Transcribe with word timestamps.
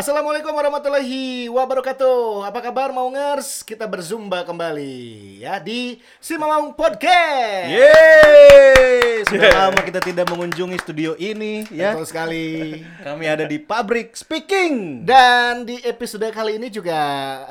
Assalamualaikum 0.00 0.56
warahmatullahi 0.56 1.52
wabarakatuh. 1.52 2.48
Apa 2.48 2.64
kabar 2.64 2.88
Maungers? 2.88 3.60
Kita 3.60 3.84
berzumba 3.84 4.48
kembali 4.48 5.44
ya 5.44 5.60
di 5.60 6.00
Si 6.16 6.40
Mamang 6.40 6.72
Podcast. 6.72 7.68
Yeay! 7.68 9.28
Sudah 9.28 9.52
lama 9.52 9.76
kita 9.84 10.00
tidak 10.00 10.24
mengunjungi 10.32 10.80
studio 10.80 11.12
ini 11.20 11.68
ya. 11.68 11.92
Betul 11.92 12.08
sekali. 12.08 12.80
Kami 13.04 13.28
ada 13.28 13.44
di 13.44 13.60
pabrik 13.60 14.16
speaking. 14.16 15.04
Dan 15.04 15.68
di 15.68 15.76
episode 15.84 16.32
kali 16.32 16.56
ini 16.56 16.72
juga 16.72 16.96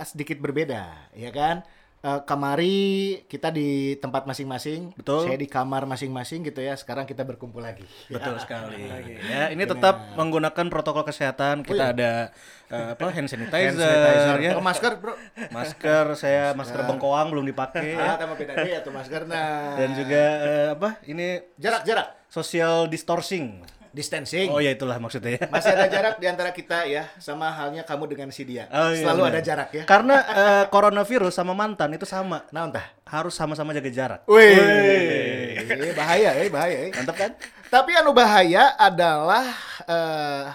sedikit 0.02 0.42
berbeda, 0.42 1.14
ya 1.14 1.30
kan? 1.30 1.62
Eh, 2.00 2.22
kemari 2.24 2.80
kita 3.28 3.52
di 3.52 4.00
tempat 4.00 4.24
masing-masing. 4.24 4.96
Betul. 4.96 5.28
Saya 5.28 5.36
di 5.36 5.52
kamar 5.52 5.84
masing-masing 5.84 6.48
gitu 6.48 6.64
ya. 6.64 6.72
Sekarang 6.80 7.04
kita 7.04 7.28
berkumpul 7.28 7.60
lagi. 7.60 7.84
Betul 8.08 8.40
sekali. 8.40 8.88
Ya, 9.20 9.52
ini 9.52 9.68
tetap 9.68 10.16
menggunakan 10.16 10.72
protokol 10.72 11.04
kesehatan. 11.04 11.60
Kita 11.60 11.92
ada 11.92 12.32
eh, 12.72 12.96
apa 12.96 13.04
hand 13.12 13.28
sanitizer, 13.28 13.76
Hand 13.76 13.84
sanitizer. 13.84 14.38
ya. 14.40 14.52
Oh, 14.56 14.64
masker, 14.64 14.96
Bro. 14.96 15.12
Masker 15.52 16.06
saya 16.16 16.56
masker 16.56 16.88
bengkoang 16.88 17.36
belum 17.36 17.43
dipakai 17.52 18.00
Ah, 18.00 18.16
ya. 18.16 18.32
beda 18.32 18.54
ya 18.64 18.79
tuh 18.79 18.96
masker. 18.96 19.28
Nah, 19.28 19.76
Dan 19.76 19.92
juga 19.92 20.24
eh, 20.40 20.68
apa? 20.79 21.04
Ini 21.04 21.52
jarak-jarak, 21.60 22.32
social 22.32 22.88
distancing. 22.88 23.60
Distancing. 23.92 24.50
Oh 24.54 24.61
ya 24.61 24.74
itulah 24.74 24.98
maksudnya 25.02 25.38
ya. 25.38 25.43
Masih 25.50 25.71
ada 25.74 25.88
jarak 25.89 26.16
di 26.21 26.28
antara 26.29 26.52
kita 26.54 26.86
ya, 26.86 27.10
sama 27.18 27.50
halnya 27.52 27.84
kamu 27.84 28.06
dengan 28.10 28.29
si 28.29 28.46
dia. 28.46 28.70
Oh, 28.70 28.93
iya, 28.93 29.04
Selalu 29.04 29.21
benar. 29.25 29.34
ada 29.34 29.42
jarak 29.42 29.70
ya. 29.74 29.84
Karena 29.89 30.15
eh, 30.21 30.64
coronavirus 30.70 31.34
sama 31.34 31.54
mantan 31.57 31.93
itu 31.93 32.06
sama. 32.06 32.45
Nah, 32.53 32.70
entah. 32.70 32.86
Harus 33.09 33.34
sama-sama 33.34 33.73
jaga 33.73 33.89
jarak. 33.89 34.22
Wih, 34.30 35.58
bahaya 35.98 36.30
ya, 36.38 36.44
bahaya 36.53 36.78
ya. 36.86 36.89
Mantap 36.94 37.17
kan? 37.17 37.31
Tapi 37.70 37.92
anu 37.98 38.14
bahaya 38.14 38.78
adalah 38.78 39.45
eh, 39.90 40.45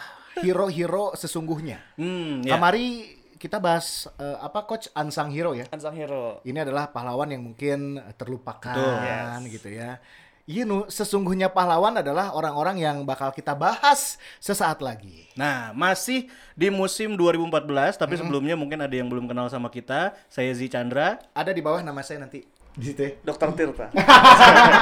hero-hero 0.42 1.14
sesungguhnya. 1.18 1.82
Hmm, 1.98 2.46
ya. 2.46 2.54
Kamari 2.54 3.18
kita 3.44 3.60
bahas 3.60 4.08
eh, 4.16 4.38
apa 4.40 4.64
coach 4.64 4.88
Ansang 4.96 5.28
Hero 5.28 5.52
ya. 5.52 5.68
Ansang 5.68 5.92
Hero. 5.92 6.40
Ini 6.48 6.64
adalah 6.64 6.88
pahlawan 6.88 7.28
yang 7.28 7.44
mungkin 7.44 8.00
terlupakan 8.16 8.72
Betul. 8.72 9.52
gitu 9.52 9.68
ya. 9.68 10.00
Iya 10.44 10.68
nu, 10.68 10.84
sesungguhnya 10.92 11.48
pahlawan 11.48 12.04
adalah 12.04 12.36
orang-orang 12.36 12.76
yang 12.76 12.96
bakal 13.08 13.32
kita 13.32 13.56
bahas 13.56 14.20
sesaat 14.44 14.84
lagi. 14.84 15.24
Nah, 15.40 15.72
masih 15.72 16.28
di 16.52 16.68
musim 16.68 17.16
2014, 17.16 17.96
tapi 17.96 18.20
sebelumnya 18.20 18.52
mungkin 18.52 18.84
ada 18.84 18.92
yang 18.92 19.08
belum 19.08 19.24
kenal 19.24 19.48
sama 19.48 19.72
kita. 19.72 20.12
Saya 20.28 20.52
Zi 20.52 20.68
Chandra. 20.68 21.16
Ada 21.32 21.48
di 21.48 21.64
bawah 21.64 21.80
nama 21.80 22.04
saya 22.04 22.28
nanti. 22.28 22.44
Di 22.76 22.92
situ 22.92 23.00
ya. 23.00 23.10
Dokter 23.24 23.56
Tirta. 23.56 23.88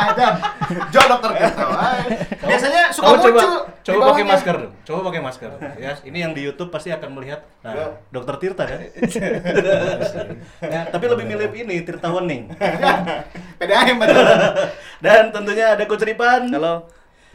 Jo 0.94 1.02
dokter 1.06 1.30
Tirta. 1.30 1.64
Biasanya 2.42 2.82
suka 2.90 3.08
muncul. 3.14 3.70
Coba 3.82 4.14
pakai 4.14 4.24
masker 4.26 4.54
dong. 4.58 4.72
Coba 4.86 5.00
pakai 5.10 5.20
masker. 5.22 5.50
ya, 5.78 5.90
ini 6.06 6.18
yang 6.22 6.32
di 6.32 6.42
YouTube 6.46 6.70
pasti 6.70 6.94
akan 6.94 7.10
melihat. 7.18 7.42
Nah, 7.66 7.98
Dokter 8.14 8.38
Tirta 8.38 8.64
kan? 8.66 8.78
ya, 10.74 10.80
tapi 10.90 11.04
lebih 11.10 11.26
milih 11.26 11.50
ini 11.50 11.82
Tirta 11.82 12.08
Wening. 12.14 12.50
PDAM 13.58 13.96
betul. 13.98 14.26
Dan 15.02 15.22
tentunya 15.34 15.74
ada 15.74 15.84
Coach 15.86 16.06
Ripan 16.06 16.50
Halo. 16.50 16.86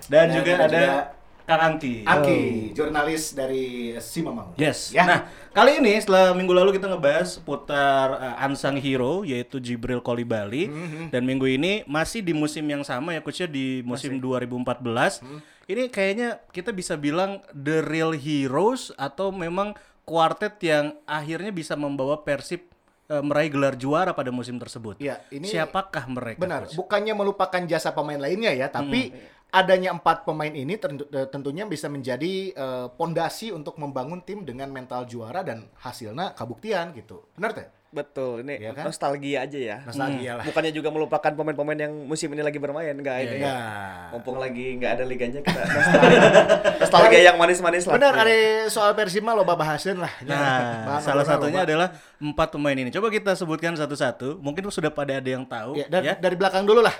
dan 0.07 0.31
Dan 0.31 0.39
juga 0.39 0.51
ada 0.55 0.65
ada 0.65 0.79
juga 0.79 1.16
Kang 1.47 1.63
Angki. 1.63 2.03
Aki, 2.03 2.75
jurnalis 2.75 3.31
dari 3.31 3.95
Simamang. 4.03 4.51
Yes. 4.59 4.91
Ya. 4.91 5.07
Nah, 5.07 5.19
kali 5.55 5.79
ini 5.79 5.95
setelah 5.95 6.35
minggu 6.35 6.51
lalu 6.51 6.75
kita 6.75 6.91
ngebahas 6.91 7.39
seputar 7.39 8.19
uh, 8.19 8.43
Unsung 8.43 8.75
Hero 8.75 9.23
yaitu 9.23 9.63
Jibril 9.63 10.03
Kolibali 10.03 10.67
Mm-hmm. 10.67 11.05
dan 11.15 11.23
minggu 11.23 11.47
ini 11.47 11.87
masih 11.87 12.19
di 12.19 12.35
musim 12.35 12.67
yang 12.67 12.83
sama 12.83 13.15
ya 13.15 13.23
coachnya 13.23 13.47
di 13.47 13.79
musim 13.87 14.19
2014. 14.19 15.23
Mm-hmm. 15.23 15.39
Ini 15.71 15.83
kayaknya 15.87 16.29
kita 16.51 16.75
bisa 16.75 16.99
bilang 16.99 17.39
the 17.55 17.79
real 17.79 18.11
heroes 18.11 18.91
atau 18.99 19.31
memang 19.31 19.71
kuartet 20.03 20.59
yang 20.59 20.99
akhirnya 21.07 21.55
bisa 21.55 21.79
membawa 21.79 22.27
Persib 22.27 22.67
uh, 23.07 23.23
meraih 23.23 23.51
gelar 23.51 23.75
juara 23.79 24.11
pada 24.11 24.31
musim 24.35 24.59
tersebut. 24.59 24.99
Iya, 24.99 25.23
ini 25.31 25.47
Siapakah 25.47 26.07
mereka? 26.11 26.39
Benar, 26.43 26.67
Coach? 26.67 26.75
bukannya 26.75 27.13
melupakan 27.15 27.61
jasa 27.67 27.91
pemain 27.95 28.19
lainnya 28.19 28.51
ya, 28.51 28.67
tapi 28.67 29.15
adanya 29.49 29.89
empat 29.91 30.21
pemain 30.21 30.51
ini 30.51 30.75
tentu- 30.75 31.07
eh, 31.07 31.25
tentunya 31.25 31.63
bisa 31.63 31.87
menjadi 31.87 32.33
eh, 32.51 32.87
pondasi 32.91 33.49
untuk 33.49 33.75
membangun 33.75 34.19
tim 34.19 34.41
dengan 34.41 34.67
mental 34.67 35.03
juara 35.03 35.41
dan 35.41 35.71
hasilnya 35.77 36.33
kabuktian 36.33 36.91
gitu. 36.93 37.23
Benar 37.33 37.53
teh? 37.53 37.67
Betul, 37.87 38.43
ini 38.43 38.59
Iya 38.59 38.75
kan? 38.75 38.83
nostalgia 38.83 39.47
aja 39.47 39.55
ya. 39.57 39.77
Nostalgia 39.81 40.35
lah. 40.35 40.43
Bukannya 40.43 40.75
juga 40.75 40.91
melupakan 40.91 41.31
pemain-pemain 41.31 41.79
yang 41.79 41.93
musim 42.03 42.27
ini 42.29 42.43
lagi 42.43 42.59
bermain, 42.59 42.91
enggak 42.91 43.23
ini. 43.23 43.39
Ya. 43.39 44.11
Mumpung 44.11 44.35
lagi 44.37 44.75
nggak 44.75 44.91
ada 44.91 45.03
liganya 45.07 45.39
kita 45.39 45.55
nostalgia. 45.71 46.19
nostalgia 46.77 47.21
yang 47.23 47.39
manis-manis 47.39 47.87
lah. 47.87 47.95
Benar, 47.95 48.13
ada 48.17 48.35
soal 48.67 48.91
Persib 48.91 49.23
mah 49.23 49.31
loba 49.33 49.55
bahasan 49.55 49.97
lah. 49.97 50.11
Ya, 50.19 50.29
Nah, 50.29 50.59
bahan 50.83 51.01
salah 51.01 51.23
satunya 51.23 51.63
loba. 51.63 51.65
adalah 51.65 51.87
empat 52.19 52.47
pemain 52.51 52.75
ini. 52.75 52.91
Coba 52.91 53.07
kita 53.07 53.31
sebutkan 53.33 53.71
satu-satu. 53.73 54.35
Mungkin 54.37 54.67
sudah 54.67 54.91
pada 54.91 55.15
ada 55.15 55.29
yang 55.31 55.47
tahu. 55.47 55.79
Ya, 55.79 55.87
dan 55.87 56.01
ya. 56.03 56.13
dari 56.19 56.35
belakang 56.35 56.67
dulu 56.67 56.83
lah. 56.83 56.93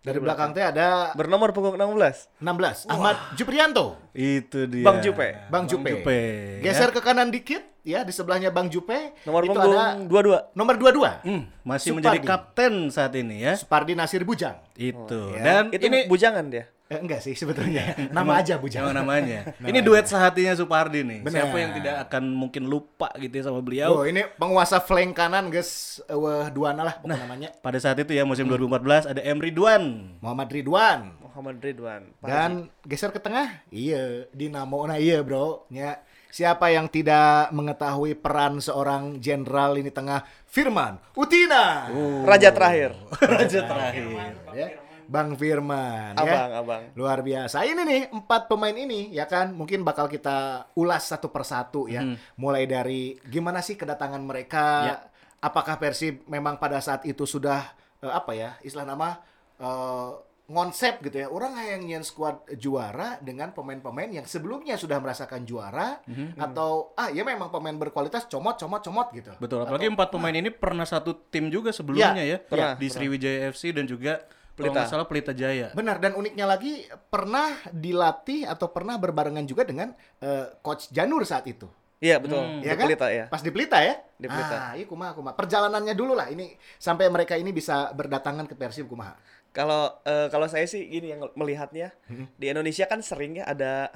Dari 0.00 0.16
belakang 0.16 0.56
teh 0.56 0.64
ada 0.64 1.12
Bernomor 1.12 1.52
punggung 1.52 1.76
16. 1.76 2.40
16 2.40 2.88
Ahmad 2.88 3.16
Juprianto. 3.36 4.00
Itu 4.16 4.64
dia. 4.64 4.80
Bang 4.80 5.04
Jupe. 5.04 5.28
Bang 5.52 5.68
Jupe. 5.68 5.92
Jupe, 5.92 6.20
Geser 6.64 6.88
ya. 6.88 6.94
ke 6.96 7.00
kanan 7.04 7.28
dikit 7.28 7.60
ya 7.84 8.00
di 8.00 8.08
sebelahnya 8.08 8.48
Bang 8.48 8.72
Jupe. 8.72 9.12
Nomor 9.28 9.44
itu 9.44 9.52
punggung 9.52 9.76
ada 9.76 10.00
22. 10.00 10.56
nomor 10.56 10.74
22. 10.80 11.20
Hmm, 11.20 11.42
masih 11.68 11.92
Supardi. 11.92 11.96
menjadi 12.00 12.18
kapten 12.24 12.72
saat 12.88 13.12
ini 13.12 13.44
ya. 13.44 13.52
Supardi 13.60 13.92
Nasir 13.92 14.24
Bujang. 14.24 14.56
Itu. 14.72 15.36
ya. 15.36 15.44
Dan 15.44 15.64
Itu 15.68 15.84
ini 15.84 16.08
bujangan 16.08 16.48
dia. 16.48 16.64
Eh, 16.90 16.98
enggak 16.98 17.22
sih 17.22 17.38
sebetulnya. 17.38 17.94
Nama 18.16 18.42
aja 18.42 18.58
Bujang. 18.58 18.82
Emang 18.82 19.06
namanya. 19.06 19.54
ini 19.70 19.78
duet 19.78 20.10
sehatinya 20.10 20.58
Supardi 20.58 21.06
nih. 21.06 21.22
Benar. 21.22 21.46
Siapa 21.46 21.56
yang 21.62 21.72
tidak 21.78 21.94
akan 22.10 22.22
mungkin 22.34 22.66
lupa 22.66 23.14
gitu 23.14 23.30
ya 23.30 23.46
sama 23.46 23.62
beliau. 23.62 23.94
Oh, 23.94 24.02
ini 24.02 24.26
penguasa 24.34 24.82
flank 24.82 25.14
kanan 25.14 25.54
guys 25.54 26.02
uh, 26.10 26.50
duana 26.50 26.82
lah 26.82 26.98
pokoknya 26.98 27.22
namanya. 27.22 27.48
Pada 27.62 27.78
saat 27.78 27.94
itu 28.02 28.10
ya 28.10 28.26
musim 28.26 28.50
2014 28.50 29.06
ada 29.06 29.22
Emri 29.22 29.54
Duan. 29.54 30.18
Muhammad 30.18 30.50
Ridwan. 30.50 31.14
Muhammad 31.22 31.62
Ridwan. 31.62 32.10
Pak 32.18 32.26
Dan 32.26 32.50
geser 32.82 33.14
ke 33.14 33.22
tengah, 33.22 33.62
iya, 33.70 34.26
Dinamo 34.34 34.82
nah 34.82 34.98
iya, 34.98 35.22
Bro. 35.22 35.70
Ya. 35.70 36.02
Siapa 36.30 36.74
yang 36.74 36.90
tidak 36.90 37.54
mengetahui 37.54 38.18
peran 38.18 38.58
seorang 38.62 39.18
jenderal 39.18 39.78
ini 39.78 39.90
tengah 39.94 40.26
Firman 40.46 40.98
Utina. 41.14 41.86
Haji. 41.86 42.26
Raja 42.26 42.50
terakhir. 42.50 42.90
Raja 43.18 43.60
terakhir. 43.66 44.06
Ya. 44.54 44.89
Bang 45.10 45.34
Firman 45.34 46.14
ya. 46.14 46.22
Abang, 46.22 46.50
abang. 46.62 46.82
Luar 46.94 47.18
biasa. 47.26 47.66
Ini 47.66 47.82
nih 47.82 48.02
empat 48.14 48.46
pemain 48.46 48.70
ini 48.70 49.10
ya 49.10 49.26
kan 49.26 49.50
mungkin 49.50 49.82
bakal 49.82 50.06
kita 50.06 50.70
ulas 50.78 51.10
satu 51.10 51.34
persatu 51.34 51.90
ya. 51.90 52.06
Mulai 52.38 52.70
dari 52.70 53.18
gimana 53.26 53.58
sih 53.58 53.74
kedatangan 53.74 54.22
mereka? 54.22 54.64
Ya. 54.86 54.96
Apakah 55.42 55.82
Persib 55.82 56.22
memang 56.30 56.62
pada 56.62 56.78
saat 56.78 57.02
itu 57.08 57.26
sudah 57.26 57.74
eh, 57.98 58.12
apa 58.12 58.38
ya 58.38 58.54
istilah 58.62 58.86
nama 58.86 59.18
eh, 59.58 60.10
ngonsep 60.50 61.02
gitu 61.02 61.26
ya. 61.26 61.26
Orang 61.26 61.58
yang 61.58 61.82
nyen 61.82 62.06
squad 62.06 62.46
juara 62.54 63.18
dengan 63.18 63.50
pemain-pemain 63.50 64.10
yang 64.14 64.26
sebelumnya 64.30 64.78
sudah 64.78 64.98
merasakan 65.02 65.42
juara 65.46 66.02
atau 66.38 66.94
ah 66.98 67.10
ya 67.10 67.22
memang 67.22 67.50
pemain 67.54 67.74
berkualitas 67.74 68.26
comot 68.30 68.58
comot 68.58 68.82
comot 68.82 69.10
gitu. 69.14 69.30
Betul, 69.38 69.62
apalagi 69.66 69.90
empat 69.90 70.10
pemain 70.10 70.34
ini 70.34 70.50
pernah 70.50 70.86
satu 70.86 71.14
tim 71.30 71.50
juga 71.50 71.70
sebelumnya 71.70 72.22
ya, 72.26 72.42
pernah, 72.42 72.74
di 72.74 72.86
Sriwijaya 72.90 73.50
FC 73.54 73.70
dan 73.70 73.86
juga 73.86 74.26
kalau 74.60 74.68
Pelita. 74.68 74.80
nggak 74.84 74.92
salah 74.92 75.06
Pelita 75.08 75.32
Jaya. 75.32 75.72
Benar 75.72 75.96
dan 75.96 76.12
uniknya 76.12 76.44
lagi 76.44 76.84
pernah 77.08 77.56
dilatih 77.72 78.44
atau 78.44 78.68
pernah 78.68 79.00
berbarengan 79.00 79.48
juga 79.48 79.64
dengan 79.64 79.96
eh, 80.20 80.52
coach 80.60 80.92
Janur 80.92 81.24
saat 81.24 81.48
itu. 81.48 81.64
Iya, 82.00 82.16
betul. 82.16 82.40
Hmm. 82.40 82.60
Di 82.60 82.68
Ya 82.68 82.76
kan? 82.76 82.86
Pelita 82.88 83.06
ya. 83.12 83.24
Pas 83.28 83.40
di 83.44 83.50
Pelita 83.52 83.80
ya? 83.80 83.96
Di 84.16 84.28
Pelita. 84.28 84.56
Ah, 84.56 84.72
iya 84.76 84.84
kumaha 84.84 85.12
kumaha. 85.16 85.34
Perjalanannya 85.36 85.92
dulu 85.96 86.12
lah 86.12 86.28
ini 86.28 86.52
sampai 86.76 87.08
mereka 87.08 87.36
ini 87.40 87.52
bisa 87.52 87.92
berdatangan 87.96 88.44
ke 88.44 88.56
Persib 88.56 88.88
kumaha. 88.88 89.16
Kalau 89.56 89.96
eh, 90.04 90.28
kalau 90.28 90.46
saya 90.48 90.68
sih 90.68 90.84
gini 90.84 91.16
yang 91.16 91.24
melihatnya 91.32 91.96
di 92.36 92.46
Indonesia 92.48 92.84
kan 92.84 93.00
sering 93.00 93.40
ya 93.40 93.48
ada 93.48 93.88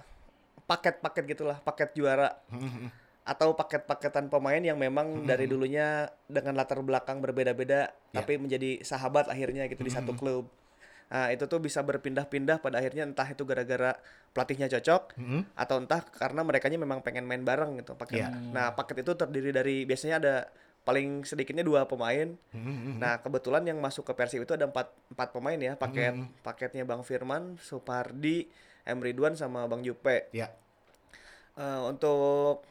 paket-paket 0.64 1.36
gitulah, 1.36 1.60
paket 1.60 1.92
juara 1.92 2.40
atau 3.24 3.56
paket-paketan 3.56 4.28
pemain 4.28 4.60
yang 4.60 4.76
memang 4.76 5.24
dari 5.24 5.48
dulunya 5.48 6.12
dengan 6.28 6.60
latar 6.60 6.76
belakang 6.84 7.24
berbeda-beda 7.24 7.88
tapi 8.12 8.36
menjadi 8.36 8.84
sahabat 8.84 9.32
akhirnya 9.32 9.64
gitu 9.64 9.80
di 9.80 9.92
satu 9.92 10.12
klub. 10.12 10.44
Nah, 11.08 11.30
itu 11.30 11.48
tuh 11.48 11.60
bisa 11.60 11.80
berpindah-pindah 11.80 12.60
pada 12.60 12.80
akhirnya 12.80 13.08
entah 13.08 13.28
itu 13.28 13.46
gara-gara 13.48 13.96
pelatihnya 14.36 14.68
cocok 14.68 15.16
atau 15.56 15.76
entah 15.80 16.04
karena 16.04 16.44
merekanya 16.44 16.76
memang 16.76 17.00
pengen 17.00 17.24
main 17.24 17.40
bareng 17.40 17.80
gitu 17.80 17.96
paket. 17.96 18.28
Iya. 18.28 18.28
Nah, 18.52 18.66
paket 18.76 19.06
itu 19.06 19.12
terdiri 19.16 19.50
dari 19.54 19.88
biasanya 19.88 20.16
ada 20.20 20.34
paling 20.84 21.24
sedikitnya 21.24 21.64
dua 21.64 21.88
pemain. 21.88 22.28
Nah, 23.00 23.24
kebetulan 23.24 23.64
yang 23.64 23.80
masuk 23.80 24.04
ke 24.04 24.12
Persib 24.12 24.44
itu 24.44 24.52
ada 24.52 24.68
empat, 24.68 24.92
empat 25.16 25.28
pemain 25.32 25.56
ya, 25.56 25.72
paket 25.80 26.12
paketnya 26.44 26.84
Bang 26.84 27.00
Firman, 27.00 27.56
Supardi, 27.56 28.52
M 28.84 29.00
Ridwan 29.00 29.32
sama 29.32 29.64
Bang 29.64 29.80
Jupe. 29.80 30.28
Ya. 30.36 30.52
Eh, 31.56 31.80
untuk 31.88 32.66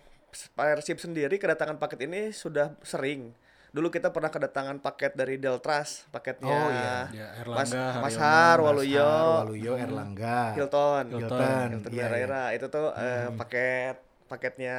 Persib 0.54 0.98
sendiri 1.00 1.36
kedatangan 1.38 1.78
paket 1.78 2.06
ini 2.06 2.34
sudah 2.34 2.74
sering. 2.82 3.34
Dulu 3.74 3.90
kita 3.90 4.14
pernah 4.14 4.30
kedatangan 4.30 4.78
paket 4.86 5.18
dari 5.18 5.42
Deltras, 5.42 6.06
paketnya 6.14 6.46
Oh, 6.46 6.70
iya. 6.70 6.98
Ya, 7.10 7.28
Mas, 7.42 7.74
Erlangga, 7.74 7.86
Mas 8.06 8.14
Haryono, 8.14 8.22
Har, 8.22 8.58
Mas 8.62 8.66
Waluyo, 8.70 9.02
Har, 9.02 9.38
Waluyo, 9.50 9.74
Erlangga. 9.82 10.40
Hilton, 10.54 11.06
Hilton. 11.10 11.68
Hilton 11.74 11.90
Iya, 11.90 12.04
Herrera. 12.06 12.44
Itu 12.54 12.70
tuh 12.70 12.94
eh, 12.94 13.34
paket 13.34 13.98
paketnya 14.30 14.78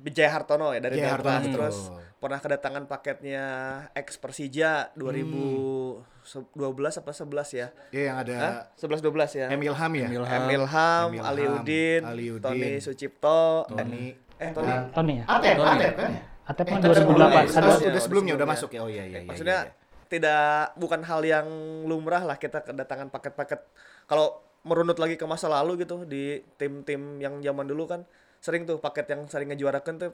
Jaya 0.00 0.32
Hartono 0.32 0.72
ya 0.72 0.80
dari 0.80 0.96
Jaya 0.96 1.16
Delta 1.16 1.40
Hartono, 1.40 1.52
terus 1.56 1.76
pernah 2.16 2.40
kedatangan 2.40 2.84
paketnya 2.88 3.44
ex 3.92 4.16
Persija 4.16 4.92
2012 4.96 6.00
apa 7.00 7.12
11 7.12 7.60
ya 7.60 7.68
Ya 7.92 8.02
yang 8.12 8.16
ada 8.16 8.34
Hah? 8.36 8.54
11 8.80 9.04
12 9.04 9.40
ya 9.40 9.46
Emil 9.52 9.76
Ham 9.76 9.92
ya. 9.92 10.08
Emil 10.08 10.24
Ham, 10.24 10.40
Emil 10.48 10.64
Ali 11.20 11.44
Ham, 11.44 11.54
Udin, 11.60 12.02
Ali 12.04 12.26
Tony 12.40 12.80
Sucipto, 12.80 13.68
Tony. 13.68 14.16
Eh 14.40 14.50
Tony 14.50 14.72
Tony 14.90 15.12
ya. 15.20 15.24
Atep, 15.28 15.54
Tony. 15.54 15.68
Atep 15.76 15.94
kan 15.94 16.10
ya? 16.10 16.22
Atep 16.42 16.64
Eh, 16.66 16.72
tapi 16.72 16.82
2008. 16.82 16.96
sebelumnya, 16.96 17.28
Ada 17.30 17.46
sebelumnya. 17.46 17.46
udah 17.46 17.70
Sebelumnya. 17.70 18.00
sebelumnya 18.00 18.34
udah 18.34 18.48
masuk 18.48 18.70
ya. 18.72 18.80
Oh 18.80 18.88
iya 18.88 19.04
iya 19.04 19.18
iya. 19.18 19.28
maksudnya 19.28 19.58
iya, 19.60 19.70
iya. 19.70 20.06
tidak 20.08 20.42
bukan 20.74 21.00
hal 21.04 21.20
yang 21.22 21.46
lumrah 21.84 22.22
lah 22.24 22.36
kita 22.36 22.58
kedatangan 22.60 23.08
paket-paket 23.08 23.60
kalau 24.04 24.26
merunut 24.60 24.98
lagi 24.98 25.14
ke 25.14 25.24
masa 25.24 25.46
lalu 25.46 25.84
gitu 25.84 26.02
di 26.02 26.42
tim-tim 26.56 27.16
yang 27.16 27.38
zaman 27.38 27.64
dulu 27.64 27.86
kan 27.86 28.02
sering 28.40 28.64
tuh 28.64 28.76
paket 28.76 29.06
yang 29.08 29.24
sering 29.24 29.48
ngejuarakan 29.48 29.94
tuh 29.96 30.12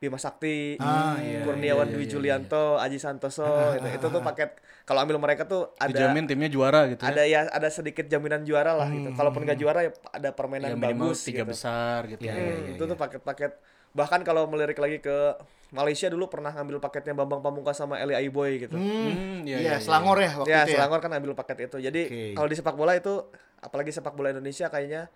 Bima 0.00 0.16
Sakti, 0.16 0.80
Ah, 0.80 1.20
iya, 1.20 1.44
Kurniawan 1.44 1.84
iya, 1.84 1.92
Dwi 1.92 2.00
iya, 2.00 2.08
Ah, 2.08 2.12
Julianto, 2.16 2.64
Aji 2.80 2.96
Santoso, 2.96 3.44
itu, 3.76 3.88
itu 4.00 4.06
tuh 4.08 4.22
paket 4.24 4.50
kalau 4.88 5.04
ambil 5.04 5.20
mereka 5.20 5.44
tuh 5.44 5.68
ada 5.76 5.92
Dijamin 5.92 6.24
timnya 6.24 6.48
juara 6.48 6.88
gitu 6.88 7.04
ada 7.04 7.22
ya 7.28 7.44
ada 7.52 7.68
sedikit 7.68 8.08
jaminan 8.08 8.40
juara 8.48 8.72
lah 8.72 8.88
gitu. 8.88 9.12
Kalaupun 9.12 9.44
nggak 9.44 9.58
juara 9.60 9.80
ya 9.84 9.92
ada 10.08 10.32
ya. 10.32 10.32
permainan 10.32 10.72
Ya 10.72 10.76
bagus 10.80 11.18
tiga 11.28 11.44
gitu. 11.44 11.52
besar 11.52 12.00
gitu. 12.08 12.24
Iya, 12.24 12.32
Hmm, 12.32 12.40
iya, 12.40 12.54
iya, 12.64 12.70
itu 12.80 12.82
tuh 12.88 12.96
paket-paket 12.96 13.52
bahkan 13.92 14.20
kalau 14.24 14.48
melirik 14.48 14.78
lagi 14.80 15.04
ke 15.04 15.36
Malaysia 15.70 16.08
dulu 16.08 16.32
pernah 16.32 16.50
ngambil 16.56 16.80
paketnya 16.80 17.12
Bambang 17.14 17.44
Pamungkas 17.44 17.76
sama 17.76 18.00
Eli 18.00 18.16
Aiboy 18.16 18.56
gitu. 18.56 18.74
Hmm, 18.80 19.44
iya, 19.44 19.56
Iya, 19.60 19.60
iya, 19.60 19.72
iya. 19.76 19.84
Selangor 19.84 20.16
ya 20.16 20.32
waktu 20.32 20.48
ya, 20.48 20.60
itu 20.64 20.70
ya. 20.72 20.76
Selangor 20.80 20.98
kan 21.04 21.10
ambil 21.12 21.32
paket 21.36 21.58
itu. 21.68 21.76
Jadi 21.76 22.02
Oke. 22.08 22.24
kalau 22.40 22.48
di 22.48 22.56
sepak 22.56 22.74
bola 22.74 22.92
itu 22.96 23.12
apalagi 23.60 23.90
sepak 23.92 24.16
bola 24.16 24.32
Indonesia 24.32 24.66
kayaknya 24.72 25.12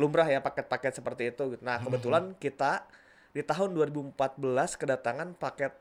lumrah 0.00 0.26
ya 0.26 0.40
paket-paket 0.40 0.92
seperti 0.98 1.22
itu. 1.36 1.42
gitu. 1.56 1.62
Nah, 1.62 1.78
Hmm. 1.78 1.86
kebetulan 1.86 2.24
kita 2.40 2.88
di 3.32 3.40
tahun 3.40 3.72
2014 3.72 4.12
kedatangan 4.76 5.34
paket 5.34 5.72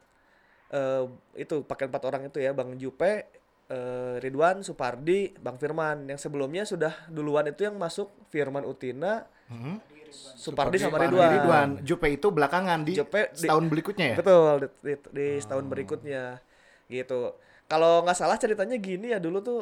eh, 0.70 1.04
itu 1.36 1.62
paket 1.62 1.88
empat 1.88 2.04
orang 2.06 2.22
itu 2.26 2.40
ya, 2.40 2.52
Bang 2.52 2.76
Jupe, 2.76 3.28
eh, 3.68 4.16
Ridwan, 4.18 4.64
Supardi, 4.64 5.36
Bang 5.36 5.56
Firman. 5.56 6.08
Yang 6.08 6.26
sebelumnya 6.26 6.64
sudah 6.64 6.96
duluan 7.08 7.44
itu 7.46 7.62
yang 7.62 7.76
masuk 7.76 8.08
Firman 8.28 8.64
Utina, 8.64 9.28
Mhm. 9.48 9.84
Supardi, 10.12 10.76
sama 10.78 10.96
Ridwan. 10.98 11.32
Ridwan. 11.34 11.70
Jupe 11.82 12.08
itu 12.10 12.28
belakangan 12.28 12.84
di 12.84 12.96
Jupe 12.96 13.28
di- 13.30 13.40
setahun 13.42 13.64
berikutnya 13.66 14.06
ya. 14.06 14.18
Betul, 14.18 14.54
di, 14.58 14.68
di- 14.86 15.10
di 15.10 15.28
setahun 15.38 15.66
berikutnya 15.66 16.40
gitu. 16.88 17.36
Kalau 17.66 18.04
nggak 18.04 18.18
salah 18.18 18.36
ceritanya 18.36 18.76
gini 18.76 19.12
ya 19.12 19.20
dulu 19.20 19.40
tuh 19.40 19.60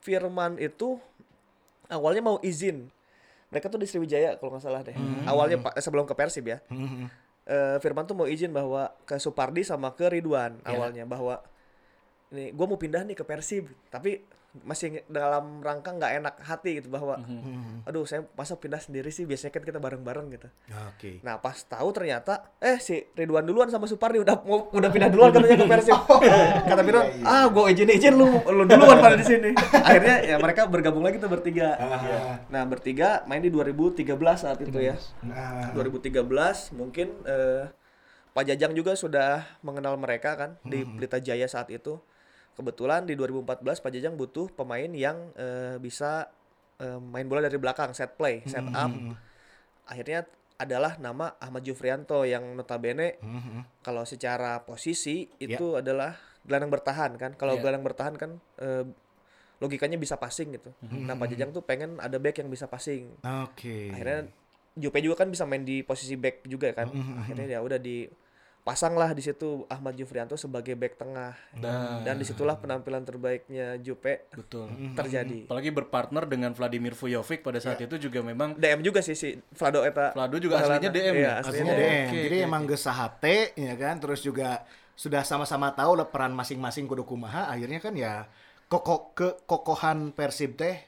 Firman 0.00 0.56
itu 0.56 0.96
awalnya 1.86 2.22
mau 2.22 2.36
izin. 2.40 2.88
Mereka 3.48 3.68
tuh 3.68 3.76
di 3.76 3.84
Sriwijaya 3.84 4.36
kalau 4.36 4.52
nggak 4.52 4.64
salah 4.64 4.80
deh. 4.80 4.96
Awalnya 5.24 5.60
pak 5.62 5.76
sebelum 5.78 6.04
ke 6.04 6.12
Persib 6.12 6.44
ya. 6.46 6.60
Mhm. 6.66 7.21
Eh, 7.52 7.76
Firman 7.84 8.08
tuh 8.08 8.16
mau 8.16 8.24
izin 8.24 8.48
bahwa 8.48 8.88
ke 9.04 9.20
Supardi 9.20 9.60
sama 9.60 9.92
ke 9.92 10.08
Ridwan 10.08 10.56
awalnya 10.64 11.04
bahwa 11.04 11.44
ini 12.32 12.48
gue 12.48 12.66
mau 12.66 12.80
pindah 12.80 13.04
nih 13.04 13.12
ke 13.12 13.28
Persib. 13.28 13.68
Tapi 13.92 14.24
masih 14.52 15.00
dalam 15.08 15.64
rangka 15.64 15.96
nggak 15.96 16.12
enak 16.20 16.34
hati 16.44 16.84
gitu 16.84 16.92
bahwa 16.92 17.16
aduh 17.88 18.04
saya 18.04 18.28
masa 18.36 18.52
pindah 18.60 18.84
sendiri 18.84 19.08
sih 19.08 19.24
biasanya 19.24 19.48
kan 19.48 19.64
kita 19.64 19.80
bareng-bareng 19.80 20.28
gitu 20.28 20.48
Oke. 20.92 21.24
Nah 21.24 21.40
pas 21.40 21.56
tahu 21.56 21.88
ternyata 21.96 22.52
eh 22.60 22.76
si 22.76 23.00
Ridwan 23.16 23.48
duluan 23.48 23.72
sama 23.72 23.88
Supardi 23.88 24.20
udah 24.20 24.44
mau 24.44 24.68
udah 24.68 24.92
pindah 24.92 25.08
duluan 25.08 25.32
katanya 25.32 25.56
ke 25.56 25.66
Persib. 25.66 25.96
Kata 26.68 26.82
Firman, 26.84 27.24
ah 27.24 27.48
gue 27.48 27.64
izin 27.72 27.88
izin 27.90 28.14
lu 28.14 28.28
lu 28.44 28.62
duluan 28.68 29.00
pada 29.00 29.16
di 29.16 29.24
sini. 29.24 29.50
Akhirnya 29.88 30.16
ya 30.20 30.36
mereka 30.36 30.68
bergabung 30.68 31.00
lagi 31.00 31.16
tuh 31.16 31.32
bertiga. 31.32 31.80
Nah 32.52 32.62
bertiga 32.68 33.24
main 33.24 33.40
di 33.40 33.48
2013 33.48 34.04
saat 34.36 34.60
itu 34.60 34.78
ya. 34.78 35.00
Nah, 35.24 35.72
2013 35.72 36.76
mungkin 36.76 37.08
eh, 37.24 37.72
Pak 38.32 38.44
Jajang 38.48 38.72
juga 38.72 38.92
sudah 38.96 39.44
mengenal 39.60 39.96
mereka 39.96 40.36
kan 40.36 40.50
di 40.62 40.84
Pelita 40.84 41.18
Jaya 41.20 41.48
saat 41.48 41.72
itu. 41.72 42.00
Kebetulan 42.52 43.04
di 43.04 43.14
2014 43.14 43.64
Pak 43.80 43.90
Jajang 43.90 44.14
butuh 44.14 44.48
pemain 44.48 44.88
yang 44.88 45.32
eh, 45.34 45.76
bisa 45.76 46.28
eh, 46.76 46.98
main 46.98 47.24
bola 47.24 47.40
dari 47.40 47.56
belakang, 47.56 47.92
set 47.92 48.14
play, 48.14 48.44
set 48.44 48.64
up. 48.70 48.92
Akhirnya 49.84 50.26
adalah 50.56 50.94
nama 50.96 51.34
Ahmad 51.38 51.62
Jufrianto 51.62 52.22
yang 52.22 52.54
notabene 52.54 53.18
Mhm. 53.18 53.82
kalau 53.82 54.02
secara 54.02 54.62
posisi 54.62 55.26
itu 55.36 55.74
adalah 55.74 56.14
gelandang 56.42 56.70
bertahan 56.70 57.10
kan. 57.16 57.34
Kalau 57.34 57.56
Iya. 57.56 57.60
gelandang 57.62 57.84
bertahan 57.84 58.14
kan 58.14 58.30
eh, 58.58 58.84
logikanya 59.58 59.94
bisa 59.94 60.14
passing 60.16 60.52
gitu. 60.52 60.70
Nah 60.82 61.14
Pak 61.14 61.30
Jajang 61.30 61.50
tuh 61.50 61.62
pengen 61.62 61.96
ada 61.96 62.18
back 62.18 62.36
yang 62.36 62.50
bisa 62.50 62.66
passing 62.66 63.14
Oke. 63.46 63.90
akhirnya 63.90 64.26
Jupe 64.72 64.98
juga 64.98 65.20
kan 65.20 65.28
bisa 65.28 65.44
main 65.44 65.62
di 65.62 65.82
posisi 65.82 66.16
back 66.16 66.42
juga 66.44 66.72
kan 66.72 66.88
akhirnya 67.20 67.46
ya 67.46 67.60
udah 67.60 67.76
dipasang 67.76 68.21
lah 68.64 69.10
di 69.10 69.18
situ 69.18 69.66
Ahmad 69.66 69.98
Jufrianto 69.98 70.38
sebagai 70.38 70.78
back 70.78 70.94
tengah. 70.94 71.34
Nah, 71.58 71.98
dan 72.00 72.14
di 72.14 72.22
situlah 72.22 72.54
penampilan 72.54 73.02
terbaiknya 73.02 73.74
Jupe 73.76 74.30
betul. 74.30 74.70
terjadi. 74.94 75.50
Apalagi 75.50 75.74
berpartner 75.74 76.24
dengan 76.24 76.54
Vladimir 76.54 76.94
Vujovic 76.94 77.42
pada 77.42 77.58
saat 77.58 77.82
itu 77.82 77.98
juga 77.98 78.22
memang 78.22 78.54
DM 78.54 78.80
juga 78.80 79.02
sih 79.02 79.18
si 79.18 79.34
Vlado 79.50 79.82
Eta. 79.82 80.14
Vlado 80.14 80.38
juga 80.38 80.62
Masalahnya- 80.62 80.88
aslinya 80.88 81.10
DM 81.10 81.14
iya, 81.16 81.22
ya? 81.26 81.32
aslinya 81.38 81.50
Aslinya 81.50 81.74
DM. 81.74 81.82
DM. 81.82 82.06
Oke, 82.06 82.20
Jadi 82.22 82.38
oke, 82.38 82.46
emang 82.46 82.62
gesah 82.64 82.96
hate 82.96 83.36
ya 83.58 83.74
kan? 83.74 83.94
Terus 83.98 84.20
juga 84.22 84.48
sudah 84.94 85.22
sama-sama 85.26 85.74
tahu 85.74 85.92
lah 85.98 86.06
peran 86.06 86.30
masing-masing 86.30 86.86
kudu 86.86 87.02
kumaha. 87.02 87.50
Akhirnya 87.50 87.82
kan 87.82 87.98
ya 87.98 88.30
kokok 88.70 89.02
kekokohan 89.12 90.14
Persib 90.14 90.54
teh 90.54 90.78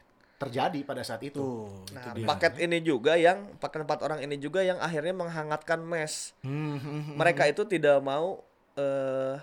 terjadi 0.48 0.80
pada 0.84 1.02
saat 1.02 1.20
itu. 1.22 1.36
Tuh, 1.36 1.68
itu 1.84 1.94
Nah, 1.94 2.12
dia. 2.12 2.26
paket 2.26 2.54
ini 2.60 2.78
juga 2.80 3.12
yang 3.16 3.56
paket 3.56 3.84
empat 3.84 4.00
orang 4.04 4.20
ini 4.20 4.36
juga 4.36 4.60
yang 4.60 4.78
akhirnya 4.78 5.12
menghangatkan 5.12 5.80
mes. 5.80 6.32
Hmm, 6.40 6.76
hmm, 6.76 7.00
hmm. 7.12 7.16
Mereka 7.16 7.48
itu 7.48 7.62
tidak 7.64 8.00
mau 8.00 8.42
eh 8.74 9.38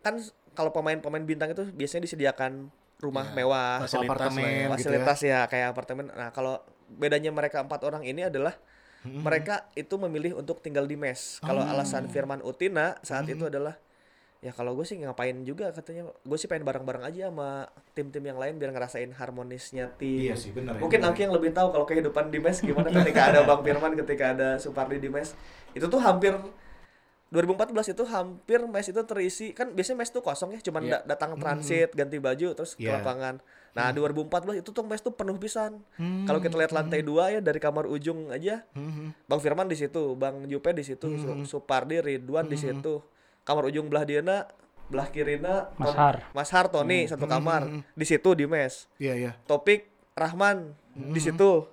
kan 0.00 0.20
kalau 0.52 0.70
pemain-pemain 0.70 1.24
bintang 1.24 1.50
itu 1.50 1.64
biasanya 1.72 2.04
disediakan 2.04 2.68
rumah 3.02 3.32
mewah, 3.34 3.82
Atau 3.84 4.00
fasilitas 4.00 4.08
apartemen 4.08 4.44
ya. 4.44 4.52
gitu 4.54 4.62
ya. 4.64 4.70
fasilitas 4.72 5.18
ya. 5.20 5.38
kayak 5.50 5.66
apartemen. 5.74 6.04
Nah, 6.14 6.30
kalau 6.30 6.62
bedanya 6.88 7.32
mereka 7.34 7.60
empat 7.60 7.82
orang 7.84 8.04
ini 8.06 8.24
adalah 8.28 8.54
mereka 9.04 9.68
itu 9.76 10.00
memilih 10.00 10.40
untuk 10.40 10.64
tinggal 10.64 10.88
di 10.88 10.96
mes. 10.96 11.36
Kalau 11.44 11.60
alasan 11.60 12.08
Firman 12.08 12.40
Utina 12.40 12.96
saat 13.04 13.28
itu 13.28 13.44
adalah 13.44 13.76
ya 14.44 14.52
kalau 14.52 14.76
gue 14.76 14.84
sih 14.84 14.96
ngapain 14.96 15.32
juga 15.40 15.72
katanya. 15.72 16.04
Gue 16.20 16.36
sih 16.36 16.44
pengen 16.44 16.62
bareng-bareng 16.62 17.00
aja 17.02 17.32
sama 17.32 17.64
tim-tim 17.90 18.20
yang 18.22 18.36
lain 18.36 18.54
biar 18.54 18.70
ngerasain 18.70 19.08
harmonisnya 19.10 19.88
tim. 19.94 20.20
Iya 20.22 20.36
sih, 20.36 20.52
benar 20.52 20.76
ya, 20.76 20.80
Mungkin 20.80 21.00
benar 21.00 21.10
Angki 21.10 21.20
yang 21.22 21.32
lebih 21.32 21.50
tahu 21.50 21.68
kalau 21.70 21.82
kehidupan 21.82 22.28
di 22.28 22.38
mes 22.38 22.60
gimana 22.60 22.92
ketika 22.92 23.20
ada 23.26 23.40
Bang 23.42 23.64
Firman, 23.64 23.96
ketika 23.96 24.24
ada 24.30 24.48
Supardi 24.54 24.98
di 24.98 25.08
mes. 25.08 25.32
Itu 25.72 25.88
tuh 25.88 25.96
hampir 25.98 26.36
2014 27.30 27.66
itu 27.90 28.04
hampir 28.06 28.60
mes 28.62 28.84
itu 28.84 29.00
terisi. 29.02 29.46
Kan 29.50 29.72
biasanya 29.72 29.98
mes 29.98 30.10
tuh 30.10 30.20
kosong 30.20 30.52
ya 30.52 30.60
cuman 30.62 30.82
Iya. 30.82 30.92
da- 31.00 31.16
datang 31.16 31.34
transit 31.34 31.90
ganti 31.90 32.20
baju 32.20 32.54
terus 32.54 32.76
ke 32.76 32.84
Iya. 32.84 33.00
lapangan. 33.00 33.42
Nah 33.74 33.90
2014 33.90 34.54
itu 34.56 34.70
tuh 34.70 34.84
mes 34.84 35.00
tuh 35.00 35.10
penuh 35.10 35.34
pisan. 35.34 35.82
Kalau 36.22 36.38
kita 36.38 36.54
lihat 36.54 36.70
lantai 36.70 37.00
dua 37.00 37.32
ya 37.32 37.40
dari 37.40 37.58
kamar 37.58 37.88
ujung 37.88 38.30
aja 38.30 38.62
Hmm, 38.70 39.10
Bang 39.24 39.40
Firman 39.40 39.66
di 39.66 39.74
situ 39.74 40.14
Bang 40.14 40.46
Jupe 40.46 40.70
di 40.70 40.84
situ 40.84 41.10
Su- 41.16 41.42
Supardi 41.48 41.98
Ridwan 41.98 42.46
di 42.46 42.54
situ 42.54 43.02
kamar 43.44 43.68
ujung 43.68 43.86
belah 43.92 44.04
diana 44.08 44.48
belah 44.88 45.08
kirina 45.08 45.72
Mas 45.80 45.92
Har. 45.96 46.16
Mas 46.36 46.50
Har 46.52 46.68
Tony 46.68 47.08
satu 47.08 47.24
kamar 47.24 47.68
di 47.96 48.04
situ 48.04 48.32
di 48.36 48.44
mes 48.44 48.88
Iya 49.00 49.14
iya. 49.16 49.32
Topik 49.48 49.88
Rahman 50.16 50.76
di 50.94 51.20
situ. 51.20 51.66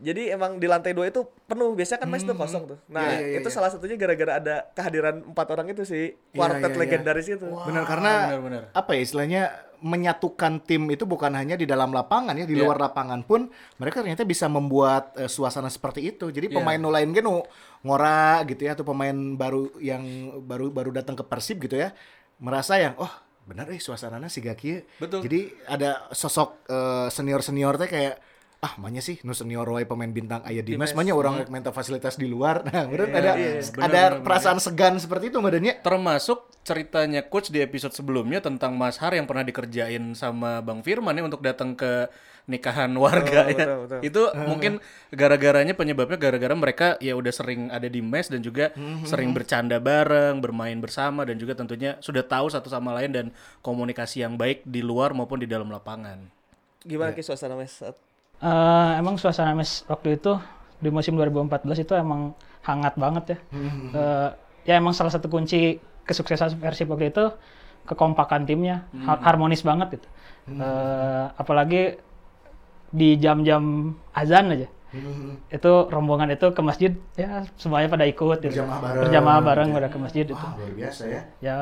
Jadi 0.00 0.32
emang 0.32 0.56
di 0.56 0.64
lantai 0.64 0.96
dua 0.96 1.06
itu 1.06 1.20
penuh. 1.44 1.76
Biasanya 1.76 2.00
kan 2.00 2.08
mes 2.08 2.24
tuh 2.24 2.32
kosong 2.32 2.64
tuh. 2.66 2.78
Nah 2.88 3.04
Iya, 3.04 3.20
iya, 3.20 3.26
iya, 3.30 3.38
itu 3.44 3.48
iya. 3.48 3.54
salah 3.54 3.68
satunya 3.68 3.94
gara-gara 3.94 4.40
ada 4.40 4.56
kehadiran 4.72 5.20
empat 5.28 5.46
orang 5.52 5.66
itu 5.68 5.84
sih. 5.84 6.16
Iya, 6.16 6.34
Quartet 6.34 6.60
iya, 6.64 6.72
iya. 6.72 6.80
legendaris 6.80 7.28
itu. 7.28 7.46
Benar 7.46 7.84
karena 7.84 8.12
benar-benar. 8.32 8.62
apa 8.72 8.90
ya 8.96 9.00
istilahnya 9.04 9.42
menyatukan 9.80 10.60
tim 10.60 10.88
itu 10.88 11.04
bukan 11.04 11.32
hanya 11.32 11.56
di 11.56 11.64
dalam 11.64 11.92
lapangan 11.92 12.32
ya 12.32 12.44
di 12.44 12.52
Iya. 12.52 12.64
luar 12.64 12.80
lapangan 12.80 13.24
pun 13.24 13.48
mereka 13.76 14.00
ternyata 14.00 14.24
bisa 14.24 14.48
membuat 14.48 15.12
eh, 15.16 15.28
suasana 15.28 15.68
seperti 15.68 16.04
itu. 16.08 16.28
Jadi 16.28 16.48
Iya. 16.48 16.56
pemain 16.56 16.76
nu 16.76 16.88
lain 16.88 17.12
kan 17.12 17.24
nu 17.24 17.44
ngora 17.80 18.40
gitu 18.44 18.64
ya 18.64 18.72
atau 18.72 18.84
pemain 18.84 19.12
baru 19.36 19.68
yang 19.80 20.00
baru 20.44 20.68
baru 20.68 20.90
datang 20.92 21.16
ke 21.16 21.24
Persib 21.24 21.60
gitu 21.60 21.76
ya 21.76 21.92
merasa 22.36 22.76
yang 22.76 22.96
oh 22.96 23.12
benar 23.44 23.68
eh 23.68 23.76
suasananya 23.76 24.28
si 24.28 24.40
Gaki. 24.40 25.00
Betul. 25.00 25.20
Jadi 25.24 25.40
ada 25.66 26.08
sosok 26.12 26.64
senior 27.08 27.40
senior 27.40 27.76
teh 27.76 27.88
kayak 27.88 28.16
ah 28.60 28.76
mana 28.76 29.00
sih 29.00 29.16
nu 29.24 29.32
senior 29.32 29.64
wae 29.64 29.88
pemain 29.88 30.12
bintang 30.12 30.44
aya 30.44 30.60
di 30.60 30.76
mes 30.76 30.92
manya 30.92 31.16
orang 31.16 31.48
minta 31.48 31.72
fasilitas 31.72 32.20
di 32.20 32.28
luar. 32.28 32.60
Nah, 32.70 32.84
kemudian 32.86 33.08
ada 33.16 33.32
iya. 33.40 33.56
ada 33.80 33.88
benar, 33.88 34.10
perasaan 34.20 34.60
segan 34.60 35.00
seperti 35.00 35.32
itu 35.32 35.40
badannya. 35.40 35.80
termasuk 35.80 36.44
ceritanya 36.60 37.24
coach 37.24 37.48
di 37.48 37.64
episode 37.64 37.96
sebelumnya 37.96 38.44
tentang 38.44 38.76
Mas 38.76 39.00
Har 39.00 39.16
yang 39.16 39.24
pernah 39.24 39.48
dikerjain 39.48 40.12
sama 40.12 40.60
Bang 40.60 40.84
Firman 40.84 41.16
ya 41.16 41.24
untuk 41.24 41.40
datang 41.40 41.72
ke 41.72 42.12
nikahan 42.44 42.92
warga 43.00 43.48
Betul, 43.48 43.56
ya. 43.56 43.64
betul, 43.64 43.78
betul. 43.80 44.00
Itu 44.04 44.22
mungkin 44.50 44.72
gara-garanya 45.08 45.72
penyebabnya 45.72 46.20
gara-gara 46.20 46.52
mereka 46.52 46.88
ya 47.00 47.16
udah 47.16 47.32
sering 47.32 47.72
ada 47.72 47.88
di 47.88 48.04
mes 48.04 48.28
dan 48.28 48.44
juga 48.44 48.76
sering 49.08 49.32
bercanda 49.32 49.80
bareng, 49.80 50.36
bermain 50.44 50.76
bersama 50.84 51.24
dan 51.24 51.40
juga 51.40 51.56
tentunya 51.56 51.96
sudah 52.04 52.20
tahu 52.20 52.52
satu 52.52 52.68
sama 52.68 52.92
lain 52.92 53.08
dan 53.08 53.26
komunikasi 53.64 54.20
yang 54.20 54.36
baik 54.36 54.68
di 54.68 54.84
luar 54.84 55.16
maupun 55.16 55.40
di 55.40 55.48
dalam 55.48 55.72
lapangan. 55.72 56.28
Gimana 56.84 57.16
ki 57.16 57.24
suasana 57.24 57.56
mes? 57.56 57.72
saat- 57.72 58.09
Eh, 58.40 58.90
emang 59.00 59.20
suasana 59.20 59.52
mes 59.52 59.84
waktu 59.84 60.16
itu 60.16 60.32
di 60.80 60.88
musim 60.88 61.12
2014 61.12 61.76
itu 61.84 61.92
emang 61.92 62.32
hangat 62.64 62.94
banget 62.96 63.24
ya. 63.36 63.38
Eh, 63.92 64.28
ya 64.68 64.74
emang 64.80 64.96
salah 64.96 65.12
satu 65.12 65.28
kunci 65.28 65.76
kesuksesan 66.08 66.56
Persib 66.56 66.88
waktu 66.88 67.12
itu 67.12 67.24
kekompakan 67.84 68.48
timnya, 68.48 68.88
har- 69.04 69.20
harmonis 69.26 69.60
banget 69.60 70.00
gitu. 70.00 70.08
Eh, 70.56 71.24
apalagi 71.36 72.00
di 72.90 73.08
jam-jam 73.20 73.94
azan 74.16 74.50
aja. 74.56 74.68
Itu 75.50 75.86
rombongan 75.90 76.30
itu 76.34 76.46
ke 76.56 76.62
masjid 76.62 76.92
ya 77.18 77.44
semuanya 77.60 77.88
pada 77.90 78.06
ikut 78.06 78.38
gitu. 78.42 78.50
Berjamaah 78.56 78.80
bareng. 78.82 79.00
Berjamaah 79.04 79.40
bareng 79.44 79.68
pada 79.76 79.88
ke 79.92 79.98
masjid 80.00 80.24
itu. 80.26 80.34
Wah, 80.34 80.54
luar 80.58 80.72
biasa 80.74 81.02
ya. 81.06 81.20
Ya 81.42 81.56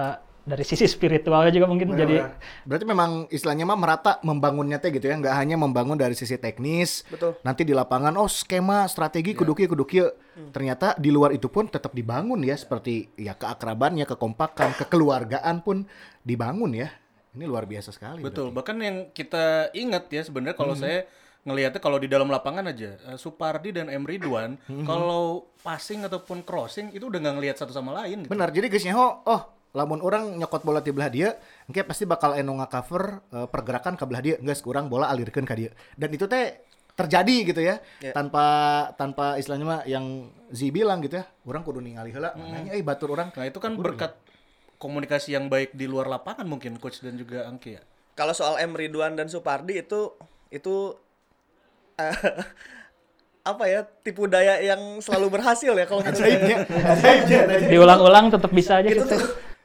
dari 0.49 0.65
sisi 0.65 0.89
spiritualnya 0.89 1.53
juga 1.53 1.69
mungkin 1.69 1.93
jadi 1.93 2.25
Benar-benar. 2.25 2.65
Berarti 2.65 2.85
memang 2.89 3.11
istilahnya 3.29 3.69
mah 3.69 3.77
merata 3.77 4.13
membangunnya 4.25 4.81
teh 4.81 4.89
gitu 4.89 5.05
ya, 5.05 5.21
nggak 5.21 5.37
hanya 5.37 5.61
membangun 5.61 6.01
dari 6.01 6.17
sisi 6.17 6.41
teknis. 6.41 7.05
Betul. 7.13 7.37
Nanti 7.45 7.69
di 7.69 7.77
lapangan, 7.77 8.17
oh 8.17 8.27
skema, 8.27 8.89
strategi, 8.89 9.37
kudu 9.37 9.53
kieu, 9.53 9.69
kudu 9.69 9.85
kieu. 9.85 10.09
Ternyata 10.51 10.97
di 10.97 11.13
luar 11.13 11.37
itu 11.37 11.53
pun 11.53 11.69
tetap 11.69 11.93
dibangun 11.93 12.41
ya, 12.41 12.57
seperti 12.57 13.13
ya 13.21 13.37
keakrabannya, 13.37 14.09
kekompakan, 14.09 14.73
kekeluargaan 14.81 15.61
pun 15.61 15.85
dibangun 16.25 16.73
ya. 16.73 16.89
Ini 17.37 17.45
luar 17.45 17.69
biasa 17.69 17.93
sekali. 17.93 18.25
Betul, 18.25 18.51
bahkan 18.51 18.81
yang 18.81 19.13
kita 19.13 19.69
ingat 19.77 20.09
ya 20.09 20.25
sebenarnya 20.25 20.57
kalau 20.57 20.73
saya 20.73 21.05
ngelihatnya 21.47 21.81
kalau 21.81 21.97
di 21.97 22.11
dalam 22.11 22.29
lapangan 22.29 22.67
aja 22.69 22.99
eh, 22.99 23.17
Supardi 23.17 23.73
dan 23.73 23.89
M 23.89 24.05
Ridwan 24.05 24.59
kalau 24.85 25.49
passing 25.65 26.05
ataupun 26.05 26.45
crossing 26.45 26.93
itu 26.93 27.09
udah 27.09 27.17
nggak 27.25 27.35
ngelihat 27.41 27.57
satu 27.57 27.73
sama 27.73 27.95
lain 28.05 28.27
gitu. 28.27 28.31
Benar, 28.33 28.53
jadi 28.53 28.67
guys 28.69 28.85
nyaho, 28.85 29.23
oh 29.25 29.58
lamun 29.77 30.01
orang 30.01 30.37
nyokot 30.37 30.65
bola 30.65 30.81
di 30.81 30.91
belah 30.91 31.11
dia, 31.13 31.37
engke 31.69 31.85
pasti 31.85 32.09
bakal 32.09 32.33
eno 32.35 32.57
cover 32.69 33.21
pergerakan 33.53 33.95
ke 33.95 34.05
belah 34.09 34.23
dia, 34.25 34.37
geus 34.41 34.65
kurang 34.65 34.89
bola 34.89 35.09
alirkeun 35.13 35.45
ka 35.45 35.53
dia. 35.53 35.71
Dan 35.93 36.09
itu 36.13 36.25
teh 36.25 36.65
terjadi 36.99 37.37
gitu 37.55 37.61
ya, 37.63 37.79
Ya. 38.03 38.11
tanpa 38.11 38.47
tanpa 38.99 39.39
istilahnya 39.39 39.67
mah 39.67 39.81
yang 39.87 40.35
Z 40.51 40.75
bilang 40.75 40.99
gitu 40.99 41.23
ya, 41.23 41.25
orang 41.47 41.63
kudu 41.63 41.79
ningali 41.79 42.11
heula, 42.11 42.35
mananya 42.35 42.75
eh 42.75 42.83
batur 42.83 43.15
orang. 43.15 43.31
Nah, 43.37 43.47
itu 43.47 43.61
kan 43.63 43.79
berkat 43.79 44.19
komunikasi 44.83 45.35
yang 45.39 45.47
baik 45.47 45.75
di 45.75 45.87
luar 45.87 46.11
lapangan 46.11 46.47
mungkin 46.47 46.75
coach 46.83 46.99
dan 46.99 47.15
juga 47.15 47.47
Angki 47.47 47.79
ya. 47.79 47.83
Kalau 48.19 48.35
soal 48.35 48.59
M 48.59 48.75
Ridwan 48.75 49.15
dan 49.15 49.31
Supardi 49.31 49.79
itu 49.79 50.11
itu 50.51 50.97
eh, 51.99 52.15
apa 53.51 53.65
ya 53.71 53.81
tipu 54.03 54.27
daya 54.27 54.59
yang 54.59 54.99
selalu 54.99 55.39
berhasil 55.39 55.71
ya 55.73 55.87
kalau 55.87 56.03
menurut 56.03 56.19
saya. 56.19 56.35
Ajaibnya, 56.35 56.57
ajaibnya, 56.67 57.39
ajaibnya. 57.47 57.69
diulang-ulang 57.71 58.27
tetap 58.35 58.51
bisa 58.51 58.83
aja 58.83 58.89
itu 58.91 59.07
gitu. 59.07 59.17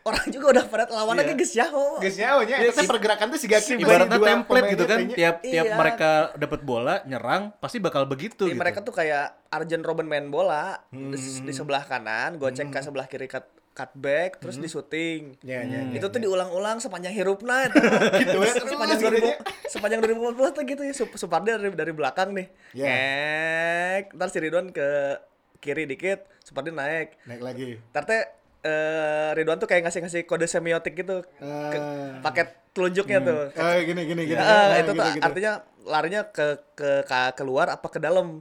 Orang 0.04 0.26
juga 0.28 0.46
udah 0.52 0.64
pada 0.66 0.84
lawannya 0.86 1.24
ke 1.26 1.36
geus 1.38 1.54
yaho. 1.54 1.96
Geus 1.98 2.16
nyaho 2.16 2.44
nya, 2.44 2.60
eta 2.60 2.76
teh 2.76 2.84
pergerakan 2.84 3.28
tuh 3.30 3.40
siga 3.40 3.58
kieu 3.58 3.80
Ibaratnya 3.80 4.12
dua 4.14 4.28
template 4.30 4.68
gitu 4.70 4.84
kan, 4.84 5.00
tiap 5.10 5.36
tiap 5.42 5.66
Iya. 5.66 5.76
mereka 5.76 6.12
dapat 6.36 6.60
bola 6.62 7.00
nyerang 7.04 7.56
pasti 7.58 7.80
bakal 7.80 8.04
begitu 8.04 8.44
Jadi 8.44 8.52
gitu. 8.52 8.60
mereka 8.60 8.80
tuh 8.80 8.92
kayak 8.92 9.32
Arjen 9.48 9.80
Robben 9.80 10.04
main 10.04 10.28
bola 10.28 10.76
di, 10.88 11.00
Hmm. 11.16 11.44
di 11.44 11.52
sebelah 11.52 11.84
kanan, 11.84 12.36
gocek 12.36 12.68
ke 12.68 12.80
sebelah 12.80 13.06
kiri 13.06 13.26
cut 13.26 13.48
cutback 13.74 14.38
terus 14.38 14.56
di 14.56 14.68
syuting. 14.68 15.40
Ya, 15.42 15.64
ya, 15.64 15.82
ya, 15.88 15.98
itu 15.98 16.06
tuh 16.06 16.20
diulang-ulang 16.20 16.78
sepanjang 16.78 17.10
hirupna 17.12 17.66
Gitu 18.22 18.38
ya, 18.38 18.54
sepanjang 18.54 19.00
terus 19.02 19.18
gitu 19.18 19.30
2000 19.34 19.72
sepanjang 19.72 20.00
2014 20.00 20.52
tuh 20.52 20.64
gitu 20.64 20.82
ya 20.84 20.94
Sup- 20.94 21.18
Supardi 21.18 21.50
dari 21.50 21.72
dari 21.72 21.90
belakang 21.90 22.38
nih. 22.38 22.48
Ya. 22.76 22.86
Ngek, 22.86 24.04
ntar 24.14 24.28
si 24.28 24.38
Ridwan 24.38 24.70
ke 24.70 25.18
kiri 25.58 25.88
dikit, 25.88 26.28
Supardi 26.40 26.70
naik. 26.70 27.18
Naik 27.24 27.42
lagi. 27.42 27.82
Ntar 27.90 28.04
teh 28.04 28.22
eh, 28.64 29.30
Ridwan 29.34 29.56
tuh 29.56 29.68
kayak 29.68 29.84
ngasih-ngasih 29.84 30.24
kode 30.24 30.46
semiotik 30.46 30.96
gitu 30.96 31.22
ke 31.22 31.78
Eh. 31.78 32.20
paket 32.20 32.48
telunjuknya 32.72 33.20
tuh. 33.22 33.40
Eh 33.54 33.84
gini 33.84 34.02
gini 34.04 34.22
gini. 34.26 34.34
Ya, 34.34 34.74
Eh, 34.74 34.82
itu 34.82 34.92
tuh 34.92 34.98
gitu, 34.98 35.10
gitu. 35.14 35.24
artinya 35.24 35.54
larinya 35.84 36.22
ke 36.26 36.46
ke 36.74 37.04
ke 37.04 37.20
keluar 37.36 37.68
apa 37.70 37.86
ke 37.86 38.00
dalam. 38.00 38.40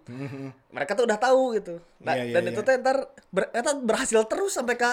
Mereka 0.71 0.95
tuh 0.95 1.05
udah 1.05 1.19
tahu 1.19 1.53
gitu. 1.55 1.83
Nah, 1.99 2.15
Iya, 2.15 2.25
iya, 2.25 2.33
dan 2.33 2.43
iya. 2.43 2.51
itu 2.51 2.61
teh 2.63 2.75
ntar 2.79 2.97
ber, 3.29 3.51
eta 3.51 3.75
berhasil 3.77 4.23
terus 4.25 4.53
sampai 4.53 4.75
ke 4.75 4.89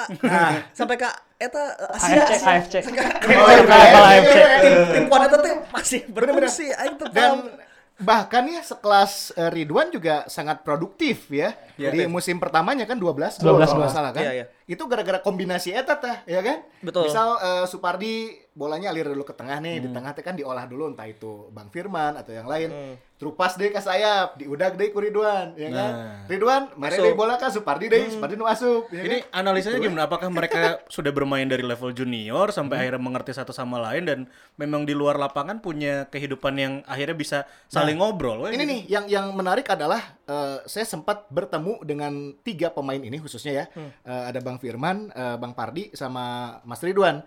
sampai 0.72 0.98
ke 0.98 1.08
eta 1.38 1.64
Asia, 1.96 2.20
AFC. 2.20 2.44
AFC. 2.44 2.76
Oh, 2.84 3.48
iya, 3.48 3.64
iya, 3.64 3.80
iya, 3.96 4.48
iya, 4.60 4.82
tim 4.92 4.98
iya. 4.98 5.08
Puan 5.08 5.22
eta 5.24 5.38
teh 5.40 5.54
masih 5.70 6.02
berfungsi 6.10 6.66
aing 6.74 6.96
tuh 6.98 7.08
dan 7.10 7.32
paham. 7.38 7.69
Bahkan 8.00 8.48
ya 8.48 8.64
sekelas 8.64 9.36
eh, 9.36 9.52
Ridwan 9.52 9.92
juga 9.92 10.24
sangat 10.32 10.64
produktif 10.64 11.28
ya. 11.30 11.52
Iya. 11.76 11.92
Di 11.92 12.02
musim 12.08 12.40
pertamanya 12.40 12.88
kan 12.88 12.96
12 12.96 13.44
12 13.44 13.44
gol 13.44 13.60
kalau 13.60 13.90
salah 13.92 14.12
kan. 14.16 14.24
Iya, 14.24 14.32
iya. 14.34 14.46
Itu 14.66 14.88
gara-gara 14.88 15.20
kombinasi 15.20 15.76
eta 15.76 16.00
tah, 16.00 16.24
ya 16.24 16.40
kan? 16.40 16.64
Betul. 16.80 17.12
Misal 17.12 17.28
eh, 17.40 17.66
Supardi 17.68 18.40
bolanya 18.60 18.92
alir 18.92 19.08
dulu 19.08 19.24
ke 19.24 19.32
tengah 19.32 19.58
nih, 19.58 19.80
Hmm. 19.80 19.84
di 19.88 19.90
tengah 19.90 20.12
teh 20.12 20.20
kan 20.20 20.36
diolah 20.36 20.68
dulu 20.68 20.92
entah 20.92 21.08
itu 21.08 21.48
Bang 21.50 21.72
Firman 21.72 22.20
atau 22.20 22.36
yang 22.36 22.44
lain. 22.44 22.68
Hmm. 22.68 22.96
Terupas 23.16 23.56
deh 23.56 23.68
ke 23.68 23.80
sayap, 23.80 24.36
diudag 24.36 24.76
deh 24.76 24.92
ku 24.92 25.00
Ridwan, 25.00 25.52
ya 25.54 25.68
kan? 25.70 25.92
Nah. 25.92 26.24
Ridwan, 26.26 26.72
mari 26.76 26.96
deh 26.96 27.12
bola 27.12 27.36
kan 27.36 27.48
Supardi 27.50 27.88
deh, 27.88 28.00
Hmm. 28.02 28.16
Supardi 28.16 28.36
nu 28.36 28.44
asup, 28.44 28.88
ya 28.90 29.00
Ini 29.02 29.18
kan? 29.22 29.40
analisanya 29.40 29.76
gimana? 29.78 30.04
Apakah 30.06 30.28
mereka 30.28 30.60
sudah 30.88 31.12
bermain 31.12 31.44
dari 31.44 31.60
level 31.62 31.92
junior 31.92 32.48
sampai 32.50 32.80
akhirnya 32.80 33.00
mengerti 33.02 33.32
satu 33.32 33.52
sama 33.52 33.80
lain 33.82 34.04
dan 34.04 34.20
memang 34.56 34.84
di 34.84 34.92
luar 34.92 35.16
lapangan 35.16 35.60
punya 35.60 36.08
kehidupan 36.08 36.54
yang 36.56 36.74
akhirnya 36.86 37.12
bisa 37.14 37.40
saling 37.66 37.96
ngobrol? 37.96 38.40
Wah, 38.40 38.50
Ini 38.50 38.56
gitu. 38.58 38.72
nih 38.72 38.82
yang 38.88 39.06
yang 39.08 39.26
menarik 39.34 39.68
adalah 39.68 40.00
eh, 40.24 40.64
saya 40.64 40.84
sempat 40.84 41.28
bertemu 41.28 41.84
dengan 41.84 42.14
tiga 42.40 42.70
pemain 42.70 43.00
ini 43.00 43.18
khususnya 43.18 43.52
ya. 43.54 43.66
Eh, 44.02 44.24
ada 44.26 44.40
Bang 44.40 44.58
Firman, 44.58 45.12
eh, 45.12 45.36
Bang 45.36 45.52
Pardi 45.52 45.92
sama 45.92 46.24
Mas 46.64 46.80
Ridwan. 46.80 47.20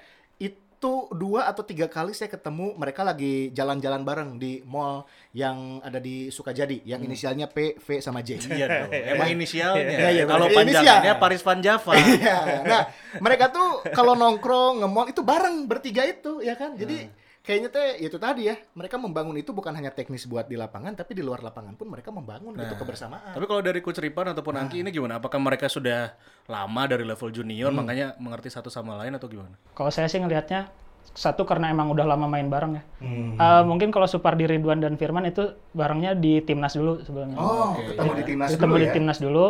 Itu 0.83 1.07
dua 1.15 1.47
atau 1.47 1.63
tiga 1.63 1.87
kali 1.87 2.11
saya 2.11 2.27
ketemu 2.27 2.75
mereka 2.75 3.07
lagi 3.07 3.55
jalan-jalan 3.55 4.03
bareng 4.03 4.35
di 4.35 4.67
mall 4.67 5.07
yang 5.31 5.79
ada 5.79 6.03
di 6.03 6.27
Sukajadi 6.27 6.83
yang 6.83 6.99
inisialnya 7.07 7.47
P, 7.47 7.79
V 7.79 8.03
sama 8.03 8.19
J. 8.19 8.43
Iya 8.51 8.67
dong. 8.67 8.91
Emang 9.15 9.31
inisialnya. 9.31 9.79
Iya, 9.79 10.09
iya, 10.11 10.25
Kalau 10.27 10.51
panjangannya 10.51 11.15
Inisial. 11.15 11.23
Paris 11.23 11.43
Van 11.47 11.61
Java. 11.63 11.93
Iya. 12.03 12.39
Nah, 12.67 12.83
mereka 13.23 13.55
tuh 13.55 13.87
kalau 13.95 14.19
nongkrong, 14.19 14.83
nge-mall 14.83 15.07
itu 15.07 15.23
bareng 15.23 15.71
bertiga 15.71 16.03
itu 16.03 16.43
ya 16.43 16.59
kan. 16.59 16.75
Jadi 16.75 17.07
kayaknya 17.43 17.69
teh 17.75 17.99
ya 17.99 18.07
itu 18.07 18.19
tadi 18.23 18.47
ya, 18.47 18.55
mereka 18.79 18.97
membangun 19.03 19.35
itu 19.35 19.51
bukan 19.51 19.75
hanya 19.75 19.91
teknis 19.91 20.31
buat 20.31 20.47
di 20.47 20.55
lapangan 20.55 20.95
tapi 20.95 21.19
di 21.19 21.27
luar 21.27 21.43
lapangan 21.43 21.75
pun 21.75 21.91
mereka 21.91 22.15
membangun 22.15 22.55
gitu 22.55 22.75
kebersamaan. 22.79 23.35
Tapi 23.35 23.47
kalau 23.51 23.63
dari 23.63 23.83
Coach 23.83 23.99
Ripan 23.99 24.31
ataupun 24.31 24.55
Angki 24.55 24.87
ini 24.87 24.95
gimana? 24.95 25.19
Apakah 25.19 25.43
mereka 25.43 25.67
sudah 25.67 26.15
lama 26.47 26.83
dari 26.87 27.03
level 27.03 27.35
junior 27.35 27.75
makanya 27.75 28.15
mengerti 28.23 28.49
satu 28.49 28.71
sama 28.71 28.95
lain 29.03 29.19
atau 29.19 29.27
gimana? 29.27 29.59
Kalau 29.75 29.91
saya 29.91 30.07
sih 30.07 30.23
ngelihatnya 30.23 30.71
satu 31.13 31.43
karena 31.45 31.69
emang 31.69 31.91
udah 31.91 32.07
lama 32.07 32.31
main 32.31 32.47
bareng 32.47 32.79
ya. 32.79 32.83
Eh, 33.03 33.63
mungkin 33.67 33.91
kalau 33.91 34.07
Supardi 34.07 34.47
Ridwan 34.47 34.79
dan 34.79 34.95
Firman 34.95 35.27
itu 35.27 35.59
barengnya 35.75 36.15
di 36.15 36.41
timnas 36.47 36.79
dulu 36.79 37.03
sebelumnya. 37.03 37.37
Oh, 37.37 37.75
ketemu 37.75 38.13
di 38.17 38.25
timnas 38.25 38.49
ketemu 38.55 38.73
dulu 38.73 38.81
di 38.81 38.87
ya. 38.89 38.95
timnas 38.95 39.19
dulu. 39.19 39.47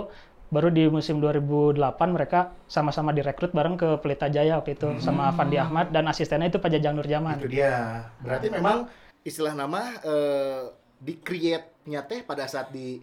Baru 0.53 0.69
di 0.69 0.85
musim 0.85 1.17
2008 1.17 1.81
mereka 2.13 2.53
sama-sama 2.69 3.17
direkrut 3.17 3.57
bareng 3.57 3.81
ke 3.81 3.89
Pelita 4.05 4.29
Jaya 4.29 4.61
waktu 4.61 4.77
itu 4.77 5.01
sama 5.01 5.33
Fandi 5.33 5.57
Ahmad 5.57 5.89
dan 5.89 6.05
asistennya 6.13 6.53
itu 6.53 6.61
Pak 6.61 6.69
Jajang 6.77 7.01
Nurjaman. 7.01 7.41
Itu 7.41 7.49
dia. 7.49 8.13
Berarti 8.21 8.53
memang 8.53 8.85
istilah 9.25 9.57
nama 9.57 9.97
eh, 10.05 10.69
di 11.01 11.17
create-nya 11.17 12.05
teh 12.05 12.21
pada 12.21 12.45
saat 12.45 12.69
di 12.69 13.01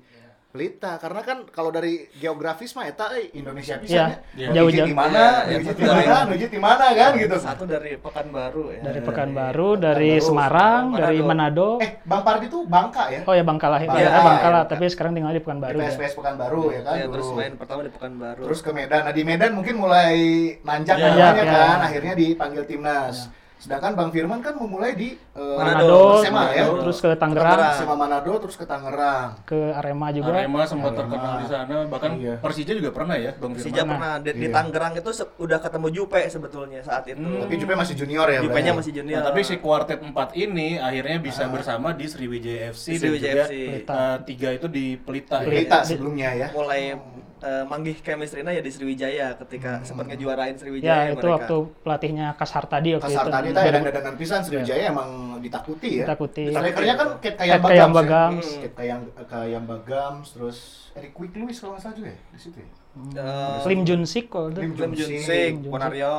Pelita 0.50 0.98
karena 0.98 1.22
kan 1.22 1.46
kalau 1.46 1.70
dari 1.70 2.10
geografis 2.12 2.74
mah 2.74 2.90
eta 2.90 3.14
eh, 3.14 3.30
Indonesia 3.38 3.78
Iya, 3.78 3.84
pisan 3.86 4.10
iya. 4.34 4.50
ya. 4.50 4.50
Jauh-jauh. 4.58 4.90
di 4.90 4.96
mana, 4.98 5.46
Iya, 5.46 5.62
nuju 5.62 5.74
di 5.78 5.86
mana, 5.86 6.16
nuju 6.26 6.46
di 6.50 6.58
mana 6.60 6.86
kan 6.90 7.12
gitu. 7.14 7.36
Satu 7.38 7.64
dari 7.64 7.92
Pekanbaru 7.96 8.64
ya. 8.74 8.82
Dari 8.82 9.00
Pekanbaru, 9.00 9.70
dari 9.78 10.10
Pekanbaru, 10.12 10.26
Semarang, 10.26 10.84
dari 10.98 11.20
Manado. 11.22 11.78
Manado. 11.78 11.86
Eh, 11.86 11.92
Bang 12.02 12.26
Pardi 12.26 12.50
tuh 12.50 12.66
Bangka 12.66 13.14
ya? 13.14 13.22
Oh 13.24 13.38
ya 13.38 13.46
Bangka 13.46 13.68
lah, 13.70 13.78
Bangka, 13.80 13.94
ya, 13.96 14.10
ya, 14.10 14.22
Bangka 14.26 14.50
lah, 14.50 14.64
ya. 14.66 14.70
tapi 14.74 14.84
sekarang 14.90 15.14
tinggal 15.14 15.30
di 15.30 15.38
Di 15.38 15.44
Pekanbaru. 15.46 15.78
ya. 15.78 15.86
PSPS 15.86 16.14
Pekanbaru 16.18 16.62
ya 16.68 16.82
kan 16.82 16.96
Ya, 16.98 17.06
dulu. 17.06 17.14
terus 17.14 17.28
main 17.32 17.54
pertama 17.54 17.80
di 17.86 17.92
Pekanbaru. 17.94 18.42
Terus 18.42 18.60
ke 18.66 18.72
Medan. 18.74 19.02
Nah, 19.06 19.14
di 19.14 19.22
Medan 19.24 19.52
mungkin 19.54 19.76
mulai 19.78 20.14
nanjak 20.60 20.96
Iya, 20.98 21.06
namanya 21.08 21.44
iya. 21.46 21.54
kan, 21.54 21.78
akhirnya 21.86 22.14
dipanggil 22.18 22.64
timnas. 22.66 23.30
Sedangkan 23.60 23.92
Bang 23.92 24.08
Firman 24.10 24.40
kan 24.40 24.56
memulai 24.56 24.96
di 24.96 25.20
eh, 25.20 25.56
Manado, 25.60 26.16
Persema 26.16 26.48
ya. 26.50 26.64
terus 26.72 26.98
ke 26.98 27.12
Tangerang, 27.12 27.44
Tangerang. 27.44 27.70
Persema 27.70 27.94
Manado 27.94 28.32
terus 28.40 28.56
ke 28.56 28.64
Tangerang. 28.64 29.28
ke 29.44 29.60
Arema 29.74 30.08
juga. 30.10 30.32
Arema 30.34 30.64
sempat 30.64 30.92
terkenal 30.96 31.34
di 31.38 31.46
sana, 31.46 31.76
bahkan 31.86 32.12
Iya. 32.16 32.36
Persija 32.40 32.72
juga 32.72 32.90
pernah 32.90 33.16
ya, 33.16 33.36
Bang 33.36 33.52
Persija 33.52 33.84
Firman. 33.84 33.92
pernah 33.94 34.12
di, 34.18 34.30
di 34.34 34.40
Iya. 34.42 34.56
Tangerang 34.56 34.94
itu 34.96 35.10
se- 35.12 35.36
udah 35.36 35.60
ketemu 35.60 35.88
Jupe 35.92 36.22
sebetulnya 36.26 36.80
saat 36.82 37.04
itu. 37.06 37.20
Tapi 37.20 37.54
Jupe 37.54 37.74
masih 37.76 37.96
junior 37.96 38.28
ya. 38.28 38.40
Jupe-nya 38.40 38.72
berarti? 38.72 38.80
masih 38.80 38.94
junior. 38.96 39.20
Nah, 39.20 39.26
tapi 39.28 39.40
si 39.44 39.56
kuartet 39.58 40.00
4 40.00 40.16
ini 40.34 40.80
akhirnya 40.80 41.18
bisa 41.20 41.44
bersama 41.46 41.92
di 41.92 42.06
Sriwijaya 42.06 42.72
FC 42.72 42.86
dan 42.90 43.00
Sriwijaya 43.02 43.34
juga 43.36 43.44
FC. 43.46 43.54
eh, 43.84 44.18
tiga 44.26 44.50
itu 44.52 44.68
di 44.68 44.86
Pelita. 44.96 45.38
ya. 45.38 45.46
Pelita 45.46 45.78
sebelumnya 45.84 46.30
ya. 46.32 46.48
mulai 46.50 46.96
eh, 47.40 47.64
manggih 47.64 47.96
chemistry-nya 48.00 48.52
ya 48.52 48.60
di 48.60 48.68
Sriwijaya 48.68 49.34
ketika 49.38 49.80
sempat 49.82 50.08
ngejuarain 50.08 50.52
Ya, 50.52 50.60
Sriwijaya 50.60 51.04
itu 51.10 51.20
mereka. 51.20 51.36
waktu 51.36 51.56
pelatihnya 51.80 52.28
Kasar 52.34 52.64
tadi 52.66 52.90
waktu 52.94 53.06
Kasar 53.06 53.26
itu. 53.26 53.32
tadi 53.32 53.50
tadi 53.52 53.70
dan 53.70 53.82
dadanan 53.84 54.16
pisan 54.16 54.40
Sriwijaya 54.42 54.84
emang 54.88 55.10
ditakuti 55.40 55.90
ya. 56.00 56.04
Ditakuti. 56.04 56.44
Strikernya 56.52 56.96
kan 56.96 57.08
Ket 57.20 57.36
Kayam 57.36 57.60
Kayam 57.60 57.64
Bagams. 57.64 57.96
Bagams. 57.96 58.46
ya. 58.46 58.60
Ket 58.62 58.74
Kayam 58.76 59.00
Kayam 59.26 59.64
Bagams 59.66 60.28
terus 60.32 60.58
Eric 60.94 61.12
Quick 61.14 61.34
Lewis 61.34 61.58
kalau 61.58 61.72
nggak 61.74 61.84
salah 61.84 61.96
juga 61.96 62.10
ya 62.10 62.20
di 62.28 62.40
situ 62.40 62.58
ya. 62.58 62.70
Eh, 63.16 63.58
Lim 63.66 63.82
Junsik 63.84 64.26
kalau 64.28 64.50
itu. 64.50 64.60
Lim 64.60 64.72
Lim 64.72 64.92
Junsik. 64.92 65.08
Junsik, 65.24 65.52
Ponario, 65.66 66.16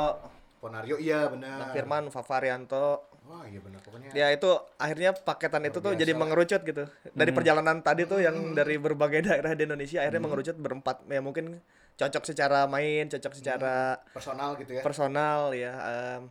Ponario 0.57 0.97
iya 0.97 1.27
benar. 1.27 1.69
Firman, 1.71 2.09
Favarianto. 2.09 3.10
Wah 3.30 3.46
iya 3.46 3.60
benar 3.62 3.78
pokoknya. 3.87 4.10
Ya 4.10 4.26
itu 4.34 4.50
akhirnya 4.75 5.14
paketan 5.14 5.62
itu 5.70 5.78
tuh 5.78 5.94
jadi 5.94 6.10
mengerucut 6.18 6.66
gitu. 6.66 6.84
Dari 7.14 7.30
perjalanan 7.30 7.78
tadi 7.78 8.02
tuh 8.02 8.18
yang 8.18 8.58
dari 8.58 8.75
berbagai 8.75 9.22
daerah 9.30 9.54
di 9.54 9.62
Indonesia 9.70 10.02
akhirnya 10.02 10.22
mengerucut 10.26 10.56
berempat 10.58 11.06
ya 11.06 11.22
mungkin 11.22 11.62
cocok 11.94 12.25
secara 12.26 12.66
main, 12.66 13.06
cocok 13.06 13.32
secara 13.38 14.02
Personal 14.10 14.58
gitu 14.58 14.72
ya. 14.75 14.82
personal 14.82 15.54
ya. 15.54 15.72
em, 15.78 16.22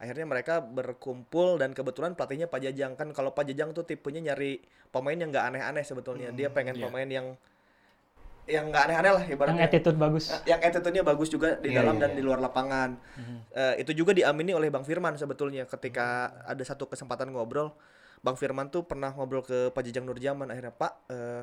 akhirnya 0.00 0.26
mereka 0.26 0.64
berkumpul 0.64 1.60
dan 1.60 1.76
kebetulan 1.76 2.16
pelatihnya 2.16 2.48
Pak 2.48 2.60
Jajang 2.64 2.96
kan 2.96 3.12
kalau 3.12 3.36
Pak 3.36 3.46
Jajang 3.52 3.76
tuh 3.76 3.84
tipenya 3.84 4.32
nyari 4.32 4.58
pemain 4.90 5.14
yang 5.14 5.30
nggak 5.30 5.44
aneh-aneh 5.54 5.84
sebetulnya. 5.86 6.34
Dia 6.34 6.50
pengen 6.50 6.80
pemain 6.80 7.06
yang 7.06 7.36
yang 8.50 8.66
nggak 8.68 8.82
aneh-aneh 8.84 9.12
lah 9.14 9.22
Yang 9.22 9.32
ibaratnya. 9.32 9.62
attitude 9.64 9.94
bagus. 9.96 10.24
yang 10.44 10.58
attitude-nya 10.58 11.02
bagus 11.02 11.28
juga 11.28 11.54
di 11.56 11.70
Iya, 11.70 11.80
dalam 11.80 11.94
iya, 11.96 12.02
dan 12.02 12.10
iya. 12.10 12.16
di 12.18 12.22
luar 12.22 12.38
lapangan. 12.38 12.90
Eh, 13.50 13.74
itu 13.78 13.94
juga 13.94 14.10
diamini 14.10 14.50
oleh 14.50 14.68
Bang 14.68 14.82
Firman 14.82 15.14
sebetulnya 15.14 15.64
ketika 15.64 16.06
ada 16.44 16.60
satu 16.60 16.84
kesempatan 16.84 17.30
ngobrol, 17.30 17.70
Bang 18.20 18.34
Firman 18.34 18.68
tuh 18.68 18.82
pernah 18.82 19.10
ngobrol 19.10 19.40
ke 19.40 19.70
Pak 19.70 19.82
Jajang 19.82 20.04
Nurjaman 20.04 20.50
akhirnya 20.50 20.70
Pak 20.70 20.92
eh, 21.08 21.42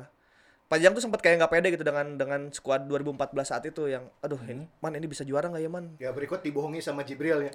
Pak 0.68 0.76
Jajang 0.76 0.92
tuh 0.92 1.00
sempat 1.00 1.20
kayak 1.20 1.40
nggak 1.40 1.48
pede 1.50 1.68
gitu 1.72 1.80
dengan 1.80 2.06
dengan 2.14 2.40
skuad 2.48 2.84
2014 2.84 3.16
saat 3.42 3.64
itu 3.64 3.88
yang 3.88 4.04
aduh 4.20 4.36
ini 4.44 4.68
man 4.78 4.92
ini 4.92 5.08
bisa 5.08 5.24
juara 5.24 5.48
nggak 5.48 5.64
ya 5.64 5.70
man 5.70 5.84
Ya 5.96 6.12
berikut 6.12 6.44
dibohongi 6.44 6.78
sama 6.78 7.00
Jibril 7.02 7.40
ya. 7.40 7.52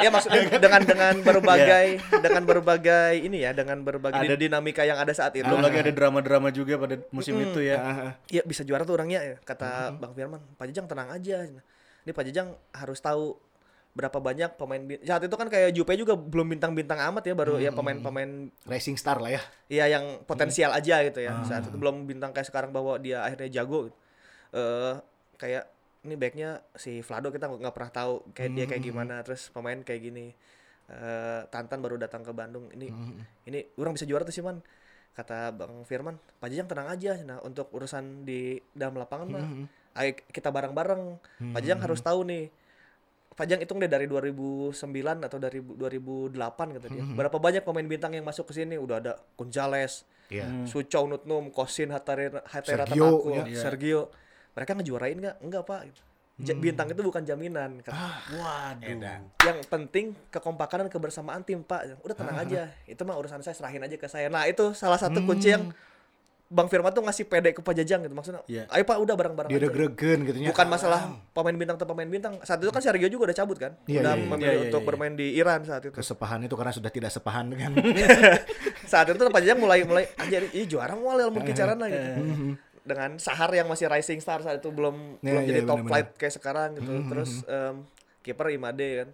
ya 0.00 0.08
maksudnya 0.08 0.48
dengan 0.56 0.80
dengan 0.82 1.14
berbagai 1.20 1.86
dengan 2.18 2.42
berbagai 2.42 3.20
ini 3.20 3.36
ya 3.38 3.52
dengan 3.52 3.84
berbagai 3.84 4.16
Ada- 4.24 4.40
dinamika 4.40 4.82
yang 4.82 4.96
ada 4.96 5.12
saat 5.12 5.36
itu 5.36 5.44
Belum 5.44 5.60
lagi 5.60 5.76
ada 5.78 5.92
drama-drama 5.92 6.48
juga 6.48 6.80
pada 6.80 6.96
musim 7.10 7.36
itu 7.38 7.60
ya. 7.60 8.16
Iya 8.26 8.40
bisa 8.42 8.64
juara 8.64 8.82
tuh 8.82 8.96
orangnya 8.96 9.20
ya 9.22 9.36
kata 9.38 9.92
Bang 9.94 10.16
Firman. 10.16 10.40
Pak 10.56 10.72
Jajang 10.72 10.88
tenang 10.88 11.12
aja. 11.12 11.44
Ini 12.00 12.12
Pak 12.12 12.24
Jajang 12.24 12.48
harus 12.72 12.96
tahu 12.98 13.36
berapa 13.94 14.18
banyak 14.18 14.58
pemain 14.58 14.82
saat 15.06 15.22
itu 15.22 15.36
kan 15.38 15.46
kayak 15.46 15.70
Jupe 15.70 15.94
juga 15.94 16.18
belum 16.18 16.50
bintang-bintang 16.50 16.98
amat 17.14 17.30
ya 17.30 17.34
baru 17.38 17.62
ya 17.62 17.70
pemain-pemain 17.70 18.50
Racing 18.66 18.98
Star 18.98 19.22
lah 19.22 19.38
ya. 19.38 19.42
ya 19.70 19.86
yang 19.86 20.26
potensial 20.26 20.74
aja 20.74 20.98
gitu 21.06 21.22
ya. 21.22 21.46
Saat 21.46 21.70
itu 21.70 21.78
belum 21.78 22.02
bintang 22.10 22.34
kayak 22.34 22.50
sekarang 22.50 22.74
bahwa 22.74 22.98
dia 22.98 23.22
akhirnya 23.22 23.62
jago. 23.62 23.86
gitu. 23.86 23.98
Eh 24.58 24.94
kayak 25.38 25.70
ini 26.04 26.14
backnya 26.18 26.58
si 26.74 27.06
Vlado 27.06 27.30
kita 27.30 27.46
nggak 27.46 27.70
pernah 27.70 27.92
tahu 27.94 28.34
kayak 28.34 28.50
dia 28.52 28.64
kayak 28.66 28.82
gimana 28.82 29.22
terus 29.22 29.46
pemain 29.54 29.78
kayak 29.78 30.02
gini. 30.02 30.34
Eh 30.90 31.40
Tantan 31.54 31.78
baru 31.78 31.94
datang 31.94 32.26
ke 32.26 32.34
Bandung 32.34 32.66
ini 32.74 32.90
ini 33.46 33.62
orang 33.78 33.94
bisa 33.94 34.10
juara 34.10 34.26
tuh 34.26 34.34
sih 34.34 34.42
man 34.42 34.58
kata 35.14 35.54
Bang 35.54 35.86
Firman 35.86 36.18
Pak 36.42 36.50
Jajang 36.50 36.66
tenang 36.66 36.90
aja 36.90 37.14
nah 37.22 37.38
untuk 37.46 37.70
urusan 37.70 38.26
di 38.26 38.58
dalam 38.74 38.98
lapangan 38.98 39.26
mah 39.30 39.46
ayo 40.02 40.10
kita 40.34 40.50
bareng-bareng 40.50 41.02
Pak 41.54 41.60
Jajang 41.62 41.80
harus 41.86 42.02
tahu 42.02 42.26
nih 42.26 42.50
Pak 43.34 43.44
Jajang 43.44 43.62
hitung 43.62 43.78
deh 43.78 43.90
dari 43.90 44.06
2009 44.06 44.70
atau 45.20 45.38
dari 45.38 45.58
2008 45.58 46.34
kata 46.78 46.86
dia. 46.86 47.02
Berapa 47.04 47.36
banyak 47.36 47.62
pemain 47.62 47.82
bintang 47.84 48.14
yang 48.14 48.22
masuk 48.22 48.46
ke 48.46 48.54
sini? 48.54 48.78
Udah 48.78 49.02
ada 49.02 49.12
Gonzales 49.34 50.06
Iya. 50.30 50.48
Suco 50.64 51.04
Nutnum 51.04 51.52
Kosin 51.52 51.92
Hatare 51.92 52.32
Hatera 52.48 52.88
Sergio, 52.88 53.20
ya. 53.44 53.44
Sergio. 53.52 54.02
Mereka 54.54 54.72
ngejuarain 54.72 55.16
nggak? 55.18 55.36
Enggak 55.42 55.62
pak. 55.64 55.80
Ja- 56.34 56.56
bintang 56.56 56.90
itu 56.90 56.98
bukan 56.98 57.22
jaminan 57.22 57.78
kata 57.78 57.94
Waduh. 58.34 59.22
yang 59.38 59.58
penting 59.70 60.18
kekompakan 60.34 60.82
dan 60.82 60.88
kebersamaan 60.90 61.42
tim 61.42 61.62
pak. 61.62 61.94
Udah 62.02 62.16
tenang 62.16 62.38
aja. 62.40 62.74
Itu 62.86 63.06
mah 63.06 63.14
urusan 63.14 63.38
saya 63.38 63.54
serahin 63.54 63.78
aja 63.78 63.94
ke 63.94 64.06
saya. 64.06 64.26
Nah 64.26 64.42
itu 64.46 64.74
salah 64.74 64.98
satu 64.98 65.22
kunci 65.22 65.54
yang 65.54 65.70
Bang 66.54 66.68
Firman 66.68 66.88
tuh 66.88 67.02
ngasih 67.02 67.26
pede 67.26 67.50
ke 67.50 67.58
Pak 67.58 67.74
Jajang 67.74 68.00
gitu 68.00 68.14
maksudnya 68.14 68.46
Iya. 68.46 68.64
ayo 68.68 68.82
pak 68.82 68.94
udah 68.96 69.12
bareng-bareng 69.12 69.48
Dia 69.48 69.56
aja. 69.56 69.62
udah 69.64 69.72
gregen 69.72 70.18
gitu 70.22 70.36
ya. 70.38 70.48
bukan 70.48 70.66
masalah 70.68 71.00
pemain 71.28 71.50
bintang 71.52 71.74
atau 71.74 71.84
pemain 71.84 72.06
bintang 72.06 72.38
saat 72.40 72.58
itu 72.58 72.70
kan 72.70 72.78
Sergio 72.78 73.08
juga 73.08 73.26
udah 73.26 73.36
cabut 73.36 73.58
kan 73.58 73.72
Iya, 73.84 74.00
udah 74.00 74.12
iya, 74.12 74.16
iya. 74.16 74.28
memilih 74.28 74.46
Iya, 74.46 74.54
iya, 74.54 74.64
untuk 74.64 74.80
iya. 74.80 74.86
bermain 74.86 75.14
di 75.14 75.26
Iran 75.34 75.60
saat 75.62 75.82
itu 75.82 75.90
kesepahan 75.92 76.40
itu 76.40 76.54
karena 76.54 76.70
sudah 76.70 76.88
tidak 76.88 77.10
sepahan 77.10 77.44
dengan 77.48 77.74
saat 78.86 79.06
itu 79.06 79.18
Pak 79.18 79.40
Jajang 79.40 79.58
mulai 79.58 79.82
mulai 79.82 80.04
anjir 80.16 80.46
ih 80.48 80.64
juara 80.64 80.94
mual 80.94 81.18
mungkin 81.28 81.50
caranya 81.52 81.86
gitu 81.86 82.10
Mhm. 82.14 82.50
dengan 82.84 83.10
Sahar 83.16 83.50
yang 83.50 83.66
masih 83.66 83.86
rising 83.86 84.18
star 84.18 84.38
saat 84.38 84.58
itu 84.58 84.68
belum 84.68 85.18
Iya, 85.18 85.26
belum 85.26 85.42
iya, 85.42 85.48
jadi 85.50 85.60
top 85.60 85.68
benar-benar. 85.80 85.90
flight 85.90 86.08
kayak 86.14 86.34
sekarang 86.34 86.68
gitu 86.76 86.92
terus 87.08 87.30
em, 87.46 87.74
kiper 88.20 88.48
Imade 88.50 88.88
kan 88.96 89.08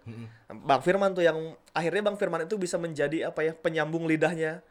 Bang 0.60 0.80
Firman 0.80 1.10
tuh 1.10 1.22
yang 1.22 1.38
akhirnya 1.70 2.02
Bang 2.04 2.14
Firman 2.14 2.44
itu 2.44 2.54
bisa 2.54 2.76
menjadi 2.76 3.26
apa 3.26 3.40
ya 3.40 3.52
penyambung 3.52 4.04
lidahnya 4.04 4.62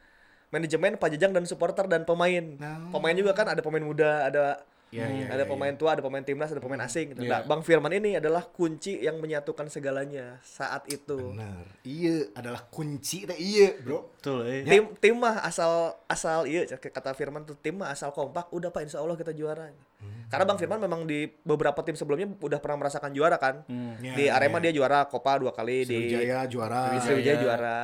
manajemen 0.49 0.97
Pak 0.97 1.09
Jajang 1.13 1.31
dan 1.33 1.45
supporter 1.45 1.85
dan 1.85 2.05
pemain 2.05 2.57
pemain 2.89 3.15
juga 3.15 3.31
kan 3.37 3.49
ada 3.49 3.61
pemain 3.61 3.81
muda 3.81 4.27
ada 4.29 4.61
Iya, 4.89 5.05
iya, 5.05 5.25
ada 5.29 5.45
iya, 5.45 5.49
pemain 5.53 5.75
tua 5.77 5.93
ada 5.93 6.01
pemain 6.01 6.25
timnas 6.25 6.49
ada 6.49 6.57
pemain 6.57 6.81
asing 6.81 7.13
gitu. 7.13 7.21
Iya. 7.21 7.29
Nah, 7.29 7.41
Bang 7.45 7.61
Firman 7.61 7.93
ini 7.93 8.17
adalah 8.17 8.41
kunci 8.41 8.97
yang 8.97 9.21
menyatukan 9.21 9.69
segalanya 9.69 10.41
saat 10.41 10.81
itu 10.89 11.13
benar. 11.13 11.61
Iya 11.85 12.33
adalah 12.33 12.65
kunci 12.73 13.29
teh 13.29 13.37
iya, 13.37 13.77
Bro. 13.77 14.17
Betul, 14.17 14.49
eh. 14.49 14.65
tim 14.65 14.89
tim 14.97 15.13
mah 15.21 15.45
asal 15.45 15.93
asal 16.09 16.49
iya 16.49 16.65
kata 16.65 17.13
Firman 17.13 17.45
tuh 17.45 17.53
tim 17.53 17.77
mah 17.77 17.93
asal 17.93 18.09
kompak 18.09 18.49
udah 18.49 18.73
pak 18.73 18.89
insya 18.89 18.97
Allah 18.97 19.13
kita 19.13 19.29
juara 19.29 19.69
karena 20.29 20.45
Bang 20.45 20.61
Firman 20.61 20.77
memang 20.77 21.09
di 21.09 21.25
beberapa 21.41 21.81
tim 21.81 21.97
sebelumnya 21.97 22.29
udah 22.37 22.61
pernah 22.61 22.85
merasakan 22.85 23.11
juara 23.11 23.41
kan? 23.41 23.65
Ya, 23.99 24.13
di 24.13 24.25
Arema 24.29 24.61
dia 24.61 24.69
juara 24.69 25.09
Copa 25.09 25.41
dua 25.41 25.49
kali 25.49 25.83
di 25.83 25.89
Sriwijaya 25.89 26.45
juara. 26.45 26.93
di 26.93 26.99
Sriwijaya 27.01 27.37
juara. 27.41 27.77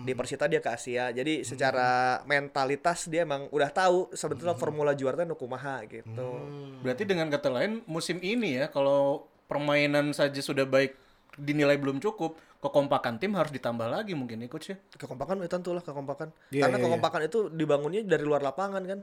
Di 0.00 0.12
Persita 0.16 0.48
dia 0.48 0.64
ke 0.64 0.72
Asia. 0.72 1.12
Jadi 1.12 1.44
secara 1.44 2.24
mentalitas 2.24 3.04
dia 3.04 3.28
emang 3.28 3.52
udah 3.52 3.68
tahu 3.68 4.08
sebetulnya 4.16 4.56
formula 4.56 4.96
juara 4.96 5.28
itu 5.28 5.36
kumaha 5.36 5.84
gitu. 5.84 6.28
Berarti 6.80 7.04
dengan 7.04 7.28
kata 7.28 7.52
lain 7.52 7.84
musim 7.84 8.16
ini 8.24 8.56
ya 8.56 8.72
kalau 8.72 9.28
permainan 9.44 10.16
saja 10.16 10.40
sudah 10.40 10.64
baik 10.64 10.96
dinilai 11.36 11.76
belum 11.76 12.00
cukup, 12.00 12.36
kekompakan 12.60 13.16
tim 13.16 13.32
harus 13.32 13.48
ditambah 13.56 13.88
lagi 13.88 14.12
mungkin 14.12 14.44
ya 14.44 14.48
coach 14.52 14.76
ya. 14.76 14.76
kekompakan 14.92 15.40
itu 15.40 15.48
tentu 15.48 15.72
lah 15.72 15.80
kekompakan. 15.80 16.28
Iya, 16.52 16.68
karena 16.68 16.76
iya, 16.76 16.84
iya. 16.84 16.86
kekompakan 16.92 17.20
itu 17.24 17.38
dibangunnya 17.48 18.00
dari 18.04 18.20
luar 18.20 18.44
lapangan 18.44 18.84
kan? 18.84 19.00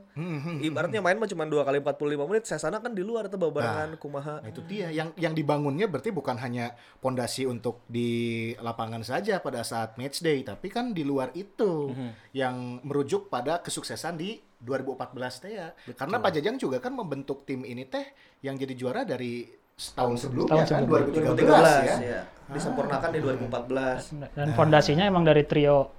Ibaratnya 0.62 1.02
main 1.02 1.18
mah 1.18 1.26
cuma 1.26 1.42
dua 1.50 1.66
kali 1.66 1.82
45 1.82 2.28
menit 2.30 2.46
saya 2.46 2.62
sana 2.62 2.78
kan 2.78 2.94
di 2.94 3.02
luar 3.02 3.26
tuh 3.26 3.34
barengan 3.34 3.98
kumaha. 3.98 4.46
Nah, 4.46 4.50
itu 4.54 4.62
dia. 4.62 4.94
Yang 4.94 5.10
yang 5.18 5.34
dibangunnya 5.34 5.90
berarti 5.90 6.14
bukan 6.14 6.38
hanya 6.38 6.78
pondasi 7.02 7.50
untuk 7.50 7.82
di 7.90 8.54
lapangan 8.62 9.02
saja 9.02 9.42
pada 9.42 9.66
saat 9.66 9.98
match 9.98 10.22
day, 10.22 10.46
tapi 10.46 10.70
kan 10.70 10.94
di 10.94 11.02
luar 11.02 11.34
itu 11.34 11.90
yang 12.30 12.78
merujuk 12.86 13.26
pada 13.26 13.58
kesuksesan 13.58 14.14
di 14.14 14.38
2014 14.62 15.42
teh 15.42 15.52
ya. 15.58 15.74
Karena 15.98 16.22
Pak 16.22 16.30
Jajang 16.38 16.62
juga 16.62 16.78
kan 16.78 16.94
membentuk 16.94 17.42
tim 17.42 17.66
ini 17.66 17.86
teh 17.86 18.06
yang 18.42 18.54
jadi 18.54 18.74
juara 18.78 19.02
dari 19.02 19.46
setahun 19.78 20.26
sebelumnya 20.26 20.66
Setahun 20.66 20.66
kan 20.66 20.82
sebelumnya. 20.82 21.22
2013, 21.38 21.46
2013 21.46 21.86
ya. 21.86 21.96
ya. 22.02 22.22
Disempurnakan 22.50 23.08
di 23.14 23.20
2014. 23.22 24.34
Dan 24.34 24.48
fondasinya 24.58 25.04
emang 25.06 25.22
dari 25.22 25.46
trio 25.46 25.94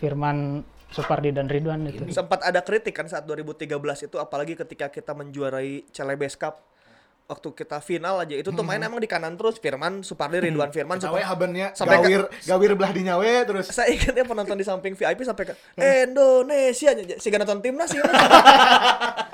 Firman, 0.00 0.64
Supardi 0.88 1.30
dan 1.30 1.46
Ridwan 1.46 1.86
itu. 1.86 2.08
Sempat 2.08 2.40
ada 2.42 2.64
kritik 2.64 2.96
kan 2.96 3.06
saat 3.06 3.28
2013 3.28 3.76
itu 4.08 4.16
apalagi 4.16 4.56
ketika 4.56 4.88
kita 4.88 5.12
menjuarai 5.12 5.86
Celebes 5.92 6.40
Cup 6.40 6.71
waktu 7.32 7.48
kita 7.54 7.80
final 7.80 8.20
aja 8.20 8.34
itu 8.34 8.48
tuh 8.48 8.60
main 8.60 8.76
emang 8.78 8.96
di 8.96 9.06
kanan 9.06 9.32
terus 9.34 9.56
Firman, 9.56 10.00
Supardi, 10.00 10.36
Ridwan 10.38 10.68
Firman 10.68 10.96
Cawe 10.96 11.16
Supar- 11.16 11.24
habannya 11.26 11.72
Sampai 11.72 11.96
ke- 11.96 12.04
gawir 12.04 12.22
gawir 12.44 12.70
belah 12.74 12.92
di 12.92 13.02
nyawe 13.02 13.32
terus 13.42 13.66
saya 13.66 13.88
ingatnya 13.88 14.22
penonton 14.22 14.54
di 14.54 14.62
samping 14.62 14.92
VIP 14.92 15.20
sampai 15.22 15.44
ke 15.46 15.54
Indonesia 16.04 16.90
si 17.16 17.28
nonton 17.30 17.58
timnas 17.58 17.88
sih. 17.88 18.00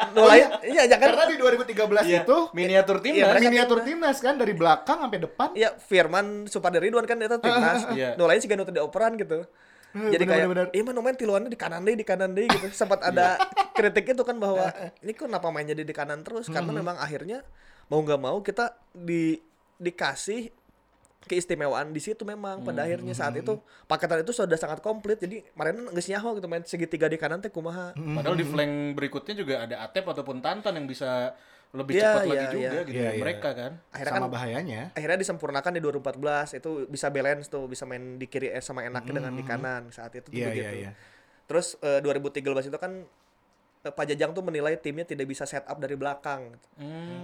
Oh, 0.08 0.24
Mulai 0.24 0.40
iya 0.64 0.82
jangan 0.88 1.14
karena 1.14 1.24
di 1.26 1.36
2013 1.36 1.78
Iya, 2.02 2.24
itu 2.24 2.36
miniatur 2.50 2.96
Iya, 2.96 3.04
timnas. 3.04 3.28
mereka 3.28 3.46
miniatur 3.46 3.78
timnas 3.82 4.16
kan 4.18 4.34
dari 4.34 4.50
belakang 4.52 4.98
sampai 5.00 5.20
depan 5.20 5.48
Iya, 5.52 5.70
Firman 5.76 6.26
Supardi 6.44 6.78
Ridwan 6.80 7.04
kan 7.04 7.18
itu 7.18 7.38
timnas. 7.38 7.80
Iya. 7.92 8.14
Nu 8.14 8.24
lain 8.24 8.40
sih 8.40 8.48
kan 8.48 8.58
di 8.58 8.80
operan 8.80 9.14
gitu. 9.14 9.44
Jadi 9.88 10.20
kayak, 10.20 10.46
bener-bener. 10.46 10.66
iya 10.70 10.82
mah 10.82 10.92
nu 10.92 11.00
main 11.00 11.14
tiluannya 11.14 11.48
di 11.48 11.56
kanan 11.56 11.80
deh, 11.80 11.92
di 11.92 12.02
kanan 12.02 12.30
deh 12.30 12.44
gitu. 12.44 12.66
Sempat 12.70 13.00
ada 13.00 13.40
kritik 13.72 14.04
itu 14.06 14.20
kan 14.20 14.36
bahwa 14.36 14.68
ini 15.02 15.12
kok 15.12 15.26
kenapa 15.26 15.48
main 15.48 15.64
jadi 15.64 15.80
di 15.80 15.92
kanan 15.92 16.20
terus? 16.20 16.46
Karena 16.46 16.70
memang 16.70 16.96
akhirnya 16.96 17.40
mau 17.88 18.00
nggak 18.00 18.20
mau 18.20 18.38
kita 18.40 18.72
di 18.92 19.36
dikasih 19.76 20.52
keistimewaan 21.20 21.92
di 21.92 22.00
situ 22.00 22.24
memang 22.24 22.64
pada 22.64 22.88
akhirnya 22.88 23.12
saat 23.12 23.36
itu 23.36 23.60
paketan 23.84 24.24
itu 24.24 24.32
sudah 24.32 24.56
sangat 24.56 24.80
komplit 24.80 25.20
jadi 25.20 25.44
kemarin 25.44 25.84
nggak 25.88 26.06
nyaho 26.08 26.28
gitu 26.36 26.46
main 26.48 26.64
segitiga 26.64 27.04
di 27.04 27.20
kanan 27.20 27.44
teh 27.44 27.52
kumaha 27.52 27.92
Padahal 27.92 28.32
di 28.32 28.46
flank 28.46 28.96
berikutnya 28.96 29.34
juga 29.36 29.54
ada 29.60 29.76
Atep 29.84 30.08
ataupun 30.08 30.40
Tantan 30.40 30.80
yang 30.80 30.88
bisa 30.88 31.36
lebih 31.68 32.00
Iya, 32.00 32.16
cepat 32.16 32.22
lagi 32.24 32.32
iya, 32.40 32.48
juga 32.48 32.64
iya. 32.64 32.80
gitu 32.80 32.96
Iya, 32.96 33.04
dari 33.04 33.12
iya. 33.12 33.20
mereka 33.20 33.48
kan. 33.52 33.72
akhirnya 33.92 34.12
sama 34.16 34.24
kan 34.24 34.32
bahayanya 34.32 34.80
akhirnya 34.96 35.18
disempurnakan 35.20 35.72
di 35.76 35.80
2014 35.84 36.58
itu 36.64 36.70
bisa 36.88 37.06
balance 37.12 37.46
tuh 37.52 37.64
bisa 37.68 37.84
main 37.84 38.16
di 38.16 38.24
kiri 38.24 38.48
eh, 38.48 38.64
sama 38.64 38.88
enaknya 38.88 39.12
dengan 39.20 39.32
di 39.36 39.44
kanan 39.44 39.82
saat 39.92 40.16
itu 40.16 40.32
tuh 40.32 40.38
Iya, 40.38 40.48
begitu. 40.48 40.64
iya, 40.64 40.70
iya. 40.72 40.90
Terus 41.44 41.76
eh, 41.84 42.00
2013 42.00 42.40
itu 42.72 42.78
kan 42.80 43.04
Pak 43.78 44.04
Jajang 44.10 44.34
tuh 44.34 44.42
menilai 44.42 44.74
timnya 44.74 45.06
tidak 45.06 45.30
bisa 45.30 45.46
set 45.46 45.62
up 45.64 45.78
dari 45.78 45.94
belakang. 45.94 46.54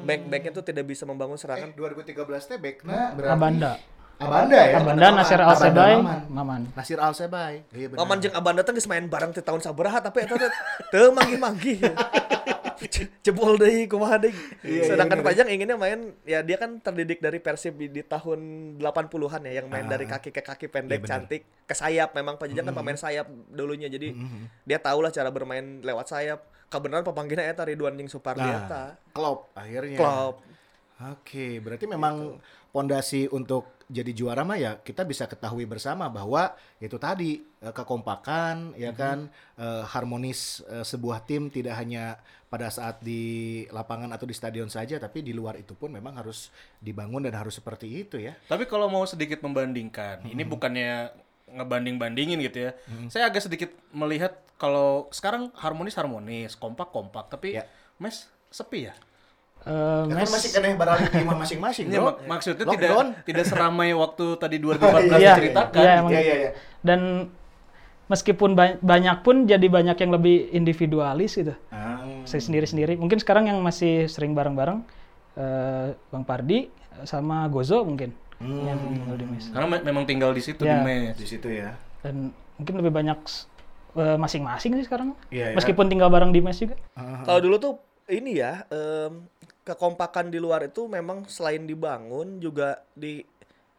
Back 0.07 0.31
backnya 0.31 0.51
tuh 0.55 0.63
tidak 0.63 0.87
bisa 0.87 1.03
membangun 1.03 1.35
eh 1.35 1.43
serangan. 1.43 1.75
2013 1.75 2.15
teh 2.51 2.59
backna 2.63 3.13
berarti 3.13 3.35
Abanda. 3.35 3.73
Abanda 4.15 4.55
ya 4.63 4.79
Abanda, 4.79 5.11
Nasir 5.11 5.43
Al 5.43 5.51
Abanda 5.51 5.59
Sebay, 5.59 5.95
Maman. 5.99 6.21
Maman. 6.31 6.61
Nasir 6.79 6.99
Al 7.03 7.15
Sebay 7.19 7.67
iya 7.75 7.91
benar 7.91 8.07
Maman 8.07 8.17
jeung 8.23 8.35
Abanda 8.39 8.63
teh 8.63 8.71
geus 8.71 8.87
main 8.87 9.11
bareng 9.11 9.35
di 9.35 9.43
tahun 9.43 9.59
sabaraha 9.59 9.99
tapi 9.99 10.23
eta 10.23 10.39
teh 10.39 10.51
teu 10.95 11.11
manggih-manggih. 11.11 11.83
jebol 13.21 13.57
deh 13.57 13.87
kumaha 13.87 14.17
deh. 14.19 14.35
Iya, 14.61 14.95
sedangkan 14.95 15.21
iya, 15.21 15.27
Pajang 15.27 15.49
inginnya 15.49 15.77
main 15.77 16.01
ya 16.23 16.41
dia 16.41 16.57
kan 16.57 16.79
terdidik 16.79 17.19
dari 17.19 17.39
Persib 17.39 17.75
di, 17.75 17.89
di 17.89 18.01
tahun 18.01 18.41
80-an 18.79 19.41
ya 19.45 19.53
yang 19.59 19.67
main 19.67 19.85
dari 19.85 20.05
kaki 20.05 20.29
ke 20.29 20.41
kaki 20.41 20.67
pendek 20.69 20.99
Iya, 20.99 21.03
benar. 21.03 21.13
cantik 21.25 21.43
ke 21.65 21.75
sayap 21.75 22.13
memang 22.13 22.37
Pajang 22.37 22.63
kan 22.63 22.75
pemain 22.75 22.95
sayap 22.95 23.27
dulunya 23.49 23.87
jadi 23.87 24.13
dia 24.63 24.79
tahu 24.79 25.03
lah 25.03 25.11
cara 25.11 25.29
bermain 25.29 25.81
lewat 25.81 26.07
sayap. 26.07 26.41
Kebenaran 26.65 27.03
pepanggilnya 27.03 27.47
eta 27.47 27.63
Ridwan 27.63 27.95
Jing 27.95 28.09
Supardi 28.09 28.43
Nah, 28.43 28.59
eta. 28.61 28.83
Klopp 29.13 29.55
akhirnya. 29.55 29.95
Klopp. 29.95 30.43
Oke, 30.95 31.59
berarti 31.59 31.85
memang 31.87 32.39
pondasi 32.71 33.27
untuk 33.29 33.74
jadi 33.95 34.11
juara 34.11 34.43
mah 34.43 34.59
ya 34.59 34.83
kita 34.83 35.07
bisa 35.07 35.31
ketahui 35.31 35.63
bersama 35.71 36.11
bahwa 36.11 36.51
itu 36.83 36.99
tadi 36.99 37.39
eh, 37.63 37.71
kekompakan 37.71 38.75
ya 38.75 38.91
kan 38.91 39.31
eh, 39.55 39.85
harmonis 39.87 40.67
eh, 40.67 40.83
sebuah 40.83 41.23
tim 41.23 41.47
tidak 41.47 41.79
hanya 41.79 42.19
pada 42.51 42.67
saat 42.71 42.99
di 42.99 43.63
lapangan 43.71 44.11
atau 44.11 44.27
di 44.27 44.35
stadion 44.35 44.67
saja 44.67 44.99
tapi 44.99 45.23
di 45.23 45.31
luar 45.31 45.55
itu 45.55 45.79
pun 45.79 45.95
memang 45.95 46.19
harus 46.19 46.51
dibangun 46.83 47.23
dan 47.23 47.39
harus 47.39 47.55
seperti 47.55 47.87
itu 48.03 48.19
ya. 48.19 48.35
Tapi 48.51 48.67
kalau 48.67 48.91
mau 48.91 49.07
sedikit 49.07 49.43
membandingkan, 49.43 50.27
ini 50.27 50.43
bukannya 50.43 51.11
ngebanding-bandingin 51.51 52.39
gitu 52.47 52.71
ya. 52.71 52.73
Saya 53.11 53.31
agak 53.31 53.47
sedikit 53.47 53.71
melihat 53.91 54.39
kalau 54.55 55.11
sekarang 55.11 55.51
harmonis-harmonis, 55.55 56.55
kompak-kompak, 56.55 57.27
tapi 57.31 57.59
Ya. 57.59 57.67
mes 57.99 58.31
sepi 58.55 58.87
ya. 58.91 58.95
Eh, 59.65 60.03
Kan 60.05 60.13
Mes, 60.15 60.29
masih 60.29 60.51
kena 60.53 60.77
barang 60.77 60.99
lima 61.15 61.35
masing-masing, 61.39 61.89
mak- 61.89 62.21
maksudnya 62.27 62.63
Lockdown. 62.63 63.17
tidak 63.17 63.25
tidak 63.25 63.45
seramai 63.45 63.97
waktu 63.97 64.37
tadi 64.37 64.57
2014 64.59 65.09
Iya, 65.15 65.33
diceritakan. 65.33 65.81
iya, 65.81 65.93
emang 65.97 66.11
Iya, 66.11 66.21
gitu. 66.21 66.29
iya, 66.29 66.37
iya. 66.37 66.51
dan 66.81 67.01
meskipun 68.07 68.51
ba- 68.53 68.77
banyak 68.79 69.17
pun 69.21 69.37
jadi 69.45 69.65
banyak 69.67 69.97
yang 69.97 70.13
lebih 70.13 70.37
individualis 70.51 71.33
gitu. 71.35 71.57
Ah, 71.71 72.05
Saya 72.25 72.41
sendiri-sendiri. 72.41 72.95
Mungkin 72.95 73.17
sekarang 73.17 73.47
yang 73.47 73.57
masih 73.59 74.05
sering 74.07 74.33
bareng-bareng 74.33 74.85
eh, 75.35 75.87
Bang 76.09 76.23
Pardi 76.23 76.69
sama 77.03 77.49
Gozo 77.49 77.83
mungkin 77.83 78.13
yang 78.39 78.77
tinggal 78.79 79.17
di 79.17 79.27
Mes. 79.27 79.49
Karena 79.49 79.67
me- 79.67 79.81
memang 79.83 80.05
tinggal 80.05 80.31
di 80.31 80.41
situ 80.41 80.63
Ya. 80.63 80.77
di 80.77 80.85
mes. 80.85 81.17
di 81.17 81.25
situ 81.25 81.49
ya. 81.49 81.73
Dan 81.99 82.29
mungkin 82.55 82.75
lebih 82.77 82.93
banyak 82.93 83.17
eh, 83.95 84.17
masing-masing 84.17 84.77
sih 84.77 84.85
sekarang. 84.85 85.17
Iya, 85.29 85.51
iya. 85.51 85.57
Meskipun 85.57 85.89
tinggal 85.89 86.07
bareng 86.07 86.31
di 86.31 86.39
Mes 86.39 86.55
juga. 86.55 86.77
Kalau 87.25 87.41
dulu 87.41 87.57
tuh 87.57 87.75
ini 88.05 88.37
ya 88.37 88.69
em, 88.69 89.25
kekompakan 89.65 90.29
di 90.29 90.37
luar 90.37 90.63
itu 90.63 90.85
memang 90.85 91.25
selain 91.25 91.65
dibangun 91.65 92.37
juga 92.39 92.85
di 92.93 93.25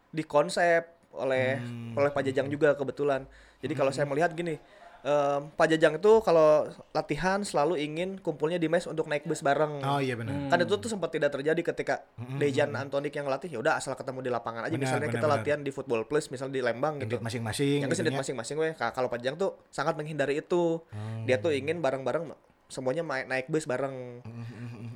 di 0.10 0.24
konsep 0.24 0.82
oleh 1.14 1.62
oleh 1.94 2.10
Pak 2.10 2.24
Jajang 2.24 2.50
juga 2.50 2.74
kebetulan. 2.74 3.24
Jadi 3.62 3.72
kalau 3.72 3.90
saya 3.90 4.04
melihat 4.04 4.30
gini, 4.32 4.60
em, 5.02 5.42
Pak 5.50 5.68
Jajang 5.70 5.96
itu 5.96 6.12
kalau 6.20 6.66
latihan 6.92 7.40
selalu 7.40 7.80
ingin 7.80 8.18
kumpulnya 8.18 8.58
di 8.58 8.66
mes 8.66 8.84
untuk 8.84 9.06
naik 9.06 9.24
bus 9.24 9.40
bareng. 9.40 9.80
Oh 9.80 10.00
iya 10.00 10.14
benar. 10.14 10.52
Kan 10.52 10.60
itu 10.60 10.76
tuh 10.76 10.90
sempat 10.90 11.10
tidak 11.10 11.32
terjadi 11.32 11.62
ketika 11.64 12.04
Dejan 12.36 12.74
Antonik 12.74 13.12
yang 13.12 13.26
ngelatih 13.26 13.48
ya 13.48 13.60
udah 13.60 13.78
asal 13.78 13.94
ketemu 13.94 14.20
di 14.22 14.30
lapangan 14.30 14.66
aja 14.66 14.74
Benar, 14.74 14.82
misalnya 14.82 15.08
benar, 15.08 15.16
kita 15.16 15.26
benar. 15.26 15.36
latihan 15.40 15.60
di 15.62 15.72
Football 15.72 16.04
Plus 16.04 16.28
misalnya 16.28 16.56
di 16.58 16.64
Lembang 16.64 17.00
gitu. 17.00 17.16
Masing-masing. 17.18 17.86
Yang 17.86 17.92
gitu 17.96 18.12
masing-masing 18.12 18.56
weh. 18.58 18.74
Ka- 18.74 18.92
Kalau 18.92 19.08
Pajang 19.08 19.38
tuh 19.38 19.56
sangat 19.70 19.96
menghindari 19.96 20.42
itu. 20.42 20.82
Dia 21.24 21.38
tuh 21.38 21.54
ingin 21.54 21.80
bareng-bareng 21.80 22.34
semuanya 22.68 23.02
ma- 23.02 23.24
naik 23.24 23.46
bus 23.46 23.64
bareng. 23.64 24.22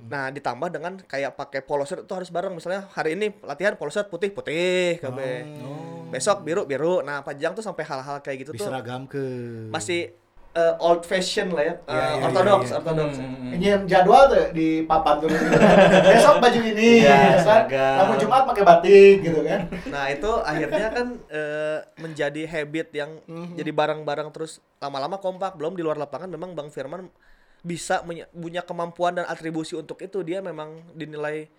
Nah, 0.05 0.29
ditambah 0.29 0.69
dengan 0.69 0.97
kayak 0.99 1.33
pakai 1.33 1.61
polo 1.61 1.83
shirt 1.83 2.01
itu 2.01 2.13
harus 2.13 2.27
bareng. 2.27 2.51
Misalnya 2.51 2.89
hari 2.89 3.13
ini 3.13 3.29
latihan 3.41 3.73
polo 3.73 3.89
shirt 3.89 4.07
putih 4.07 4.29
putih 4.29 4.97
kabeh. 4.97 5.45
Besok 6.09 6.41
biru 6.41 6.65
biru. 6.65 6.99
Nah, 6.99 7.21
Pajang 7.21 7.53
tuh 7.53 7.61
sampai 7.61 7.83
hal-hal 7.83 8.17
kayak 8.19 8.37
gitu 8.41 8.51
tuh 8.51 8.65
Diseragam 8.65 9.05
ke. 9.05 9.21
masih 9.69 10.09
eh, 10.49 10.73
old 10.81 11.05
fashion 11.05 11.53
lah 11.53 11.61
ya. 11.63 11.75
Eh, 11.77 11.93
Iya, 11.93 12.01
iya, 12.09 12.25
ortodoks, 12.25 12.57
iya, 12.59 12.65
iya. 12.65 12.77
ortodoks. 12.81 13.17
Ini 13.53 13.65
yang 13.67 13.83
jadwal 13.85 14.23
tuh 14.25 14.45
di 14.49 14.67
papan 14.81 15.15
tuh. 15.21 15.29
Besok 16.09 16.35
baju 16.41 16.59
ini, 16.65 16.89
Iya, 16.95 17.05
ya 17.05 17.13
kan? 17.13 17.37
seragam. 17.39 17.95
Kamu 18.01 18.13
Jumat 18.17 18.43
pakai 18.47 18.63
batik 18.65 19.15
gitu 19.21 19.39
kan. 19.43 19.61
Nah 19.87 20.05
itu 20.09 20.31
akhirnya 20.41 20.87
kan 20.89 21.07
eh, 21.29 21.77
menjadi 21.95 22.41
habit 22.49 22.87
yang 22.91 23.11
jadi 23.53 23.69
barang-barang 23.69 24.33
terus 24.33 24.57
lama-lama 24.79 25.15
kompak. 25.15 25.53
Belum 25.53 25.77
di 25.77 25.85
luar 25.85 25.95
lapangan 25.95 26.25
memang 26.25 26.57
Bang 26.57 26.73
Firman 26.73 27.13
bisa 27.61 28.01
punya 28.31 28.63
kemampuan 28.63 29.19
dan 29.19 29.25
atribusi 29.27 29.75
untuk 29.75 29.99
itu. 29.99 30.23
Dia 30.23 30.39
memang 30.39 30.79
dinilai 30.95 31.51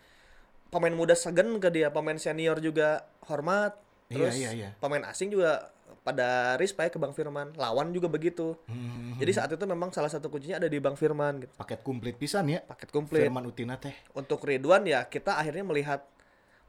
pemain 0.70 0.94
muda 0.94 1.12
segen 1.18 1.58
ke 1.58 1.68
dia, 1.68 1.90
pemain 1.92 2.16
senior 2.16 2.62
juga 2.62 3.04
hormat. 3.26 3.76
Iya, 4.10 4.14
Terus 4.16 4.34
iya, 4.38 4.50
iya. 4.54 4.68
pemain 4.82 5.06
asing 5.06 5.30
juga 5.30 5.70
pada 6.00 6.56
respect 6.56 6.96
ke 6.96 6.98
Bang 6.98 7.12
Firman. 7.12 7.52
Lawan 7.54 7.92
juga 7.92 8.08
begitu. 8.08 8.56
Hmm. 8.66 9.14
Jadi 9.20 9.32
saat 9.36 9.50
itu 9.52 9.62
memang 9.68 9.92
salah 9.92 10.08
satu 10.08 10.32
kuncinya 10.32 10.58
ada 10.58 10.68
di 10.70 10.80
Bang 10.80 10.96
Firman 10.96 11.44
gitu. 11.44 11.52
Paket 11.60 11.80
komplit 11.84 12.16
pisan 12.16 12.48
ya. 12.48 12.64
Paket 12.64 12.88
komplit. 12.90 13.28
Firman 13.28 13.44
Utina 13.46 13.76
teh. 13.76 13.94
Untuk 14.16 14.42
Ridwan 14.42 14.88
ya 14.88 15.06
kita 15.06 15.36
akhirnya 15.36 15.62
melihat 15.62 16.02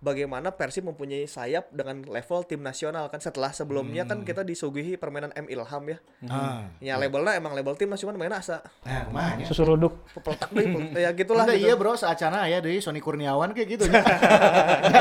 bagaimana 0.01 0.49
Persib 0.49 0.83
mempunyai 0.83 1.23
sayap 1.23 1.69
dengan 1.69 2.01
level 2.01 2.41
tim 2.43 2.59
nasional 2.59 3.07
kan 3.07 3.21
setelah 3.21 3.53
sebelumnya 3.53 4.03
kan 4.03 4.25
kita 4.25 4.41
disuguhi 4.41 4.97
permainan 4.97 5.29
M 5.31 5.45
Ilham 5.45 5.83
ya. 5.85 5.97
Ah. 6.25 6.65
Ya 6.77 6.97
labelnya 6.97 7.37
emang 7.37 7.53
label 7.53 7.73
tim 7.73 7.87
cuman 7.87 8.17
mainnya 8.17 8.37
asa 8.37 8.65
Nah, 8.81 9.05
ke 9.05 9.11
mana 9.11 9.37
ya? 9.37 9.45
Susu 9.45 9.61
ruduk. 9.63 9.93
peletak 10.17 10.49
deh 10.49 10.65
ya 10.97 11.09
gitulah 11.11 11.45
Enggak, 11.45 11.57
gitu. 11.57 11.67
iya 11.67 11.73
bro, 11.75 11.93
saacana 11.93 12.45
ya 12.45 12.57
dari 12.59 12.81
Sony 12.81 12.97
Kurniawan 12.97 13.53
kayak 13.53 13.67
gitu. 13.69 13.85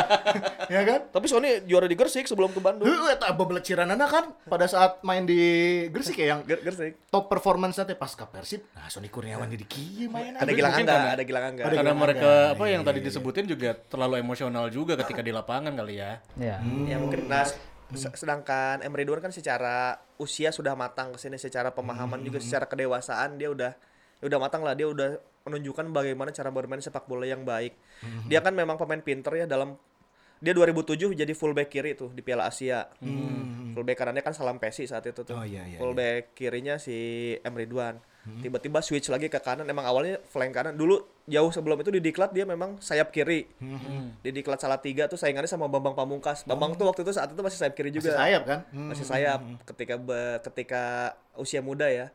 ya 0.74 0.80
kan? 0.84 1.00
Tapi 1.08 1.26
Sony 1.26 1.64
juara 1.64 1.86
di 1.86 1.96
Gersik 1.96 2.26
sebelum 2.26 2.50
ke 2.50 2.60
Bandung. 2.60 2.86
Heeh, 2.86 3.14
eta 3.14 3.32
bebeleciranana 3.32 4.06
kan 4.06 4.36
pada 4.44 4.66
saat 4.66 5.00
main 5.02 5.24
di 5.24 5.40
Gresik 5.88 6.16
ya 6.16 6.36
yang 6.36 6.40
Ger- 6.44 6.62
Gersik. 6.62 7.08
top 7.08 7.26
performance 7.26 7.74
nanti 7.74 7.94
pas 7.94 8.10
ke 8.10 8.24
Persib. 8.24 8.60
Nah, 8.72 8.86
Sony 8.86 9.08
Kurniawan 9.08 9.48
jadi 9.48 9.64
kieu 9.64 10.06
main 10.06 10.36
Ada. 10.36 10.50
Gilang 10.50 10.72
karena- 10.74 11.12
ada 11.12 11.24
Gilang 11.24 11.44
Angga. 11.46 11.62
Ada 11.64 11.74
Karena 11.76 11.94
mereka 11.94 12.30
apa 12.52 12.64
yang 12.66 12.82
iya, 12.82 12.88
tadi 12.88 13.00
iya. 13.00 13.06
disebutin 13.06 13.44
juga 13.46 13.70
terlalu 13.74 14.14
emosional 14.18 14.64
juga 14.68 14.89
ketika 14.98 15.20
di 15.20 15.30
lapangan 15.30 15.74
kali 15.74 15.98
ya. 15.98 16.18
Ya. 16.34 16.58
Ya 16.86 16.96
mungkin 16.98 17.26
nah 17.26 17.44
se- 17.46 18.14
sedangkan 18.14 18.80
M 18.80 18.94
Ridwan 18.94 19.18
kan 19.20 19.34
secara 19.34 19.98
usia 20.16 20.50
sudah 20.50 20.74
matang 20.74 21.10
ke 21.14 21.18
sini 21.18 21.36
secara 21.36 21.74
pemahaman 21.74 22.22
juga 22.22 22.38
secara 22.38 22.66
kedewasaan 22.66 23.34
dia 23.34 23.50
udah 23.50 23.72
ya 24.20 24.24
udah 24.28 24.38
matang 24.38 24.62
lah 24.62 24.76
dia 24.78 24.86
udah 24.86 25.16
menunjukkan 25.42 25.88
bagaimana 25.90 26.30
cara 26.30 26.52
bermain 26.52 26.78
sepak 26.78 27.08
bola 27.08 27.24
yang 27.24 27.42
baik. 27.42 27.72
Dia 28.28 28.44
kan 28.44 28.52
memang 28.52 28.76
pemain 28.76 29.00
pinter 29.00 29.32
ya 29.34 29.46
dalam 29.48 29.74
dia 30.40 30.52
2007 30.52 31.12
jadi 31.14 31.32
fullback 31.32 31.68
kiri 31.68 31.92
tuh 31.92 32.10
di 32.10 32.20
Piala 32.20 32.48
Asia. 32.48 32.88
Fullback 33.70 33.96
kanannya 33.96 34.20
kan 34.20 34.32
Salam 34.32 34.56
Pesi 34.56 34.84
saat 34.84 35.04
itu 35.04 35.20
tuh. 35.20 35.32
Oh, 35.32 35.44
iya, 35.44 35.62
iya, 35.62 35.76
fullback 35.76 36.32
kirinya 36.32 36.76
si 36.76 36.96
M 37.38 37.54
Ridwan. 37.54 38.00
Tiba-tiba 38.20 38.78
switch 38.78 39.08
lagi 39.08 39.26
ke 39.26 39.36
kanan 39.36 39.64
emang 39.64 39.82
awalnya 39.82 40.20
flank 40.22 40.52
kanan. 40.52 40.76
Dulu 40.76 40.96
jauh 41.24 41.50
sebelum 41.50 41.80
itu 41.80 41.88
di 41.90 41.98
Diklat 42.00 42.30
dia 42.30 42.44
memang 42.44 42.76
sayap 42.78 43.10
kiri. 43.10 43.48
Di 44.20 44.30
Diklat 44.30 44.60
salah 44.60 44.76
tiga 44.76 45.08
tuh 45.08 45.16
saingannya 45.16 45.48
sama 45.48 45.66
Bambang 45.66 45.92
Pamungkas. 45.92 46.44
Bambang 46.44 46.72
tuh 46.72 46.84
waktu 46.84 47.00
itu 47.00 47.10
saat 47.10 47.28
itu 47.28 47.40
masih 47.40 47.58
sayap 47.58 47.74
kiri 47.74 47.88
Masih 47.90 47.98
juga. 47.98 48.10
sayap 48.16 48.42
kan? 48.44 48.60
Hmm. 48.70 48.88
Masih 48.92 49.04
sayap 49.04 49.40
ketika 49.66 49.94
be- 49.96 50.38
ketika 50.46 50.82
usia 51.34 51.60
muda 51.60 51.88
ya. 51.88 52.12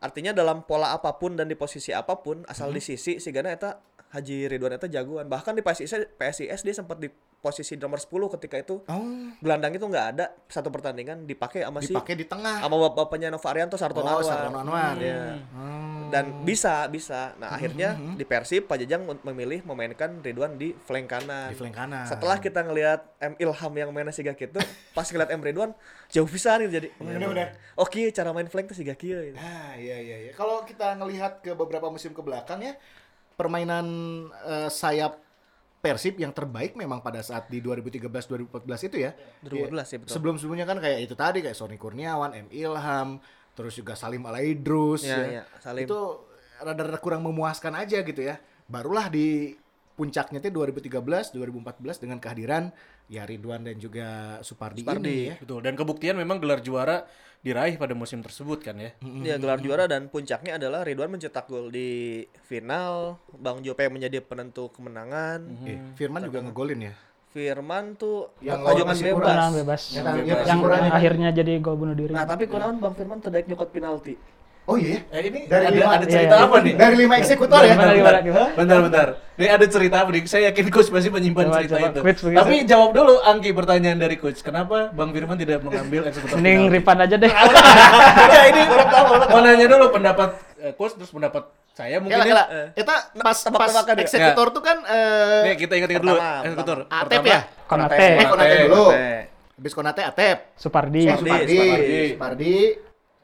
Artinya 0.00 0.32
dalam 0.32 0.64
pola 0.64 0.90
apa 0.90 1.12
pun 1.14 1.32
dan 1.32 1.46
di 1.46 1.54
posisi 1.54 1.92
apa 1.92 2.18
pun 2.18 2.42
asal 2.44 2.68
di 2.68 2.80
sisi 2.80 3.20
si 3.20 3.28
Gana 3.28 3.52
eta 3.52 3.78
Haji 4.10 4.48
Ridwan 4.48 4.74
eta 4.74 4.88
jagoan. 4.88 5.28
Bahkan 5.28 5.54
di 5.54 5.62
PSIS 5.62 6.16
PSIS 6.16 6.60
dia 6.60 6.74
sempat 6.74 6.98
di 6.98 7.12
posisi 7.44 7.76
nomor 7.76 8.00
10 8.00 8.08
ketika 8.34 8.56
itu 8.56 8.80
Oh, 8.82 9.04
gelandang 9.38 9.70
itu 9.70 9.84
nggak 9.84 10.06
ada 10.10 10.32
satu 10.48 10.68
pertandingan 10.68 11.22
dipakai 11.22 11.60
sama 11.60 11.78
si 11.78 11.92
dipakai 11.92 12.16
di 12.16 12.24
tengah. 12.24 12.56
sama 12.58 12.80
bap- 12.80 12.96
bapaknya 12.96 13.28
Nova 13.28 13.44
Arianto 13.46 13.76
Sartono 13.76 14.08
Oh, 14.08 14.16
Anwar. 14.16 14.24
Sartono 14.24 14.58
Anwar. 14.58 14.96
Iya. 14.96 15.36
Hmm. 15.52 16.08
Dan 16.08 16.24
bisa 16.40 16.86
bisa. 16.86 17.36
Nah, 17.36 17.52
akhirnya 17.52 17.92
di 18.14 18.22
Persib 18.22 18.64
Pak 18.64 18.78
Jajang 18.78 19.04
memilih 19.22 19.60
memainkan 19.62 20.18
Ridwan 20.18 20.54
di 20.54 20.72
flank 20.78 21.04
kanan. 21.06 21.50
Di 21.50 21.56
flank 21.56 21.74
kanan. 21.74 22.06
Setelah 22.06 22.38
kita 22.38 22.62
ngelihat 22.62 23.04
M 23.20 23.34
Ilham 23.36 23.72
yang 23.74 23.90
mainnya 23.90 24.10
siga 24.10 24.32
gitu, 24.32 24.56
pas 24.96 25.04
ngeliat 25.04 25.28
M 25.28 25.42
Ridwan 25.42 25.70
jauh 26.08 26.24
bisa 26.24 26.54
nih 26.56 26.70
jadi. 26.70 26.88
Bener-bener. 26.96 27.58
Oke, 27.74 28.08
cara 28.08 28.30
main 28.30 28.46
flank 28.46 28.70
tuh 28.70 28.76
siga 28.76 28.94
kieu. 28.94 29.20
gitu. 29.20 29.36
Ah, 29.36 29.74
iya 29.74 29.98
iya 29.98 30.16
iya. 30.20 30.32
Kalau 30.32 30.62
kita 30.62 30.94
ngelihat 30.94 31.40
ke 31.40 31.52
beberapa 31.52 31.90
musim 31.90 32.10
ke 32.10 32.20
belakang 32.20 32.62
ya, 32.62 32.78
permainan 33.34 33.86
eh, 34.40 34.70
sayap 34.70 35.18
Persib 35.84 36.16
yang 36.16 36.32
terbaik 36.32 36.80
memang 36.80 37.04
pada 37.04 37.20
saat 37.20 37.44
di 37.52 37.60
2013-2014 37.60 38.88
itu 38.88 38.96
ya. 39.04 39.12
2014 39.44 39.92
ya, 39.92 39.98
betul. 40.00 40.12
Sebelum-sebelumnya 40.16 40.64
kan 40.64 40.80
kayak 40.80 41.04
itu 41.04 41.12
tadi 41.12 41.44
kayak 41.44 41.52
Sony 41.52 41.76
Kurniawan, 41.76 42.32
M 42.32 42.48
Ilham, 42.48 43.20
terus 43.52 43.76
juga 43.76 43.92
Salim 43.92 44.24
Alaidrus 44.24 45.04
Ya, 45.04 45.20
ya. 45.20 45.28
ya, 45.28 45.42
Salim. 45.60 45.84
Itu 45.84 46.24
rada-rada 46.64 46.96
kurang 46.96 47.28
memuaskan 47.28 47.76
aja 47.76 48.00
gitu 48.00 48.24
ya. 48.24 48.40
Barulah 48.64 49.12
di 49.12 49.52
puncaknya 49.92 50.40
itu 50.40 50.48
2013, 50.48 51.36
2014 51.36 52.00
dengan 52.00 52.16
kehadiran 52.16 52.72
ya 53.06 53.22
Ridwan 53.22 53.62
dan 53.62 53.76
juga 53.76 54.06
Supardi, 54.40 54.80
Supardi. 54.80 55.04
ini 55.04 55.16
ya. 55.28 55.36
Betul. 55.38 55.60
Dan 55.60 55.74
kebuktian 55.74 56.16
memang 56.16 56.38
gelar 56.38 56.58
juara 56.58 57.04
diraih 57.40 57.76
pada 57.76 57.92
musim 57.92 58.18
tersebut 58.18 58.58
kan 58.58 58.72
ya. 58.74 58.90
Ya 59.20 59.36
gelar 59.36 59.60
juara 59.60 59.84
dan 59.84 60.08
puncaknya 60.08 60.56
adalah 60.56 60.80
Ridwan 60.80 61.12
mencetak 61.12 61.44
gol 61.44 61.68
di 61.68 62.24
final, 62.42 63.20
Bang 63.30 63.60
Jope 63.60 63.84
menjadi 63.86 64.18
penentu 64.18 64.72
kemenangan. 64.72 65.44
Eh, 65.62 65.78
Firman 65.94 66.24
juga 66.24 66.40
ngegolin 66.40 66.80
ya. 66.82 66.94
Firman 67.28 67.98
tuh 67.98 68.30
Yang 68.38 68.60
lawan 68.62 68.78
bebas. 68.78 68.98
Bebas. 69.02 69.82
Ya 69.90 70.00
kan, 70.00 70.14
Bebas. 70.14 70.22
ya, 70.22 70.24
Yang 70.24 70.38
kesimpulannya 70.40 70.88
kan. 70.88 70.98
akhirnya 71.02 71.28
jadi 71.34 71.52
gol 71.58 71.76
bunuh 71.76 71.92
diri. 71.92 72.12
Nah, 72.14 72.24
tapi 72.24 72.46
konon 72.46 72.78
Bang 72.78 72.94
Firman 72.94 73.18
terbaik 73.18 73.44
nyokot 73.44 73.68
penalti. 73.68 74.14
Oh 74.64 74.80
iya. 74.80 75.04
Eh, 75.12 75.28
ini 75.28 75.44
Dari 75.44 75.60
ada, 75.62 75.76
lima- 75.76 75.92
ada 75.92 76.00
iya, 76.00 76.08
cerita 76.08 76.34
iya. 76.34 76.46
apa 76.48 76.56
nih? 76.58 76.72
Dari 76.72 76.94
lima 76.96 77.14
eksekutor 77.20 77.60
ya? 77.60 77.76
Gimana, 77.76 77.92
gimana, 77.92 78.18
gimana? 78.24 78.48
Bentar, 78.56 78.78
bentar. 78.80 79.08
Ini 79.34 79.46
ada 79.50 79.66
cerita 79.68 79.96
apa 80.00 80.08
nih? 80.08 80.22
Saya 80.24 80.42
yakin 80.48 80.64
coach 80.68 80.88
pasti 80.88 81.08
menyimpan 81.08 81.44
Coba, 81.44 81.56
cerita 81.58 81.74
coba. 81.76 81.88
itu. 81.90 82.00
Coach. 82.00 82.20
Tapi 82.32 82.54
jawab 82.64 82.90
dulu 82.90 83.14
Angki 83.20 83.50
pertanyaan 83.52 83.98
dari 83.98 84.16
coach. 84.16 84.40
Kenapa 84.40 84.88
Bang 84.88 85.12
Firman 85.12 85.36
tidak 85.36 85.60
mengambil 85.60 86.08
eksekutor 86.08 86.40
Mending? 86.40 86.72
Ripan 86.72 86.96
aja 86.98 87.16
deh. 87.18 87.28
Enggak, 87.28 88.44
ini 88.48 88.62
mau 89.26 89.38
nanya 89.38 89.66
dulu 89.68 89.86
pendapat 89.90 90.30
eh, 90.58 90.72
coach 90.72 90.96
terus 90.96 91.12
pendapat 91.12 91.44
saya 91.70 91.98
mungkin 91.98 92.14
Kela, 92.14 92.24
ya. 92.24 92.30
kela. 92.32 92.44
Kita 92.72 92.94
pas 93.18 93.38
pas 93.44 93.68
ya? 93.68 93.94
eksekutor 93.98 94.46
tuh 94.48 94.62
kan 94.62 94.80
eh 94.80 95.42
Nih 95.44 95.54
kita 95.58 95.72
ingat-ingat 95.76 96.02
dulu. 96.02 96.16
Eksekutor. 96.16 96.78
Atep 96.88 97.20
ya? 97.22 97.40
Konate, 97.66 97.96
Eh, 98.00 98.12
Konate 98.16 98.32
Konate. 98.32 98.56
dulu. 98.64 98.84
Konate. 98.88 99.12
Habis 99.54 99.72
Konate 99.76 100.00
Atep. 100.02 100.38
Supardi, 100.56 101.04
Supardi, 101.04 101.58
Supardi. 102.16 102.54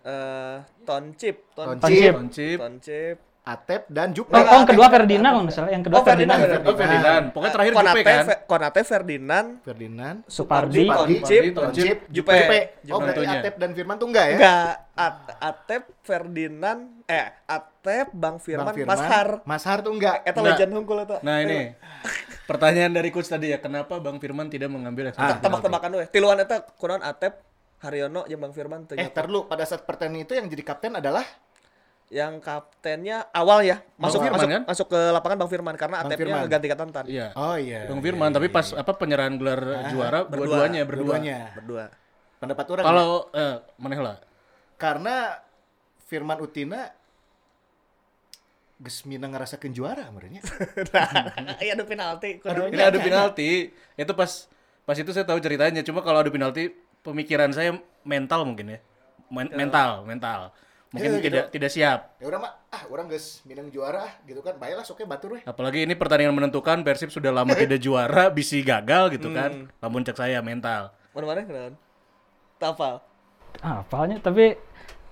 Supardi, 0.01 0.09
Eh, 0.51 0.57
Toncip, 0.83 1.37
Toncip. 1.53 2.59
Toncip. 2.59 3.17
Atep 3.41 3.89
dan 3.89 4.13
Jupe. 4.13 4.31
Oh, 4.31 4.37
oh, 4.37 4.53
yang 4.53 4.69
kedua 4.69 4.87
Ferdinand 4.87 5.33
kalau 5.33 5.43
nggak 5.43 5.57
salah. 5.57 5.71
Yang 5.71 5.83
kedua 5.83 5.97
Oh, 5.97 6.05
Ferdinand, 6.05 6.39
Ferdinand. 6.39 6.61
Oh, 6.63 6.77
Ferdinand. 6.77 7.25
Pokoknya 7.33 7.51
terakhir 7.51 7.73
Jupe 7.73 7.81
Konate, 7.81 8.03
kan. 8.05 8.23
Fe- 8.23 8.41
Konate 8.45 8.81
Ferdinand, 8.85 9.47
Ferdinand, 9.61 10.19
Supardi. 10.23 10.77
Supardi, 10.79 11.15
Toncip, 11.17 11.43
Toncip, 11.51 11.97
Jupe. 12.07 12.31
Jupe. 12.31 12.61
Jupe. 12.79 12.93
Oh, 12.93 12.99
berarti. 13.01 13.27
Atep 13.27 13.55
dan 13.57 13.71
Firman 13.73 13.97
tuh 13.97 14.07
enggak 14.07 14.27
ya? 14.27 14.37
enggak 14.37 14.71
At- 14.95 15.37
Atep 15.41 15.83
Ferdinand 16.01 16.81
eh 17.07 17.27
Atep 17.43 18.07
Bang 18.13 18.37
Firman, 18.37 18.67
Bang 18.67 18.77
Firman. 18.77 18.93
Mas 18.93 19.03
Har 19.03 19.29
Mas 19.43 19.65
Har 19.65 19.79
tuh 19.81 19.91
enggak. 19.91 20.17
eta 20.21 20.37
Enggak. 20.37 20.55
legend 20.55 20.71
hungkul 20.75 20.99
eta 21.01 21.17
Nah, 21.21 21.37
ini 21.41 21.59
pertanyaan 22.45 22.93
dari 22.93 23.09
coach 23.09 23.27
tadi 23.27 23.49
ya, 23.49 23.59
kenapa 23.59 23.97
Bang 23.99 24.17
Firman 24.17 24.47
tidak 24.47 24.69
mengambil 24.69 25.09
Ah, 25.09 25.11
eksekutor 25.11 25.33
penalti? 25.33 25.45
tebak-tebakan 25.49 25.91
we 25.95 26.05
tiluan 26.09 26.39
eta 26.39 26.57
kunaon 26.77 27.01
Atep 27.01 27.41
Haryono 27.81 28.25
jeung 28.25 28.39
Bang 28.39 28.53
Firman 28.53 28.85
teu 28.85 28.95
Eh, 28.95 29.09
dulu 29.09 29.45
pada 29.45 29.65
saat 29.65 29.83
pertandingan 29.83 30.25
itu 30.25 30.35
yang 30.37 30.47
jadi 30.47 30.63
kapten 30.63 30.93
adalah 30.95 31.25
yang 32.11 32.43
kaptennya 32.43 33.31
awal 33.31 33.63
ya 33.63 33.81
masuk 33.95 34.19
Firman, 34.21 34.35
masuk 34.35 34.49
kan? 34.51 34.63
masuk 34.67 34.87
ke 34.89 35.01
lapangan 35.11 35.37
Bang 35.39 35.51
Firman 35.51 35.75
karena 35.75 35.97
Bang 35.97 36.11
Atepnya 36.11 36.21
Firman. 36.27 36.41
ngeganti 36.45 36.67
Katantan 36.69 37.05
Iya. 37.07 37.27
Oh 37.35 37.55
iya. 37.55 37.87
Bang 37.87 38.01
Firman, 38.01 38.31
tapi 38.31 38.47
pas 38.49 38.67
apa 38.71 38.93
penyerahan 38.93 39.35
gelar 39.35 39.61
juara 39.89 40.19
dua-duanya 40.25 40.83
berdua. 40.85 41.17
Berdua 41.55 41.85
Pendapat 42.37 42.67
orang. 42.69 42.83
ya? 42.83 42.89
Kalau 42.89 43.09
eh 43.31 43.55
maneh 43.77 44.01
lah. 44.01 44.17
karena 44.75 45.39
Firman 46.03 46.41
Utina 46.41 46.89
geus 48.77 49.05
mina 49.05 49.29
ngerasakeun 49.29 49.71
juara 49.71 50.09
merenya. 50.09 50.41
iya 51.63 51.77
ada 51.77 51.85
penalti 51.85 52.41
Aduh, 52.41 52.67
Ini 52.67 52.81
adu 52.83 52.99
penalti. 52.99 53.69
Itu 53.95 54.13
pas 54.17 54.49
pas 54.83 54.97
itu 54.97 55.13
saya 55.13 55.23
tahu 55.23 55.37
ceritanya. 55.39 55.85
Cuma 55.85 56.01
kalau 56.01 56.25
adu 56.25 56.33
penalti 56.33 56.73
pemikiran 57.03 57.51
saya 57.51 57.77
mental 58.03 58.45
mungkin 58.45 58.77
ya. 58.77 58.79
Men- 59.31 59.53
mental, 59.53 60.03
mental. 60.05 60.51
Mungkin 60.91 61.07
Ya, 61.07 61.17
gitu. 61.17 61.27
tidak 61.31 61.45
tidak 61.55 61.71
siap. 61.71 62.01
Ya 62.19 62.27
udah 62.27 62.43
mah, 62.43 62.53
ah 62.67 62.83
orang 62.91 63.07
geus 63.07 63.47
minang 63.47 63.71
juara 63.71 64.11
gitu 64.27 64.43
kan. 64.43 64.59
Baiklah 64.59 64.83
soknya 64.83 65.07
batur 65.07 65.39
we. 65.39 65.41
Apalagi 65.45 65.87
ini 65.87 65.95
pertandingan 65.95 66.35
menentukan 66.35 66.83
Persib 66.83 67.15
sudah 67.15 67.31
lama 67.31 67.55
tidak 67.57 67.79
juara, 67.79 68.27
bisi 68.27 68.59
gagal 68.61 69.15
gitu 69.15 69.31
kan. 69.31 69.71
Lamun 69.79 70.03
cek 70.03 70.19
saya 70.19 70.43
mental. 70.43 70.91
mana-mana 71.11 71.43
kenaon 71.43 71.75
Tafal 72.55 73.03
Ah, 73.59 73.83
apalnya 73.83 74.23
tapi 74.23 74.55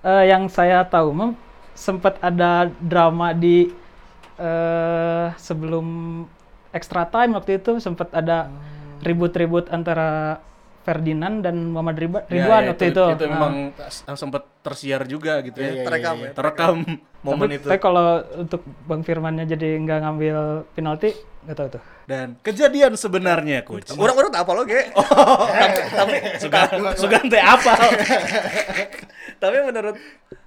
eh, 0.00 0.24
yang 0.26 0.46
saya 0.46 0.86
tahu 0.86 1.10
mem 1.10 1.34
sempat 1.74 2.14
ada 2.18 2.70
drama 2.78 3.34
di 3.34 3.66
eh 4.36 5.26
sebelum 5.34 6.22
extra 6.70 7.02
time 7.04 7.34
waktu 7.34 7.58
itu 7.58 7.82
sempat 7.82 8.14
ada 8.14 8.46
ribut-ribut 9.00 9.66
antara 9.70 10.38
Ferdinand 10.88 11.44
dan 11.44 11.68
Muhammad 11.68 11.94
Ya, 11.94 12.08
Ridwan 12.24 12.62
ya, 12.62 12.68
waktu 12.72 12.84
itu. 12.88 13.04
Itu 13.12 13.24
Nah, 13.24 13.30
memang 13.30 13.54
sempat 14.14 14.42
tersiar 14.58 15.04
juga 15.04 15.38
gitu 15.40 15.60
Iya, 15.60 15.72
ya. 15.74 15.84
terekam 15.84 16.16
ya 16.18 16.30
Terekam 16.32 16.76
momen 17.26 17.44
tapi, 17.44 17.54
itu. 17.54 17.66
tapi 17.66 17.78
kalau 17.78 18.06
untuk 18.34 18.60
Bang 18.84 19.02
Firmannya 19.02 19.44
jadi 19.44 19.76
nggak 19.76 19.98
ngambil 20.00 20.36
penalti 20.72 21.12
nggak 21.44 21.54
tahu 21.54 21.68
tuh. 21.70 21.82
Dan 22.04 22.40
kejadian 22.40 22.92
sebenarnya 22.94 23.60
coach. 23.62 23.92
orang 23.92 24.16
orang 24.16 24.30
tak 24.30 24.42
apa 24.42 24.52
lo 24.54 24.62
ge 24.64 24.80
tapi 25.92 26.14
Suka 26.38 26.60
suka 26.94 27.18
teh 27.22 27.36
apa? 27.38 27.72
tapi 29.38 29.56
menurut 29.62 29.96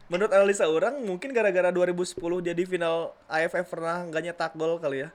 menurut 0.07 0.31
analisa 0.31 0.65
orang 0.65 0.99
mungkin 0.99 1.31
gara-gara 1.31 1.69
2010 1.69 2.17
dia 2.41 2.51
di 2.51 2.65
final 2.65 3.15
AFF 3.25 3.65
pernah 3.69 4.03
nggak 4.03 4.21
nyetak 4.23 4.51
gol 4.53 4.75
kali 4.77 5.05
ya 5.05 5.09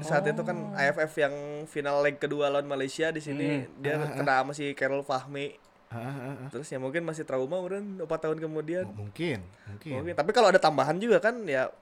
saat 0.00 0.24
itu 0.24 0.40
kan 0.40 0.56
AFF 0.72 1.12
yang 1.16 1.34
final 1.64 2.00
leg 2.00 2.16
kedua 2.16 2.48
lawan 2.48 2.64
Malaysia 2.64 3.08
di 3.08 3.18
sini 3.18 3.46
dia 3.76 3.98
kena 4.10 4.40
sama 4.40 4.52
si 4.52 4.72
Carol 4.72 5.00
Fahmi. 5.00 5.54
Ah, 5.88 5.96
ah, 5.96 6.12
ah. 6.36 6.48
terus 6.48 6.68
ya 6.68 6.76
mungkin 6.76 7.00
masih 7.00 7.24
trauma 7.24 7.56
udah 7.56 7.80
4 7.80 8.04
tahun 8.04 8.38
kemudian. 8.38 8.84
Mungkin, 8.90 9.40
mungkin. 9.64 9.92
mungkin 9.96 10.14
tapi 10.14 10.30
kalau 10.30 10.48
ada 10.48 10.58
tambahan 10.58 10.96
juga 10.96 11.16
kan 11.18 11.32
ya 11.42 11.72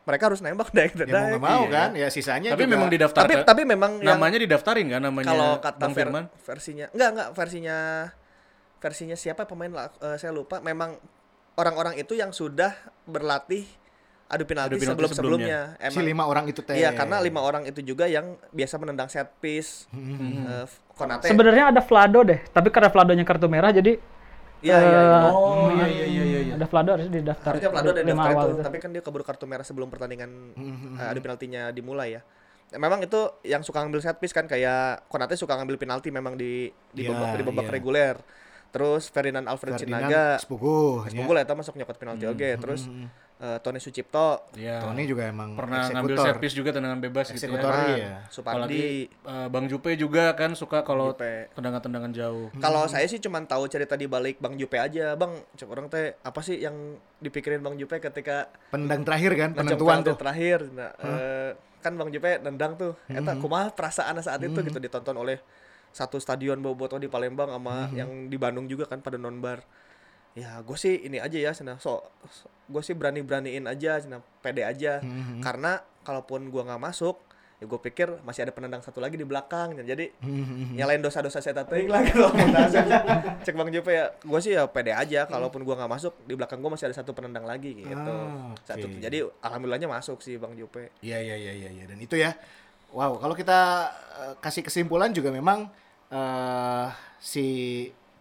mereka 0.00 0.26
harus 0.26 0.40
nembak 0.40 0.72
deh 0.76 0.88
Ya 0.96 1.36
mau 1.36 1.60
mau 1.60 1.62
kan, 1.68 1.92
ya 1.92 2.08
sisanya 2.08 2.56
Tapi 2.56 2.64
juga- 2.64 2.72
memang 2.72 2.88
didaftar 2.88 3.20
tapi 3.20 3.34
tapi 3.44 3.62
memang 3.64 4.00
yang 4.00 4.16
namanya 4.16 4.40
didaftarin 4.40 4.88
kan 4.88 5.04
namanya 5.04 5.28
kalau 5.28 5.50
kata 5.60 5.76
Bang 5.76 5.92
ver- 5.92 6.08
Firman. 6.08 6.24
versinya 6.40 6.86
enggak 6.90 7.08
enggak 7.12 7.28
versinya 7.36 7.76
versinya 8.80 9.12
siapa 9.14 9.44
pemain 9.44 9.68
lah? 9.68 9.92
Eh, 10.00 10.16
saya 10.16 10.32
lupa. 10.32 10.56
Memang 10.64 10.96
orang-orang 11.52 12.00
itu 12.00 12.16
yang 12.16 12.32
sudah 12.32 12.72
berlatih 13.04 13.68
adu 14.30 14.44
penalti, 14.44 14.72
Adu 14.72 14.80
penalti 14.80 14.86
sebelum 14.86 15.10
sebelumnya 15.10 15.58
si 15.84 15.98
lima 16.00 16.22
orang 16.24 16.46
itu 16.46 16.60
teh. 16.60 16.72
iya 16.72 16.90
karena 16.90 17.18
lima 17.18 17.40
orang 17.40 17.66
itu 17.66 17.82
juga 17.82 18.06
yang 18.06 18.24
biasa 18.48 18.74
menendang 18.76 19.06
set 19.06 19.26
piece 19.36 19.90
Hmm, 19.90 20.46
Eh, 20.46 20.66
Konate 20.92 21.26
Sebenarnya 21.26 21.68
ada 21.68 21.80
Vlado 21.80 22.22
deh, 22.22 22.38
tapi 22.46 22.68
karena 22.68 22.86
Vladonya 22.86 23.22
kartu 23.22 23.46
merah 23.46 23.68
jadi 23.70 23.98
iya 24.60 24.76
iya 24.76 25.00
iya. 25.00 25.18
eh, 25.18 25.32
Oh 25.32 25.66
iya 25.68 25.86
iya 25.88 26.04
iya 26.06 26.22
iya. 26.22 26.40
iya. 26.42 26.54
ada 26.54 26.64
Vlado 26.64 26.90
harus 26.92 27.08
didaftar. 27.08 27.50
harusnya 27.50 27.70
Vlado 27.70 27.88
ada 27.88 28.00
daftar 28.00 28.30
awal 28.30 28.44
itu 28.44 28.52
itu. 28.52 28.62
tapi 28.62 28.76
kan 28.78 28.90
dia 28.90 29.02
keburu 29.02 29.24
kartu 29.24 29.44
merah 29.44 29.62
sebelum 29.62 29.88
pertandingan 29.88 30.30
Hmm, 30.52 30.94
eh, 30.94 31.10
adu 31.10 31.20
penaltinya 31.20 31.68
dimulai 31.70 32.14
ya 32.14 32.22
Ya, 32.70 32.78
memang 32.78 33.02
itu 33.02 33.18
yang 33.42 33.60
suka 33.60 33.82
ngambil 33.82 33.98
set 33.98 34.14
piece 34.16 34.30
kan 34.30 34.46
kayak 34.46 35.02
Konate 35.06 35.34
suka 35.34 35.52
ngambil 35.52 35.74
penalti 35.76 36.06
memang 36.08 36.34
di 36.34 36.70
di 36.88 37.02
Iya, 37.02 37.10
babak 37.10 37.34
di 37.34 37.42
babak 37.42 37.66
iya. 37.66 37.72
reguler 37.72 38.14
terus 38.70 39.10
Ferdinand 39.10 39.42
Alfred 39.44 39.74
Ferdinand 39.74 40.06
Sinaga 40.06 40.38
sepugu. 40.38 41.02
ya. 41.04 41.18
Unggul 41.18 41.34
eta 41.36 41.50
masuk 41.52 41.74
nyokot 41.74 41.98
penalti 41.98 42.24
oge 42.24 42.54
terus 42.54 42.86
eh, 43.40 43.58
Tony 43.58 43.80
Sucipto 43.80 44.52
Iya. 44.52 44.84
Tony 44.84 45.04
juga 45.04 45.26
emang 45.26 45.56
pernah 45.56 45.88
ngambil 45.88 46.12
eksekutor. 46.12 46.26
servis 46.28 46.52
juga 46.52 46.70
tendangan 46.70 47.00
bebas 47.00 47.26
gitu 47.26 47.34
ya. 47.34 47.38
Eksekutor 47.40 47.72
Firman, 47.72 47.88
iya. 47.90 48.14
Apalagi 48.20 48.28
Supardi 48.30 48.82
eh, 49.08 49.48
Bang 49.48 49.66
Jupe 49.66 49.90
juga 49.96 50.24
kan 50.36 50.52
suka 50.52 50.84
kalau 50.84 51.16
tendangan-tendangan 51.16 52.12
jauh. 52.12 52.48
kalau 52.58 52.84
saya 52.86 53.04
sih 53.04 53.18
cuman 53.18 53.44
tahu 53.44 53.64
cerita 53.66 53.96
di 53.96 54.04
balik 54.04 54.36
Bang 54.38 54.54
Jupe 54.54 54.76
aja 54.76 55.16
Bang 55.16 55.32
cek 55.56 55.66
orang 55.66 55.88
teh 55.88 56.14
apa 56.20 56.40
sih 56.40 56.60
yang 56.60 56.76
dipikirin 57.18 57.60
Bang 57.60 57.74
Jupe 57.74 57.96
ketika 57.96 58.48
Pendang 58.68 59.02
terakhir 59.02 59.32
kan, 59.34 59.50
penentuan 59.52 60.00
tuh. 60.00 60.16
terakhir 60.16 60.68
nah, 60.70 60.92
eh, 61.00 61.50
kan 61.80 61.96
Bang 61.96 62.12
Jupe 62.12 62.36
nendang 62.38 62.76
tuh 62.76 62.92
eta 63.08 63.32
kumaha 63.36 63.72
perasaan 63.72 64.20
saat 64.20 64.40
itu 64.40 64.60
gitu 64.60 64.76
ditonton 64.76 65.16
oleh 65.16 65.40
satu 65.90 66.22
stadion 66.22 66.60
boboto 66.60 66.94
di 66.96 67.10
Palembang 67.10 67.50
sama 67.50 67.90
yang 67.90 68.28
di 68.28 68.36
Bandung 68.38 68.68
juga 68.68 68.86
kan 68.86 69.00
pada 69.00 69.18
nonbar 69.18 69.64
ya 70.38 70.62
gue 70.62 70.78
sih 70.78 70.94
ini 71.10 71.18
aja 71.18 71.34
ya 71.34 71.50
sana 71.50 71.74
so, 71.82 72.06
gue 72.70 72.82
sih 72.86 72.94
berani 72.94 73.20
beraniin 73.26 73.66
aja 73.66 73.98
sana 73.98 74.22
pede 74.40 74.62
aja. 74.62 75.02
Karena 75.42 75.82
kalaupun 76.06 76.48
gue 76.48 76.62
nggak 76.62 76.80
masuk 76.80 77.18
ya 77.60 77.68
gue 77.68 77.76
pikir 77.76 78.08
masih 78.24 78.48
ada 78.48 78.56
penendang 78.56 78.80
satu 78.80 79.04
lagi 79.04 79.20
di 79.20 79.28
belakang 79.28 79.76
jadi 79.84 80.08
nyalain 80.72 81.04
dosa-dosa 81.04 81.44
saya 81.44 81.60
tadi 81.60 81.84
lah 81.84 82.00
dasar. 82.56 82.88
cek 83.44 83.52
bang 83.52 83.68
Jupe 83.68 83.92
ya. 83.92 84.16
Gue 84.24 84.40
sih 84.40 84.56
ya 84.56 84.64
pede 84.64 84.96
aja. 84.96 85.28
Kalaupun 85.28 85.68
gue 85.68 85.74
nggak 85.76 85.90
masuk 85.92 86.16
di 86.24 86.40
belakang 86.40 86.64
gue 86.64 86.70
masih 86.72 86.88
ada 86.88 86.96
satu 86.96 87.12
penendang 87.12 87.44
lagi 87.44 87.84
gitu. 87.84 88.12
Ah, 88.16 88.56
satu. 88.64 88.88
oke. 88.88 88.96
jadi 88.96 89.28
alhamdulillahnya 89.44 89.92
masuk 89.92 90.24
sih 90.24 90.40
bang 90.40 90.56
Jupe. 90.56 90.88
Iya 91.04 91.20
iya 91.20 91.36
iya 91.36 91.52
iya 91.52 91.70
iya. 91.74 91.84
dan 91.84 92.00
itu 92.00 92.16
ya. 92.16 92.32
Wow, 92.90 93.22
kalau 93.22 93.38
kita 93.38 93.92
eh, 94.18 94.34
kasih 94.40 94.64
kesimpulan 94.64 95.12
juga 95.12 95.28
memang 95.28 95.68
eh 96.10 96.88
si 97.20 97.44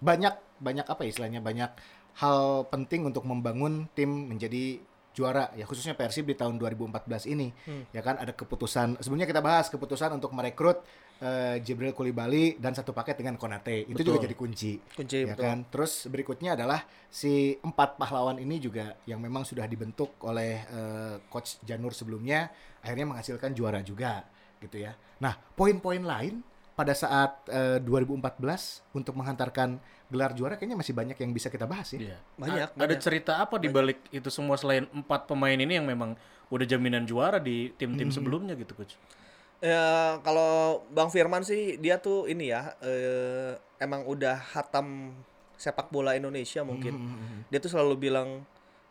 banyak 0.04 0.36
banyak 0.60 0.84
apa 0.84 1.08
ya 1.08 1.10
istilahnya? 1.15 1.39
Banyak 1.39 1.72
hal 2.19 2.67
penting 2.67 3.08
untuk 3.08 3.23
membangun 3.23 3.88
tim 3.95 4.27
menjadi 4.27 4.79
juara 5.10 5.51
ya 5.58 5.67
khususnya 5.67 5.97
Persib 5.97 6.29
di 6.29 6.36
tahun 6.38 6.55
2014 6.62 7.34
ini 7.34 7.51
ya 7.91 7.99
kan? 8.03 8.19
Ada 8.19 8.36
keputusan 8.36 8.99
sebelumnya 9.03 9.27
kita 9.27 9.43
bahas 9.43 9.67
keputusan 9.67 10.15
untuk 10.15 10.32
merekrut 10.32 10.84
eh, 11.19 11.60
Jibril 11.60 11.91
Kulibali 11.91 12.55
dan 12.55 12.75
satu 12.75 12.95
paket 12.95 13.19
dengan 13.19 13.36
Konate. 13.36 13.84
Itu 13.89 13.99
juga 14.03 14.23
jadi 14.23 14.36
kunci 14.36 14.79
kunci 14.95 15.27
ya 15.27 15.36
betul. 15.36 15.43
kan? 15.43 15.58
Terus 15.67 16.08
berikutnya 16.08 16.55
adalah 16.55 16.84
si 17.12 17.55
empat 17.60 17.99
pahlawan 17.99 18.39
ini 18.39 18.62
juga 18.63 18.95
yang 19.10 19.19
memang 19.19 19.43
sudah 19.43 19.67
dibentuk 19.67 20.19
oleh 20.23 20.63
eh, 20.63 21.15
coach 21.27 21.60
Janur 21.67 21.91
sebelumnya 21.91 22.47
akhirnya 22.79 23.15
menghasilkan 23.15 23.51
juara 23.51 23.84
juga 23.84 24.23
gitu 24.60 24.79
ya. 24.79 24.95
Nah 25.19 25.36
poin-poin 25.55 26.03
lain 26.03 26.43
pada 26.80 26.96
saat 26.96 27.44
eh, 27.46 27.84
2014 27.84 28.39
untuk 28.96 29.12
menghantarkan 29.13 29.76
gelar 30.08 30.32
juara 30.32 30.56
kayaknya 30.56 30.80
masih 30.80 30.96
banyak 30.96 31.20
yang 31.20 31.30
bisa 31.30 31.48
kita 31.48 31.68
bahas 31.68 31.92
ya 31.92 32.00
Iya. 32.00 32.18
Banyak, 32.36 32.68
A- 32.72 32.76
Ada 32.80 32.88
banyak. 32.88 33.04
cerita 33.04 33.38
apa 33.38 33.60
di 33.60 33.68
balik 33.68 34.00
itu 34.10 34.32
semua 34.32 34.56
selain 34.56 34.88
empat 34.89 35.28
pemain 35.28 35.54
ini 35.54 35.76
yang 35.76 35.84
memang 35.84 36.15
udah 36.48 36.65
jaminan 36.65 37.04
juara 37.04 37.38
di 37.38 37.76
tim-tim 37.76 38.08
sebelumnya 38.10 38.56
gitu 38.56 38.72
coach? 38.74 38.96
Ya 39.60 40.15
kalau 40.24 40.82
Bang 40.89 41.12
Firman 41.12 41.44
sih 41.44 41.76
dia 41.76 42.00
tuh 42.00 42.26
ini 42.26 42.48
ya 42.48 42.74
eh, 42.80 43.54
emang 43.78 44.08
udah 44.08 44.39
hatam 44.56 45.12
sepak 45.54 45.92
bola 45.92 46.15
Indonesia 46.15 46.63
mungkin. 46.63 46.96
Dia 47.52 47.60
tuh 47.60 47.68
selalu 47.70 48.00
bilang 48.00 48.48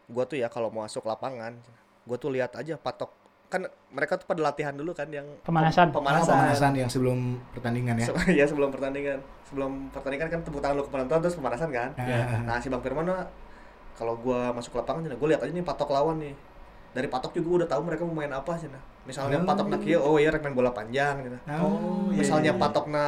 gua 0.07 0.23
tuh 0.23 0.37
ya 0.37 0.47
kalau 0.47 0.69
mau 0.69 0.85
masuk 0.85 1.03
lapangan 1.03 1.57
gua 2.05 2.17
tuh 2.17 2.31
lihat 2.31 2.53
aja 2.53 2.77
patok 2.77 3.09
kan 3.49 3.65
mereka 3.89 4.15
tuh 4.15 4.25
pada 4.25 4.41
latihan 4.43 4.71
dulu 4.71 4.93
kan 4.93 5.09
yang 5.09 5.25
Pemanasan. 5.41 5.89
pem- 5.89 5.97
Oh, 5.97 6.01
pemanasan, 6.01 6.37
pemanasan 6.37 6.73
yang 6.75 6.87
sebelum 6.87 7.19
pertandingan 7.51 7.97
ya. 7.97 8.07
Se- 8.07 8.33
ya 8.35 8.45
sebelum 8.45 8.69
pertandingan 8.69 9.19
sebelum 9.43 9.89
pertandingan 9.89 10.29
kan 10.29 10.41
tepuk 10.43 10.61
tangan 10.61 10.77
lu 10.77 10.85
ke 10.85 10.91
penonton 10.91 11.19
terus 11.19 11.35
pemanasan 11.35 11.69
kan 11.71 11.91
Iya. 11.95 12.45
nah 12.45 12.57
si 12.57 12.69
bang 12.69 12.79
Firman 12.79 13.09
kalau 13.93 14.15
gua 14.15 14.53
masuk 14.53 14.77
lapangan 14.77 15.09
gue 15.11 15.29
lihat 15.29 15.41
aja 15.41 15.51
nih 15.51 15.63
patok 15.63 15.89
lawan 15.89 16.17
nih 16.19 16.37
dari 16.89 17.05
patok 17.07 17.33
juga 17.33 17.47
gua 17.47 17.57
udah 17.59 17.69
tahu 17.69 17.81
mereka 17.83 18.03
mau 18.03 18.15
main 18.15 18.31
apa 18.31 18.53
sih 18.55 18.67
nah 18.67 18.79
misalnya 19.03 19.37
Hmm. 19.37 19.49
patok 19.49 19.67
nak 19.67 19.81
kieu, 19.81 19.97
oh 19.97 20.17
iya 20.17 20.29
rek 20.29 20.41
main 20.41 20.53
bola 20.53 20.69
panjang 20.69 21.17
gitu 21.23 21.37
Oh, 21.51 22.07
iya, 22.07 22.21
misalnya 22.21 22.53
iya. 22.53 22.61
patok 22.61 22.87
na 22.87 23.05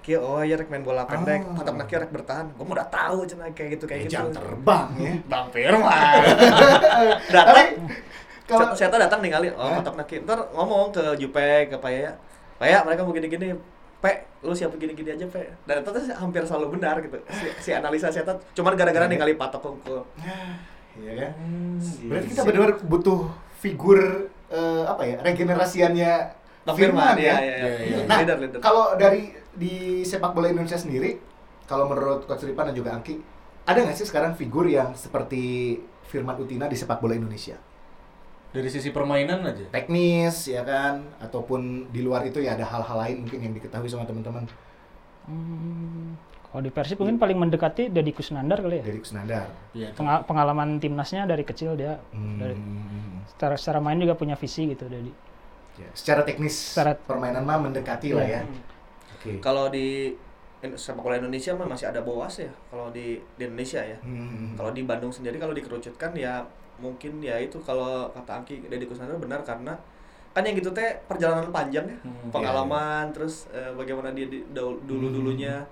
kieu, 0.00 0.18
oh 0.18 0.40
iya 0.40 0.54
rek 0.54 0.66
main 0.66 0.82
bola 0.82 1.02
pendek 1.04 1.40
Oh. 1.44 1.54
patok 1.54 1.74
na 1.76 1.84
kieu 1.84 1.96
rek 1.96 2.10
bertahan 2.10 2.46
gua 2.52 2.64
mau 2.64 2.74
udah 2.74 2.88
tahu 2.88 3.22
cina 3.24 3.46
kayak 3.48 3.70
gitu 3.72 3.84
Kayak 3.86 4.10
kayak 4.10 4.10
gitu 4.10 4.12
jam 4.12 4.24
terbang 4.28 4.88
ya. 4.98 5.12
bang 5.24 5.46
Firman 5.48 6.22
datang 7.30 7.68
Kalau 8.44 8.76
saya 8.76 8.92
datang 8.92 9.24
ningali 9.24 9.48
oh 9.56 9.60
Hah? 9.60 9.80
patok 9.80 9.94
na 9.96 10.04
kieu 10.04 10.20
ntar 10.20 10.36
ngomong 10.52 10.92
ke 10.92 11.16
Jupe 11.16 11.72
ke 11.72 11.76
Paya 11.80 12.12
Paya 12.60 12.84
mereka 12.84 13.02
mau 13.02 13.16
gini-gini 13.16 13.56
Pe, 14.04 14.28
lu 14.44 14.52
siapa 14.52 14.76
gini-gini 14.76 15.16
aja, 15.16 15.24
Pe. 15.24 15.48
Dan 15.64 15.80
itu 15.80 15.88
tuh 15.88 16.04
hampir 16.12 16.44
selalu 16.44 16.76
benar 16.76 17.00
gitu. 17.00 17.16
Si, 17.32 17.48
si 17.56 17.70
analisa 17.72 18.12
saya 18.12 18.20
tuh 18.28 18.36
cuman 18.52 18.76
gara-gara 18.76 19.08
Iya. 19.08 19.16
ningali 19.16 19.32
patok 19.40 19.72
unggul. 19.72 20.04
Iya 21.00 21.12
kan? 21.26 21.32
Hmm. 21.40 21.80
Berarti 22.06 22.26
kita 22.30 22.42
benar-benar 22.46 22.74
butuh 22.86 23.20
figur 23.58 23.98
eh, 24.46 24.84
apa 24.86 25.02
ya 25.02 25.16
regenerasiannya 25.26 26.12
Firman, 26.64 26.76
Firman, 26.78 27.14
ya. 27.18 27.34
iya, 27.42 27.56
iya, 27.60 27.72
iya. 27.82 27.96
Nah, 28.08 28.22
kalau 28.62 28.94
dari 28.96 29.34
di 29.52 30.00
sepak 30.06 30.32
bola 30.32 30.48
Indonesia 30.48 30.78
sendiri, 30.78 31.20
kalau 31.68 31.90
menurut 31.90 32.24
Coach 32.24 32.46
Ripan 32.46 32.70
dan 32.70 32.76
juga 32.78 32.96
Angki, 32.96 33.20
ada 33.68 33.84
nggak 33.84 33.96
sih 33.96 34.06
sekarang 34.08 34.32
figur 34.32 34.64
yang 34.64 34.96
seperti 34.96 35.76
Firman 36.08 36.38
Utina 36.40 36.70
di 36.70 36.76
sepak 36.78 37.04
bola 37.04 37.12
Indonesia? 37.18 37.58
Dari 38.54 38.68
sisi 38.70 38.88
permainan 38.88 39.42
aja. 39.42 39.66
Teknis, 39.68 40.46
ya 40.46 40.62
kan? 40.62 41.02
Ataupun 41.18 41.90
di 41.90 42.00
luar 42.00 42.22
itu 42.22 42.38
ya 42.38 42.54
ada 42.54 42.62
hal-hal 42.62 42.96
lain 42.96 43.16
mungkin 43.20 43.40
yang 43.40 43.52
diketahui 43.52 43.86
sama 43.86 44.04
teman-teman 44.04 44.46
Hmm, 45.24 46.14
kalau 46.44 46.60
di 46.60 46.68
Persib 46.68 47.00
mungkin 47.00 47.16
paling 47.16 47.34
mendekati 47.34 47.88
Deddy 47.88 48.12
Kusnandar 48.12 48.60
kali 48.60 48.78
ya. 48.78 48.84
dari 48.84 48.98
Kusnandar. 48.98 49.48
Iya. 49.72 49.88
Penga- 49.90 50.20
pengalaman 50.22 50.76
timnasnya 50.78 51.24
dari 51.24 51.42
kecil 51.42 51.74
dia 51.74 51.96
Hmm. 52.10 52.36
dari 52.36 52.54
secara 53.26 53.56
secara 53.56 53.80
main 53.80 53.96
juga 53.96 54.14
punya 54.14 54.36
visi 54.36 54.68
gitu 54.68 54.84
Deddy. 54.84 55.10
Ya, 55.74 55.88
secara 55.90 56.22
teknis 56.22 56.52
Secara- 56.54 56.94
permainan 56.94 57.42
mah 57.42 57.58
mendekati 57.58 58.12
lah 58.12 58.22
ya. 58.22 58.40
Iya. 58.44 58.62
Oke. 59.16 59.30
Kalau 59.40 59.66
di 59.66 60.12
sepak 60.62 61.00
bola 61.00 61.16
Indonesia 61.18 61.52
mah 61.52 61.66
masih 61.66 61.86
ada 61.86 62.00
Boas 62.00 62.36
ya 62.36 62.48
kalau 62.68 62.88
di, 62.88 63.16
di 63.34 63.42
Indonesia 63.42 63.80
ya. 63.80 63.96
Hmm. 63.98 64.54
Kalau 64.54 64.70
di 64.70 64.80
Bandung 64.80 65.10
sendiri 65.10 65.36
kalau 65.36 65.50
dikerucutkan 65.50 66.12
ya 66.14 66.44
mungkin 66.76 67.18
ya 67.18 67.36
itu 67.36 67.56
kalau 67.60 68.10
kata 68.10 68.42
Angki 68.42 68.66
Deddy 68.66 68.84
Kusnandar 68.84 69.16
benar 69.16 69.40
karena 69.42 69.72
kan 70.30 70.42
yang 70.42 70.58
gitu 70.58 70.70
teh 70.70 70.98
perjalanan 71.06 71.48
panjang 71.48 71.86
ya. 71.86 71.96
Hmm, 72.02 72.30
pengalaman 72.30 73.14
terus 73.14 73.46
eh, 73.50 73.70
bagaimana 73.72 74.10
dia 74.10 74.26
di, 74.26 74.42
dulu 74.52 75.06
dulunya. 75.10 75.62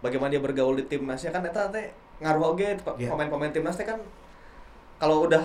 Bagaimana 0.00 0.32
dia 0.32 0.40
bergaul 0.40 0.76
di 0.76 0.84
timnasnya 0.86 1.28
kan 1.30 1.40
eta 1.40 1.68
teh 1.68 1.88
ngaruh 2.16 2.56
oge 2.56 2.80
pe- 2.80 2.96
Iya. 2.96 3.12
pemain-pemain 3.12 3.52
timnas 3.52 3.76
teh 3.76 3.84
kan 3.84 4.00
kalau 4.96 5.28
udah 5.28 5.44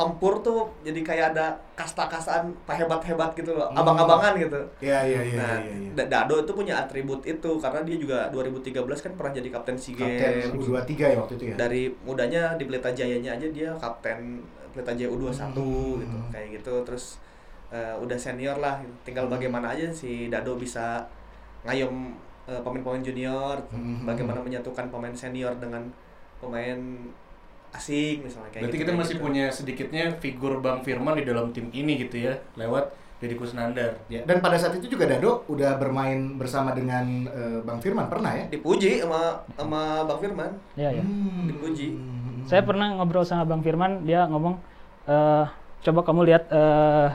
tempur 0.00 0.40
tuh 0.40 0.64
jadi 0.80 0.96
kayak 0.98 1.26
ada 1.30 1.52
kasta-kastaan 1.74 2.48
hebat-hebat 2.64 3.30
gitu 3.34 3.52
loh 3.52 3.68
Hmm. 3.68 3.76
abang-abangan 3.76 4.32
gitu 4.34 4.56
Iya, 4.80 5.04
iya, 5.04 5.20
iya, 5.22 5.36
Nah, 5.36 5.56
iya, 5.58 5.74
iya. 5.76 5.90
Da- 5.94 6.08
Dado 6.08 6.40
itu 6.40 6.52
punya 6.54 6.80
atribut 6.80 7.20
itu 7.22 7.50
karena 7.58 7.80
dia 7.82 7.96
juga 7.96 8.18
2013 8.30 8.72
kan 8.98 9.12
pernah 9.12 9.32
jadi 9.32 9.48
kapten 9.50 9.76
SEA 9.76 9.92
Kapten 9.94 10.32
Games. 10.48 10.56
U23 10.56 10.92
ya 11.06 11.16
waktu 11.18 11.32
itu 11.34 11.44
ya. 11.46 11.54
Dari 11.54 11.82
mudanya 12.00 12.42
di 12.54 12.64
Pelita 12.64 12.88
Jayanya 12.88 13.30
aja 13.32 13.46
dia 13.46 13.70
kapten 13.74 14.40
Pelita 14.70 14.92
Jaya 14.94 15.10
U21 15.10 15.52
Hmm. 15.52 16.00
gitu. 16.00 16.16
Kayak 16.30 16.48
gitu 16.56 16.72
terus 16.82 17.04
eh, 17.68 17.94
udah 17.94 18.16
senior 18.16 18.56
lah. 18.56 18.80
Tinggal 19.00 19.24
Hmm. 19.24 19.34
bagaimana 19.36 19.70
aja 19.70 19.86
si 19.90 20.26
Dado 20.26 20.56
bisa 20.56 21.04
ngayom 21.62 22.16
eh, 22.42 22.58
pemain-pemain 22.58 22.98
junior, 23.00 23.54
Hmm. 23.68 24.02
bagaimana 24.02 24.40
menyatukan 24.40 24.88
pemain 24.88 25.12
senior 25.12 25.52
dengan 25.56 25.84
pemain 26.38 26.80
asing 27.70 28.26
misalnya 28.26 28.50
kayak 28.50 28.62
Berarti 28.66 28.76
gitu. 28.76 28.82
kita 28.82 28.90
kayak 28.90 29.02
masih 29.02 29.16
gitu. 29.16 29.24
punya 29.24 29.44
sedikitnya 29.50 30.04
figur 30.18 30.52
Bang 30.58 30.82
Firman 30.82 31.14
di 31.18 31.24
dalam 31.24 31.54
tim 31.54 31.70
ini 31.70 32.02
gitu 32.02 32.18
ya, 32.26 32.34
lewat 32.58 32.90
Deddy 33.20 33.36
Kusnandar. 33.36 34.00
Ya, 34.08 34.24
dan 34.24 34.40
pada 34.40 34.56
saat 34.56 34.74
itu 34.80 34.96
juga 34.96 35.04
Dado 35.04 35.44
udah 35.46 35.76
bermain 35.76 36.40
bersama 36.40 36.72
dengan 36.72 37.28
eh, 37.28 37.60
Bang 37.62 37.78
Firman 37.78 38.08
pernah 38.08 38.32
ya? 38.32 38.48
dipuji 38.48 39.04
sama 39.04 39.44
sama 39.54 40.02
Bang 40.08 40.18
Firman. 40.18 40.50
Iya 40.74 40.98
ya. 40.98 41.04
Hmm. 41.04 41.46
Dipuji. 41.46 41.88
Saya 42.48 42.64
pernah 42.64 42.96
ngobrol 42.96 43.22
sama 43.22 43.44
Bang 43.44 43.60
Firman, 43.60 44.08
dia 44.08 44.24
ngomong, 44.26 44.56
eh 45.06 45.44
coba 45.84 46.00
kamu 46.02 46.20
lihat 46.32 46.48
eh 46.50 47.08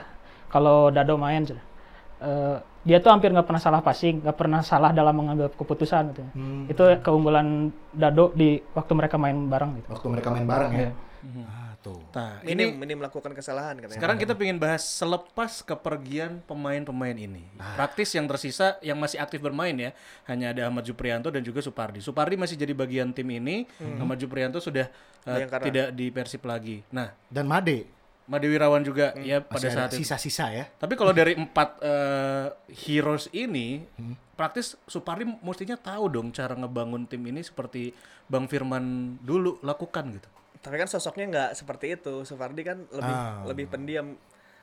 kalau 0.54 0.94
Dado 0.94 1.18
main, 1.20 1.44
eh, 1.44 2.58
dia 2.86 3.02
tuh 3.02 3.10
hampir 3.10 3.34
nggak 3.34 3.50
pernah 3.50 3.58
salah 3.58 3.82
passing, 3.82 4.22
nggak 4.22 4.38
pernah 4.38 4.62
salah 4.62 4.94
dalam 4.94 5.18
mengambil 5.18 5.50
keputusan 5.50 6.14
gitu. 6.14 6.24
Hmm. 6.38 6.70
Itu 6.70 6.86
keunggulan 7.02 7.74
Dado 7.90 8.30
di 8.38 8.62
waktu 8.78 8.94
mereka 8.94 9.18
main 9.18 9.50
bareng 9.50 9.82
gitu. 9.82 9.90
Waktu 9.90 10.08
mereka 10.14 10.30
main 10.30 10.46
bareng 10.46 10.72
ya. 10.72 10.80
Iya. 11.26 11.46
Ah, 11.50 11.74
tuh. 11.82 11.98
Nah, 12.14 12.38
Minim, 12.46 12.78
ini 12.78 12.78
minim 12.78 12.98
melakukan 13.02 13.34
kesalahan 13.34 13.82
katanya. 13.82 13.98
sekarang 13.98 14.18
kita 14.22 14.38
ingin 14.38 14.62
bahas 14.62 14.86
selepas 14.86 15.66
kepergian 15.66 16.46
pemain-pemain 16.46 17.18
ini. 17.18 17.50
Praktis 17.58 18.14
yang 18.14 18.30
tersisa 18.30 18.78
yang 18.86 19.02
masih 19.02 19.18
aktif 19.18 19.42
bermain 19.42 19.74
ya, 19.74 19.90
hanya 20.30 20.54
ada 20.54 20.70
Ahmad 20.70 20.86
Juprianto 20.86 21.34
dan 21.34 21.42
juga 21.42 21.66
Supardi. 21.66 22.06
Supardi 22.06 22.38
masih 22.38 22.54
jadi 22.54 22.78
bagian 22.78 23.10
tim 23.10 23.26
ini, 23.34 23.66
Ahmad 23.98 24.22
Juprianto 24.22 24.62
sudah 24.62 24.86
uh, 25.26 25.42
tidak 25.66 25.90
di 25.98 26.14
Persib 26.14 26.46
lagi. 26.46 26.86
Nah, 26.94 27.10
Dan 27.26 27.50
Made 27.50 27.95
Made 28.26 28.48
Wirawan 28.48 28.82
juga 28.82 29.14
ya 29.16 29.38
pada 29.40 29.62
masih 29.62 29.70
saat 29.70 29.90
itu. 29.90 30.02
sisa-sisa 30.02 30.50
ya. 30.50 30.66
Tapi 30.72 30.94
kalau 30.94 31.14
dari 31.14 31.34
empat 31.34 31.78
eh, 31.80 32.48
heroes 32.84 33.30
ini, 33.32 33.86
praktis 34.34 34.74
Supardi 34.84 35.30
mestinya 35.40 35.76
tahu 35.76 36.10
dong 36.10 36.28
cara 36.30 36.54
ngebangun 36.54 37.06
tim 37.06 37.22
ini 37.22 37.40
seperti 37.40 37.94
Bang 38.26 38.46
Firman 38.46 39.18
dulu 39.22 39.62
lakukan 39.62 40.10
gitu. 40.12 40.30
Tapi 40.58 40.76
kan 40.76 40.90
sosoknya 40.90 41.26
nggak 41.28 41.50
seperti 41.54 41.94
itu. 41.94 42.26
Sufardi 42.26 42.62
kan 42.62 42.82
lebih 42.90 43.14
Ah. 43.14 43.46
lebih 43.46 43.66
pendiam. 43.68 44.18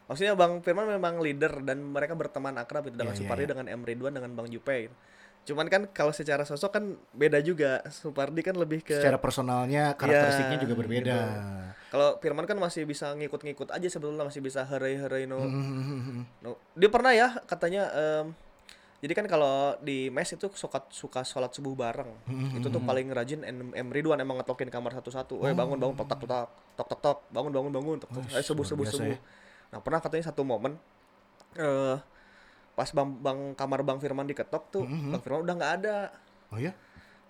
Maksudnya 0.04 0.34
Bang 0.34 0.58
Firman 0.58 0.90
memang 0.90 1.22
leader 1.22 1.62
dan 1.62 1.78
mereka 1.80 2.12
berteman 2.12 2.58
akrab 2.58 2.84
itu 2.84 2.98
dengan 2.98 3.14
Iya, 3.14 3.22
iya, 3.22 3.28
Supardi 3.30 3.46
dengan 3.46 3.66
M 3.70 3.80
Ridwan 3.80 4.10
dengan 4.10 4.34
Bang 4.34 4.50
Jupe. 4.50 4.90
gitu. 4.90 4.94
Cuman 5.42 5.66
kan 5.66 5.90
kalau 5.90 6.10
secara 6.10 6.42
sosok 6.42 6.70
kan 6.70 6.84
beda 7.10 7.40
juga. 7.40 7.82
Supardi 7.88 8.40
kan 8.40 8.54
lebih 8.54 8.80
ke 8.80 8.94
Secara 8.94 9.18
personalnya, 9.18 9.92
karakteristiknya 9.94 10.56
Iya, 10.56 10.62
juga 10.62 10.74
berbeda. 10.76 11.18
kalau 11.88 12.16
Firman 12.18 12.46
kan 12.46 12.56
masih 12.56 12.84
bisa 12.84 13.12
ngikut-ngikut 13.12 13.68
aja 13.68 13.84
sebetulnya 13.84 14.22
masih 14.22 14.40
bisa 14.40 14.62
herai-herai 14.62 15.26
no, 15.26 15.42
Hmm. 15.42 16.24
no. 16.40 16.56
Dia 16.72 16.88
pernah 16.88 17.12
ya 17.12 17.36
katanya 17.42 17.90
em, 17.92 18.26
jadi 18.98 19.12
kan 19.12 19.26
kalau 19.26 19.74
di 19.78 20.08
mes 20.08 20.24
itu 20.24 20.46
suka 20.52 20.78
suka 20.88 21.20
sholat 21.20 21.50
subuh 21.50 21.74
bareng. 21.74 22.08
Itu 22.54 22.70
tuh 22.70 22.80
paling 22.80 23.10
rajin 23.10 23.42
M, 23.42 23.74
M 23.74 23.88
Ridwan 23.90 24.16
emang 24.16 24.38
ngetokin 24.38 24.70
kamar 24.70 24.94
satu-satu. 24.94 25.42
Eh 25.42 25.52
bangun 25.52 25.76
bangun 25.76 25.98
tok 25.98 26.06
tok 26.08 26.22
tok 26.22 26.48
tok 26.72 26.86
tok 26.86 27.00
tok 27.02 27.18
bangun 27.28 27.50
bangun 27.50 27.72
bangun 27.74 27.96
tok 27.98 28.10
tok. 28.14 28.24
Eh 28.30 28.40
subuh 28.40 28.62
subuh 28.62 28.86
subuh. 28.86 29.10
ya. 29.10 29.18
Nah 29.68 29.82
pernah 29.82 29.98
katanya 29.98 30.30
satu 30.30 30.46
momen 30.46 30.78
eh 31.58 31.96
pas 32.72 32.88
bang, 32.88 33.08
bang 33.20 33.38
kamar 33.52 33.80
bang 33.84 33.98
Firman 34.00 34.26
diketok 34.28 34.64
tuh 34.72 34.84
bang 34.88 35.20
Firman 35.20 35.44
udah 35.44 35.54
nggak 35.56 35.72
ada. 35.82 35.96
Oh 36.48 36.58
ya? 36.60 36.72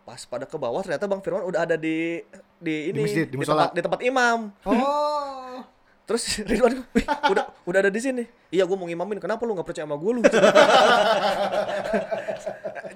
Pas 0.03 0.19
pada 0.27 0.47
ke 0.47 0.57
bawah 0.59 0.83
ternyata 0.83 1.07
bang 1.07 1.23
Firman 1.23 1.45
udah 1.47 1.61
ada 1.67 1.77
di 1.79 2.23
di 2.63 2.95
ini 2.95 3.03
masjid, 3.03 3.27
di 3.27 3.35
di, 3.35 3.47
tempat 3.47 3.71
di 3.75 3.81
tempat 3.83 4.01
imam. 4.07 4.39
Oh. 4.67 5.63
Terus 6.03 6.23
Ridwan, 6.51 6.83
"Wih, 6.93 7.07
udah 7.31 7.45
udah 7.63 7.79
ada 7.79 7.91
di 7.91 8.01
sini. 8.03 8.27
Iya, 8.51 8.67
gue 8.67 8.77
mau 8.77 8.85
ngimamin. 8.85 9.23
Kenapa 9.23 9.47
lu 9.47 9.55
nggak 9.55 9.65
percaya 9.65 9.87
sama 9.87 9.95
gue 9.97 10.11
lu? 10.13 10.21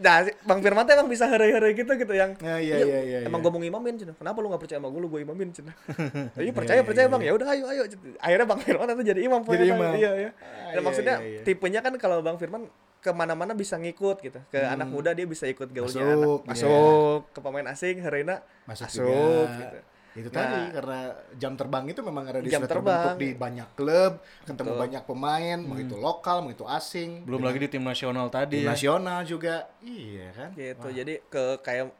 nah, 0.05 0.17
Bang 0.45 0.61
Firman 0.61 0.85
tuh 0.85 0.93
emang 0.99 1.09
bisa 1.09 1.25
hari-hari 1.25 1.73
gitu 1.73 1.93
gitu 1.95 2.13
yang. 2.13 2.35
Ya, 2.43 2.59
iya, 2.59 2.77
iya, 2.83 2.99
iya, 3.03 3.19
Emang 3.25 3.41
iya. 3.41 3.47
gue 3.47 3.53
mau 3.55 3.61
ngimamin, 3.63 3.95
cina. 3.97 4.13
Kenapa 4.19 4.39
lu 4.43 4.51
nggak 4.51 4.63
percaya 4.63 4.79
sama 4.83 4.89
gue 4.91 5.01
lu 5.01 5.09
gue 5.09 5.21
imamin, 5.23 5.49
cina. 5.55 5.73
Iya 6.43 6.53
percaya 6.53 6.81
percaya 6.83 7.07
bang. 7.09 7.23
Ya 7.25 7.33
udah 7.33 7.47
ayo 7.55 7.65
ayo. 7.71 7.83
Akhirnya 8.21 8.47
Bang 8.47 8.61
Firman 8.61 8.87
itu 8.93 9.03
jadi 9.07 9.21
imam. 9.23 9.41
Jadi 9.43 9.65
imam. 9.71 9.93
Iya 9.97 10.11
iya. 10.19 10.31
Ah, 10.37 10.75
Dan 10.75 10.83
iya, 10.83 10.85
maksudnya 10.85 11.15
iya, 11.23 11.29
iya. 11.31 11.41
tipenya 11.47 11.81
kan 11.81 11.95
kalau 11.97 12.21
Bang 12.21 12.37
Firman 12.37 12.69
ke 12.97 13.15
mana-mana 13.15 13.55
bisa 13.55 13.79
ngikut 13.79 14.19
gitu 14.19 14.41
ke 14.51 14.59
anak 14.59 14.91
muda 14.91 15.15
dia 15.15 15.31
bisa 15.31 15.47
ikut 15.47 15.71
gaulnya 15.71 16.03
Hmm. 16.03 16.11
Masuk, 16.11 16.43
anak 16.43 16.59
iya. 16.59 16.67
masuk 16.67 17.21
ke 17.31 17.39
pemain 17.39 17.67
asing 17.71 17.97
Herena 18.03 18.37
Masuk, 18.67 18.83
masuk, 18.91 19.07
juga. 19.07 19.59
gitu. 19.63 19.79
Itu 20.17 20.33
Nah. 20.33 20.41
tadi 20.41 20.61
karena 20.73 21.01
jam 21.37 21.53
terbang 21.55 21.85
itu 21.93 22.01
memang 22.01 22.25
ada 22.25 22.41
di 22.41 22.49
Jam 22.49 22.65
terbang. 22.65 23.21
di 23.21 23.37
banyak 23.37 23.69
klub, 23.77 24.17
ketemu 24.49 24.73
Betul. 24.73 24.83
banyak 24.89 25.03
pemain, 25.05 25.59
mau 25.61 25.77
itu 25.77 25.93
lokal, 25.95 26.37
mau 26.41 26.49
itu 26.49 26.65
asing. 26.65 27.29
Belum 27.29 27.45
lagi 27.45 27.61
di 27.61 27.69
tim 27.69 27.85
nasional 27.85 28.33
tadi 28.33 28.57
di 28.57 28.65
ya. 28.65 28.73
nasional 28.73 29.21
juga. 29.29 29.69
Iya 29.85 30.27
kan? 30.33 30.49
gitu 30.57 30.89
jadi 30.89 31.21
ke 31.29 31.61
kayak 31.61 31.93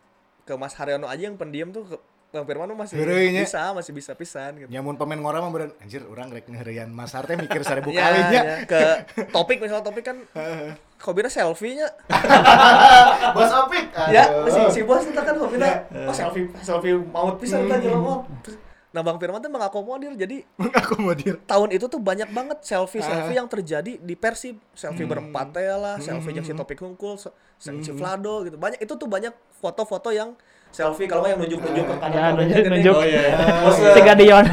ke 0.43 0.53
Mas 0.57 0.73
Haryono 0.73 1.05
aja 1.07 1.29
yang 1.29 1.37
pendiam 1.37 1.69
tuh 1.69 1.85
ke, 1.85 1.97
Bang 2.37 2.45
Firman 2.45 2.69
masih 2.71 2.95
Heureuy-nya. 2.95 3.43
bisa 3.43 3.73
masih 3.73 3.91
bisa 3.91 4.13
pisan 4.13 4.53
gitu 4.57 4.69
Nyamun 4.69 4.95
pemain 4.95 5.17
ngora 5.17 5.39
mah 5.39 5.49
beureun 5.49 5.73
anjir 5.79 6.05
urang 6.05 6.29
rek 6.29 6.45
ngeureuyaan 6.45 6.89
Mas 6.89 7.11
Harte 7.11 7.33
mikir 7.35 7.61
seribu 7.61 7.89
Ya, 7.97 8.05
kalinya. 8.05 8.41
ya. 8.41 8.57
ke 8.63 8.81
topik 9.29 9.59
misalnya 9.59 9.83
topik 9.83 10.05
kan 10.05 10.21
hobinya 11.07 11.29
selfie-nya 11.29 11.89
Bos 13.37 13.53
Opik. 13.55 13.85
ya 14.09 14.25
si 14.47 14.61
si 14.71 14.81
bos 14.83 15.03
itu 15.03 15.15
kan 15.15 15.35
hobinya 15.35 15.73
oh 16.03 16.13
selfie 16.13 16.49
selfie 16.59 16.97
maut 17.07 17.37
pisan 17.37 17.59
Hmm. 17.59 17.71
kan 17.71 17.79
jelema 17.81 18.15
Nah 18.89 19.05
Bang 19.05 19.21
Firman 19.21 19.37
tuh 19.39 19.51
mengakomodir 19.51 20.09
jadi 20.15 20.41
Mengakomodir. 20.57 21.37
tahun 21.45 21.69
itu 21.71 21.85
tuh 21.85 22.01
banyak 22.01 22.29
banget 22.31 22.59
selfie 22.63 23.01
selfie 23.01 23.35
yang 23.35 23.45
terjadi 23.45 23.97
di 23.97 24.15
Persib 24.15 24.57
selfie 24.73 25.05
berempat 25.05 25.53
ya 25.53 25.77
lah 25.77 25.97
selfie 25.99 26.33
yang 26.33 26.41
si 26.43 26.53
Topik 26.53 26.81
Hungkul 26.81 27.17
se- 27.17 27.29
se- 27.57 27.77
si 27.79 27.93
Vlado 27.93 28.41
gitu 28.43 28.57
banyak 28.57 28.79
itu 28.79 28.89
tuh 28.91 29.05
banyak 29.05 29.31
foto-foto 29.55 30.09
yang 30.11 30.33
selfie 30.69 31.05
kalau 31.05 31.21
nggak 31.21 31.33
yang 31.33 31.41
nunjuk-nunjuk 31.41 31.85
ke 31.85 31.95
kanan 31.97 32.13
Ya, 32.13 32.25
nunjuk, 32.31 32.65
nunjuk. 32.69 32.95
Oh 32.95 33.03
iya. 33.03 33.23
Tiga 33.93 34.13
Dion. 34.13 34.45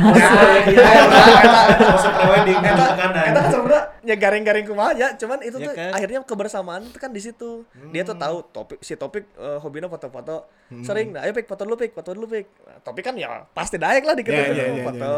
Pose 1.84 2.10
prewedding 2.16 2.60
Eta, 2.60 2.86
kanan. 2.96 3.26
eta 3.28 3.42
sebenarnya 3.50 3.82
ya 4.04 4.16
garing-garing 4.16 4.66
kumaha 4.66 4.92
ya, 4.94 5.08
cuman 5.14 5.40
itu 5.42 5.58
Ya 5.58 5.66
tuh 5.66 5.74
kan? 5.74 5.92
akhirnya 5.92 6.20
kebersamaan 6.24 6.82
itu 6.84 6.98
kan 6.98 7.12
di 7.12 7.20
situ. 7.20 7.68
Dia 7.92 8.04
tuh 8.04 8.16
tahu 8.16 8.40
topik 8.50 8.80
si 8.80 8.96
topik 8.96 9.28
eh, 9.36 9.58
hobinya 9.60 9.88
foto-foto 9.88 10.48
sering. 10.82 11.12
Nah, 11.12 11.24
ayo 11.24 11.32
pik 11.32 11.46
foto 11.46 11.64
dulu 11.64 11.76
pik, 11.76 11.92
foto 11.92 12.12
dulu 12.12 12.28
pik. 12.30 12.48
Nah, 12.64 12.78
topik 12.82 13.04
kan 13.04 13.16
ya 13.16 13.44
pasti 13.52 13.76
daek 13.76 14.04
lah 14.04 14.16
dikit 14.16 14.32
Ya, 14.32 14.48
ya, 14.48 14.64
ya, 14.72 14.84
foto. 14.84 15.12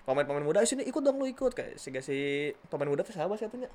Pemain-pemain 0.00 0.42
muda, 0.42 0.58
"Ayo 0.58 0.66
sini 0.66 0.82
ikut 0.82 0.98
dong 0.98 1.20
lu 1.20 1.28
ikut 1.28 1.52
kayak 1.52 1.76
si 1.76 1.92
si 2.00 2.16
pemain 2.66 2.88
muda 2.88 3.04
tuh 3.04 3.12
siapa 3.12 3.30
sih 3.36 3.46
atunya? 3.46 3.68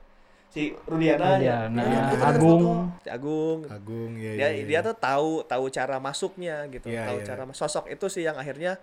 Si 0.50 0.72
Rudiana. 0.86 1.36
ya. 1.36 1.68
Rudiana, 1.68 1.82
Iya, 1.82 2.02
kan 2.16 2.34
Agung. 2.34 2.62
Si 2.98 3.10
Agung. 3.10 3.60
Agung 3.68 4.12
ya. 4.16 4.32
Dia 4.34 4.48
ya, 4.52 4.64
dia 4.64 4.80
tuh 4.82 4.96
tahu 4.96 5.44
tahu 5.44 5.66
cara 5.68 5.98
masuknya 5.98 6.66
gitu, 6.68 6.88
Iya, 6.88 7.06
tahu 7.06 7.18
iya. 7.20 7.26
cara 7.26 7.42
sosok 7.52 7.86
itu 7.88 8.06
sih 8.08 8.24
yang 8.24 8.36
akhirnya 8.36 8.80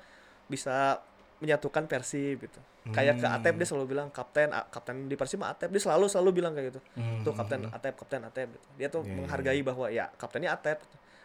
bisa 0.46 1.00
menyatukan 1.38 1.86
Persib 1.86 2.38
gitu. 2.40 2.60
Kayak 2.88 3.18
ke 3.18 3.26
Atep 3.26 3.54
dia 3.54 3.64
selalu 3.64 3.86
bilang 3.88 4.10
kapten 4.10 4.50
A- 4.50 4.66
kapten 4.66 5.06
di 5.06 5.14
Persib 5.14 5.38
mah 5.38 5.50
Atep 5.50 5.70
dia 5.70 5.78
selalu 5.78 6.06
selalu 6.06 6.30
bilang 6.34 6.52
kayak 6.52 6.74
gitu. 6.74 6.80
Tuh 7.22 7.32
kapten 7.32 7.66
Atep, 7.68 7.94
kapten 7.96 8.22
Atep 8.22 8.46
gitu. 8.50 8.66
Dia 8.74 8.88
tuh 8.88 9.00
Iya, 9.00 9.08
iya, 9.08 9.16
menghargai 9.16 9.60
bahwa 9.62 9.86
ya 9.88 10.06
kaptennya 10.12 10.50
Atep. 10.52 10.78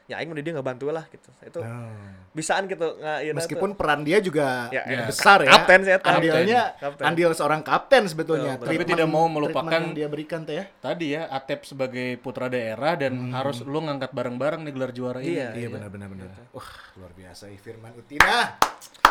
Ya 0.08 0.18
aing 0.18 0.32
mah 0.32 0.40
dia 0.40 0.56
ngebantu 0.56 0.88
lah 0.88 1.04
gitu. 1.08 1.28
Itu 1.42 1.60
Oh. 1.60 1.92
bisaan 2.32 2.64
gitu 2.64 2.96
nggak 2.96 3.20
ya, 3.22 3.32
Meskipun 3.36 3.76
peran 3.76 4.08
dia 4.08 4.24
juga 4.24 4.72
Ya, 4.72 4.88
ya, 4.88 5.04
ya. 5.04 5.06
besar 5.06 5.44
ya. 5.44 5.52
Kapten 5.52 5.84
saya 5.84 6.00
tahu. 6.00 6.16
Andilnya 6.16 6.62
Kapten. 6.74 7.04
andil 7.04 7.30
seorang 7.32 7.60
kapten 7.60 8.04
sebetulnya. 8.06 8.56
Betul, 8.56 8.72
betul. 8.72 8.80
Tapi 8.80 8.88
tidak 8.88 9.08
mau 9.08 9.28
melupakan- 9.28 9.92
dia 9.92 10.08
berikan 10.08 10.48
teh 10.48 10.56
ya. 10.56 10.66
Tadi 10.80 11.12
ya 11.12 11.28
Atep 11.28 11.68
sebagai 11.68 12.16
putra 12.18 12.48
daerah 12.48 12.96
dan 12.96 13.14
harus 13.32 13.60
lu 13.62 13.78
ngangkat 13.78 14.10
bareng-bareng 14.10 14.64
nih 14.64 14.72
gelar 14.72 14.92
juara 14.92 15.20
ini. 15.20 15.36
Iya. 15.36 15.52
Iya 15.52 15.68
benar 15.70 15.90
benar 15.92 16.08
benar. 16.08 16.28
Wah, 16.50 16.70
luar 16.96 17.12
biasa 17.12 17.52
Firman 17.58 17.92
Utina. 17.94 18.56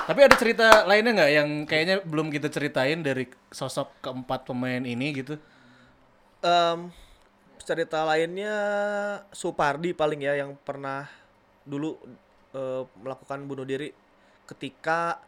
Tapi 0.07 0.21
ada 0.23 0.33
cerita 0.33 0.67
lainnya 0.83 1.13
nggak 1.15 1.31
yang 1.31 1.49
kayaknya 1.65 1.97
belum 2.01 2.31
kita 2.31 2.49
ceritain 2.49 3.03
dari 3.03 3.29
sosok 3.51 4.01
keempat 4.01 4.47
pemain 4.47 4.81
ini 4.81 5.13
gitu? 5.13 5.37
Em, 6.41 6.89
cerita 7.61 8.05
lainnya 8.05 8.55
Supardi 9.31 9.93
paling 9.93 10.21
ya 10.21 10.37
yang 10.37 10.57
pernah 10.61 11.09
dulu 11.65 11.97
eh, 12.53 12.83
melakukan 13.01 13.45
bunuh 13.45 13.65
diri 13.65 13.91
ketika 14.47 15.19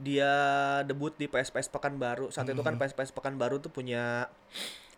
dia 0.00 0.32
debut 0.84 1.12
di 1.12 1.28
PSPS 1.28 1.68
Pekanbaru. 1.68 2.32
Saat 2.32 2.48
itu 2.48 2.62
kan 2.64 2.80
PSPS 2.80 3.12
Pekanbaru 3.12 3.60
tuh 3.60 3.68
punya 3.68 4.26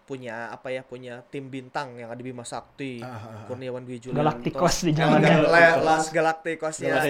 punya 0.03 0.51
apa 0.51 0.69
ya 0.69 0.83
punya 0.83 1.23
tim 1.31 1.47
bintang 1.47 1.95
yang 1.95 2.11
ada 2.11 2.19
Bima 2.19 2.43
Sakti, 2.43 2.99
Kurniawan 3.47 3.83
Dwi 3.83 3.99
Julianto. 3.99 4.19
Galacticos 4.21 4.77
di 4.83 4.93
zamannya. 4.95 5.47
Las 5.83 6.11
Galacticos 6.11 6.77
ya. 6.83 6.99
Nah, 6.99 7.07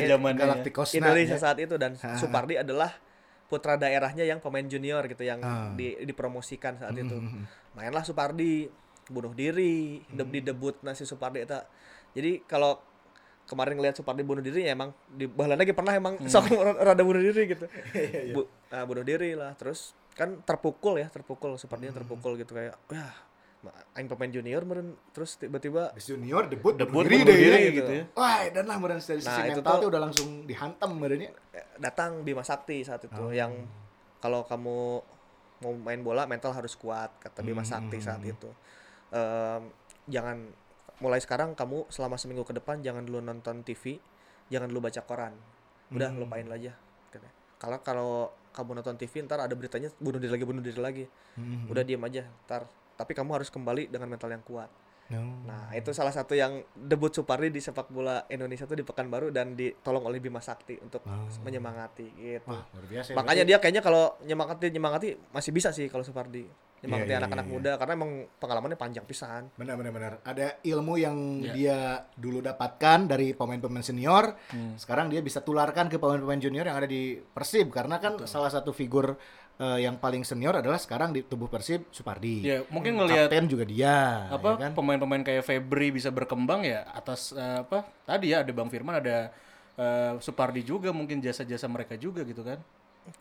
Indonesia 0.94 1.36
ya. 1.36 1.40
saat 1.40 1.58
itu 1.60 1.74
dan 1.76 1.96
Supardi 1.96 2.60
adalah 2.60 2.92
putra 3.48 3.76
daerahnya 3.76 4.24
yang 4.24 4.40
pemain 4.40 4.64
junior 4.64 5.04
gitu 5.04 5.28
yang 5.28 5.40
Ah. 5.44 5.68
di, 5.76 5.92
dipromosikan 6.04 6.80
saat 6.80 6.96
itu. 6.96 7.16
Mainlah 7.76 8.04
Supardi 8.04 8.68
bunuh 9.05 9.32
diri, 9.32 9.98
de- 10.07 10.28
di 10.28 10.40
debut 10.40 10.76
nasi 10.80 11.03
Supardi 11.03 11.40
eta. 11.40 11.66
Jadi 12.12 12.44
kalau 12.44 12.78
kemarin 13.44 13.74
ngeliat 13.74 13.94
Supardi 13.94 14.22
bunuh 14.22 14.40
diri 14.40 14.62
ya 14.62 14.72
emang 14.72 14.90
di 15.07 15.26
baheula 15.26 15.55
lagi 15.55 15.72
pernah 15.72 15.92
emang 15.92 16.14
sok 16.24 16.46
rada 16.76 17.03
bunuh 17.03 17.18
diri 17.20 17.42
gitu. 17.48 17.66
Bu, 18.34 18.42
nah, 18.68 18.84
bunuh 18.84 19.03
diri 19.03 19.32
lah. 19.32 19.53
Terus 19.55 19.90
kan 20.12 20.38
terpukul 20.40 20.98
ya, 20.98 21.09
terpukul 21.09 21.57
Supardi 21.57 21.88
terpukul 21.88 22.36
gitu 22.36 22.53
kayak 22.53 22.76
ya 22.88 23.07
aing 23.94 24.11
pemain 24.11 24.26
junior 24.28 24.59
meren 24.61 24.98
terus 25.14 25.38
tiba-tiba 25.38 25.94
junior 25.96 26.50
debut 26.50 26.74
Debut 26.74 27.07
diri 27.07 27.22
bunuh 27.22 27.26
deh 27.28 27.36
diri 27.36 27.61
ya. 27.61 27.70
gitu 27.72 27.92
ya. 27.92 28.05
Wah, 28.12 28.42
dan 28.48 28.64
lah 28.66 28.74
meureun 28.76 28.98
dari 28.98 29.16
sisi 29.16 29.30
Nah, 29.30 29.46
itu 29.46 29.62
mental 29.62 29.78
tuh- 29.78 29.88
udah 29.88 30.00
langsung 30.00 30.28
dihantam 30.42 30.90
meureunnya. 30.92 31.30
eh, 31.53 31.66
datang 31.78 32.22
Bima 32.22 32.42
Sakti 32.42 32.82
saat 32.82 33.03
itu 33.03 33.14
Oh. 33.16 33.30
yang 33.30 33.55
kalau 34.18 34.42
kamu 34.42 34.78
mau 35.61 35.72
main 35.76 36.00
bola 36.00 36.26
mental 36.26 36.50
harus 36.50 36.74
kuat 36.74 37.14
kata 37.18 37.38
Bima 37.40 37.62
Sakti 37.62 37.98
saat 37.98 38.18
itu 38.20 38.50
Em, 39.12 39.62
jangan 40.08 40.48
mulai 41.04 41.20
sekarang 41.20 41.52
kamu 41.52 41.84
selama 41.92 42.16
seminggu 42.16 42.42
ke 42.42 42.56
depan 42.56 42.80
jangan 42.80 43.04
dulu 43.04 43.20
nonton 43.20 43.60
TV 43.60 44.00
jangan 44.48 44.72
dulu 44.72 44.88
baca 44.88 45.00
koran 45.04 45.34
udah 45.92 46.08
lupain 46.16 46.46
aja 46.48 46.72
katanya. 47.12 47.32
kalau 47.60 47.78
kalau 47.84 48.10
kamu 48.56 48.80
nonton 48.80 48.96
TV 48.96 49.20
ntar 49.26 49.44
ada 49.44 49.52
beritanya 49.52 49.92
bunuh 50.00 50.16
diri 50.16 50.32
lagi 50.32 50.44
bunuh 50.48 50.62
diri 50.64 50.80
lagi 50.80 51.04
udah 51.68 51.82
diam 51.84 52.00
aja 52.08 52.24
ntar 52.48 52.64
tapi 52.96 53.12
kamu 53.12 53.36
harus 53.36 53.52
kembali 53.52 53.92
dengan 53.92 54.08
mental 54.08 54.32
yang 54.32 54.40
kuat 54.40 54.70
Nah, 55.44 55.68
itu 55.76 55.92
salah 55.92 56.08
satu 56.14 56.32
yang 56.32 56.64
debut 56.72 57.12
Supardi 57.12 57.52
di 57.52 57.60
sepak 57.60 57.92
bola 57.92 58.24
Indonesia 58.32 58.64
tuh 58.64 58.80
di 58.80 58.84
Pekanbaru 58.86 59.28
dan 59.28 59.52
ditolong 59.52 60.08
oleh 60.08 60.24
Bima 60.24 60.40
Sakti 60.40 60.80
untuk 60.80 61.04
menyemangati 61.44 62.06
gitu. 62.16 62.48
Wah, 62.48 62.64
luar 62.72 62.86
biasa. 62.88 63.08
ya. 63.12 63.16
Makanya 63.20 63.44
dia 63.44 63.56
kayaknya 63.60 63.82
kalau 63.84 64.16
nyemangati 64.24 64.72
nyemangati 64.72 65.08
masih 65.36 65.52
bisa 65.52 65.68
sih 65.68 65.84
kalau 65.92 66.00
Supardi. 66.00 66.48
Nyemangati 66.82 67.06
Iya, 67.06 67.14
iya, 67.14 67.20
anak-anak 67.22 67.46
iya, 67.46 67.52
muda 67.54 67.72
karena 67.78 67.92
emang 67.94 68.10
pengalamannya 68.36 68.74
panjang 68.74 69.06
pisan. 69.06 69.42
Benar 69.54 69.78
benar 69.78 69.92
benar. 69.94 70.12
Ada 70.26 70.58
ilmu 70.60 70.98
yang 70.98 71.16
Ya. 71.40 71.52
dia 71.54 71.78
dulu 72.12 72.42
dapatkan 72.42 73.06
dari 73.06 73.30
pemain-pemain 73.32 73.86
senior, 73.86 74.34
Hmm. 74.50 74.74
sekarang 74.74 75.06
dia 75.06 75.22
bisa 75.22 75.38
tularkan 75.38 75.86
ke 75.86 75.94
pemain-pemain 75.96 76.42
junior 76.42 76.66
yang 76.66 76.74
ada 76.74 76.90
di 76.90 77.22
Persib 77.22 77.70
karena 77.70 77.96
kan 77.96 78.18
salah 78.26 78.50
satu 78.50 78.74
figur 78.74 79.14
eh, 79.54 79.78
yang 79.78 79.94
paling 79.94 80.26
senior 80.26 80.58
adalah 80.58 80.74
sekarang 80.74 81.12
di 81.12 81.22
tubuh 81.22 81.46
Persib 81.46 81.86
Supardi. 81.88 82.42
Ya 82.42 82.66
mungkin 82.66 82.98
ngelihat 82.98 83.30
Kapten 83.30 83.46
juga 83.46 83.62
dia, 83.62 84.26
apa 84.26 84.58
ya 84.58 84.66
kan? 84.66 84.70
pemain-pemain 84.74 85.22
kayak 85.22 85.44
Febri 85.44 85.92
bisa 85.92 86.10
berkembang 86.10 86.66
ya 86.66 86.82
atas 86.88 87.30
eh, 87.30 87.62
apa 87.62 87.86
tadi 88.02 88.32
ya 88.32 88.42
ada 88.42 88.50
Bang 88.50 88.66
Firman 88.66 88.98
ada 88.98 89.30
eh, 89.78 90.12
Supardi 90.18 90.66
juga 90.66 90.90
mungkin 90.90 91.20
jasa-jasa 91.20 91.68
mereka 91.68 91.94
juga 91.94 92.24
gitu 92.24 92.42
kan. 92.42 92.58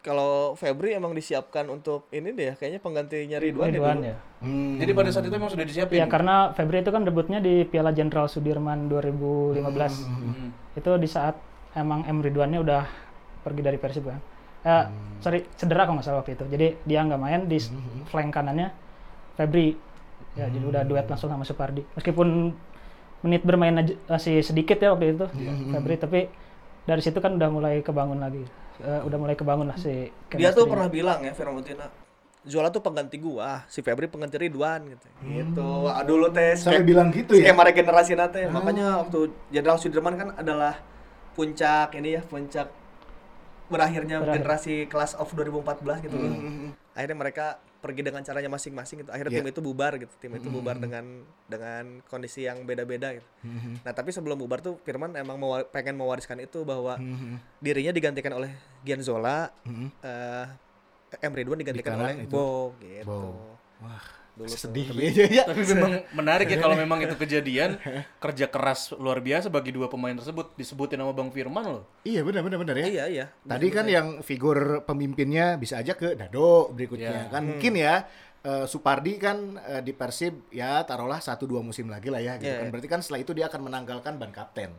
Kalau 0.02 0.54
Febri 0.54 0.94
emang 0.94 1.14
disiapkan 1.14 1.66
untuk 1.66 2.06
ini 2.10 2.30
deh 2.32 2.54
kayaknya 2.54 2.78
penggantinya 2.78 3.38
Ridwan, 3.38 3.70
Ridwan 3.70 3.98
ya. 4.00 4.14
ya. 4.14 4.18
Hmm. 4.40 4.78
Jadi 4.78 4.92
pada 4.94 5.10
saat 5.10 5.26
itu 5.26 5.34
memang 5.34 5.50
sudah 5.50 5.66
disiapin. 5.66 5.98
Ya 5.98 6.06
karena 6.06 6.54
Febri 6.54 6.82
itu 6.82 6.90
kan 6.90 7.02
debutnya 7.02 7.38
di 7.38 7.66
Piala 7.66 7.90
Jenderal 7.90 8.26
Sudirman 8.26 8.86
2015. 8.88 9.62
Hmm. 10.06 10.50
Itu 10.74 10.92
di 10.98 11.10
saat 11.10 11.38
emang 11.74 12.06
M 12.06 12.22
Ridwannya 12.22 12.62
udah 12.62 12.86
pergi 13.42 13.62
dari 13.62 13.78
Persib 13.78 14.06
kan. 14.06 14.22
Eh, 14.62 14.86
sorry, 15.18 15.50
cedera 15.58 15.84
kalau 15.84 15.98
nggak 15.98 16.06
salah 16.06 16.22
waktu 16.22 16.38
itu. 16.38 16.46
Jadi 16.46 16.68
dia 16.86 17.02
nggak 17.02 17.18
main 17.18 17.42
di 17.46 17.58
flank 18.06 18.30
kanannya 18.32 18.70
Febri. 19.34 19.74
Ya, 20.38 20.46
jadi 20.46 20.62
udah 20.64 20.82
duet 20.86 21.10
langsung 21.10 21.28
sama 21.28 21.42
Supardi. 21.42 21.82
Meskipun 21.98 22.54
menit 23.22 23.42
bermain 23.42 23.74
aja- 23.76 23.98
masih 24.08 24.42
sedikit 24.42 24.78
ya 24.78 24.94
waktu 24.94 25.14
itu 25.14 25.26
Febri, 25.74 25.98
tapi 25.98 26.20
dari 26.82 27.02
situ 27.02 27.18
kan 27.18 27.34
udah 27.34 27.50
mulai 27.50 27.82
kebangun 27.82 28.18
lagi. 28.18 28.46
Eh, 28.82 29.02
udah 29.06 29.18
mulai 29.22 29.38
kebangun 29.38 29.70
lah 29.70 29.78
si 29.78 30.10
Dia 30.34 30.50
tuh 30.50 30.66
pernah 30.66 30.90
bilang 30.90 31.22
ya 31.22 31.38
Firmutina 31.38 31.86
Zola 32.42 32.74
tuh 32.74 32.82
pengganti 32.82 33.22
gua, 33.22 33.62
si 33.70 33.86
Febri 33.86 34.10
pengganti 34.10 34.42
Ridwan 34.42 34.82
gitu. 34.90 35.08
Gitu. 35.22 35.62
Wah, 35.62 36.02
dulu 36.02 36.34
teh 36.34 36.58
Sampai 36.58 36.82
bilang 36.82 37.14
gitu 37.14 37.38
ya. 37.38 37.54
skema 37.54 37.62
regenerasi 37.70 38.18
nate. 38.18 38.50
Makanya 38.50 39.06
waktu 39.06 39.30
Jenderal 39.54 39.78
Sudirman 39.78 40.18
kan 40.18 40.34
adalah 40.34 40.82
puncak 41.38 41.94
ini 42.02 42.18
ya, 42.18 42.26
puncak 42.26 42.81
berakhirnya 43.72 44.20
Berakhir. 44.20 44.36
generasi 44.38 44.76
kelas 44.86 45.16
of 45.16 45.32
2014 45.32 46.04
gitu 46.04 46.14
loh. 46.14 46.32
Akhirnya 46.92 47.18
mereka 47.18 47.46
pergi 47.82 48.04
dengan 48.04 48.22
caranya 48.22 48.46
masing-masing 48.48 49.02
gitu. 49.02 49.10
Akhirnya 49.10 49.34
tim 49.34 49.48
itu 49.48 49.60
bubar 49.60 49.96
gitu. 49.96 50.14
Tim 50.20 50.36
itu 50.36 50.48
bubar 50.48 50.78
dengan 50.78 51.06
dengan 51.48 51.84
kondisi 52.06 52.44
yang 52.44 52.62
beda-beda 52.62 53.16
gitu. 53.16 53.26
Nah, 53.82 53.90
tapi 53.90 54.12
sebelum 54.12 54.38
bubar 54.38 54.60
tuh 54.60 54.78
Firman 54.82 55.16
emang 55.16 55.36
mewa- 55.36 55.66
pengen 55.66 55.96
mewariskan 55.96 56.38
itu 56.38 56.62
bahwa 56.62 57.00
dirinya 57.58 57.90
digantikan 57.90 58.34
oleh 58.34 58.52
Gian 58.84 59.02
Zola, 59.02 59.50
eh 60.04 60.46
M 61.18 61.34
Ridwan 61.34 61.58
digantikan 61.58 61.98
oleh 61.98 62.22
itu. 62.22 62.30
Bo 62.30 62.76
gitu. 62.78 63.08
Bo. 63.08 63.18
Wah, 63.82 64.06
Dulu 64.32 64.48
sedih 64.48 64.88
ya, 64.96 65.28
ya. 65.38 65.44
Tapi 65.44 65.62
memang 65.76 65.92
menarik 66.16 66.48
ya 66.48 66.58
kalau 66.58 66.74
memang 66.74 67.04
itu 67.04 67.14
kejadian 67.24 67.76
kerja 68.18 68.48
keras 68.48 68.96
luar 68.96 69.20
biasa 69.20 69.48
bagi 69.48 69.70
dua 69.70 69.86
pemain 69.86 70.16
tersebut 70.16 70.56
disebutin 70.56 70.98
nama 70.98 71.12
Bang 71.12 71.30
Firman 71.30 71.68
loh. 71.68 71.84
Iya 72.04 72.24
benar 72.24 72.42
benar 72.42 72.58
benar 72.60 72.76
ya. 72.80 72.88
Iya, 72.88 73.04
iya. 73.08 73.26
Tadi 73.44 73.68
kan 73.68 73.86
yang 73.86 74.08
figur 74.22 74.82
pemimpinnya 74.84 75.56
bisa 75.56 75.80
aja 75.80 75.94
ke 75.94 76.16
Dado 76.16 76.72
berikutnya 76.72 77.12
Ya. 77.12 77.24
kan 77.28 77.44
mungkin 77.44 77.74
ya 77.76 78.08
eh, 78.42 78.66
Supardi 78.66 79.20
kan 79.20 79.38
eh, 79.68 79.84
di 79.84 79.92
Persib 79.92 80.48
ya 80.50 80.82
taruhlah 80.84 81.20
satu 81.20 81.44
dua 81.44 81.60
musim 81.60 81.92
lagi 81.92 82.08
lah 82.08 82.20
ya 82.20 82.40
gitu 82.40 82.48
Ya, 82.48 82.64
kan 82.64 82.68
ya. 82.68 82.72
berarti 82.72 82.88
kan 82.88 83.00
setelah 83.04 83.22
itu 83.22 83.32
dia 83.32 83.46
akan 83.46 83.68
menanggalkan 83.68 84.16
ban 84.16 84.32
kapten 84.32 84.72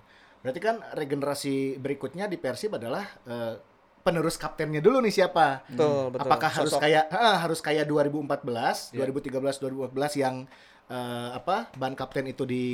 berarti 0.42 0.58
kan 0.58 0.82
regenerasi 0.96 1.78
berikutnya 1.78 2.26
di 2.26 2.34
Persib 2.34 2.74
adalah 2.74 3.04
eh, 3.28 3.54
penerus 4.02 4.34
kaptennya 4.34 4.78
dulu 4.78 4.98
nih 4.98 5.14
siapa 5.14 5.62
Betul, 5.66 6.10
betul. 6.10 6.26
apakah 6.26 6.50
harus 6.52 6.70
Sosok. 6.70 6.82
kayak 6.82 7.04
ah, 7.08 7.38
harus 7.38 7.58
kayak 7.58 7.86
2014 7.86 8.92
2013 8.92 9.62
2014 9.62 9.94
yang 10.18 10.44
eh, 10.86 11.28
apa 11.32 11.70
ban 11.72 11.94
kapten 11.94 12.26
itu 12.26 12.42
di 12.42 12.64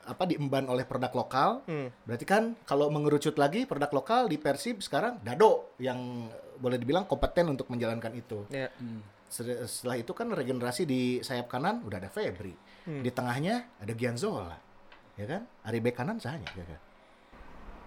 apa 0.00 0.26
diemban 0.26 0.66
oleh 0.66 0.82
produk 0.82 1.12
lokal. 1.14 1.62
Hmm. 1.64 1.86
Berarti 2.02 2.24
kan 2.24 2.58
kalau 2.64 2.90
mengerucut 2.90 3.36
lagi 3.36 3.62
produk 3.62 3.92
lokal 3.92 4.26
di 4.26 4.36
Persib 4.36 4.82
sekarang 4.82 5.22
Dado 5.22 5.76
yang 5.76 6.26
boleh 6.58 6.76
dibilang 6.76 7.06
kompeten 7.06 7.46
untuk 7.46 7.70
menjalankan 7.70 8.10
itu. 8.12 8.42
Ya. 8.50 8.74
Sed- 9.24 9.62
Setelah 9.62 9.96
itu 9.96 10.10
kan 10.10 10.26
regenerasi 10.28 10.82
di 10.82 11.00
sayap 11.20 11.46
kanan 11.46 11.86
udah 11.86 12.02
ada 12.02 12.10
Febri. 12.10 12.50
Hmm. 12.82 13.06
Di 13.06 13.10
tengahnya 13.10 13.70
ada 13.78 13.92
Gianzola. 13.92 14.58
Ya 15.14 15.26
kan? 15.28 15.46
Ari 15.62 15.78
bek 15.78 15.94
kanan 15.94 16.18
sahanya 16.18 16.48
ya 16.50 16.64
kan? 16.64 16.80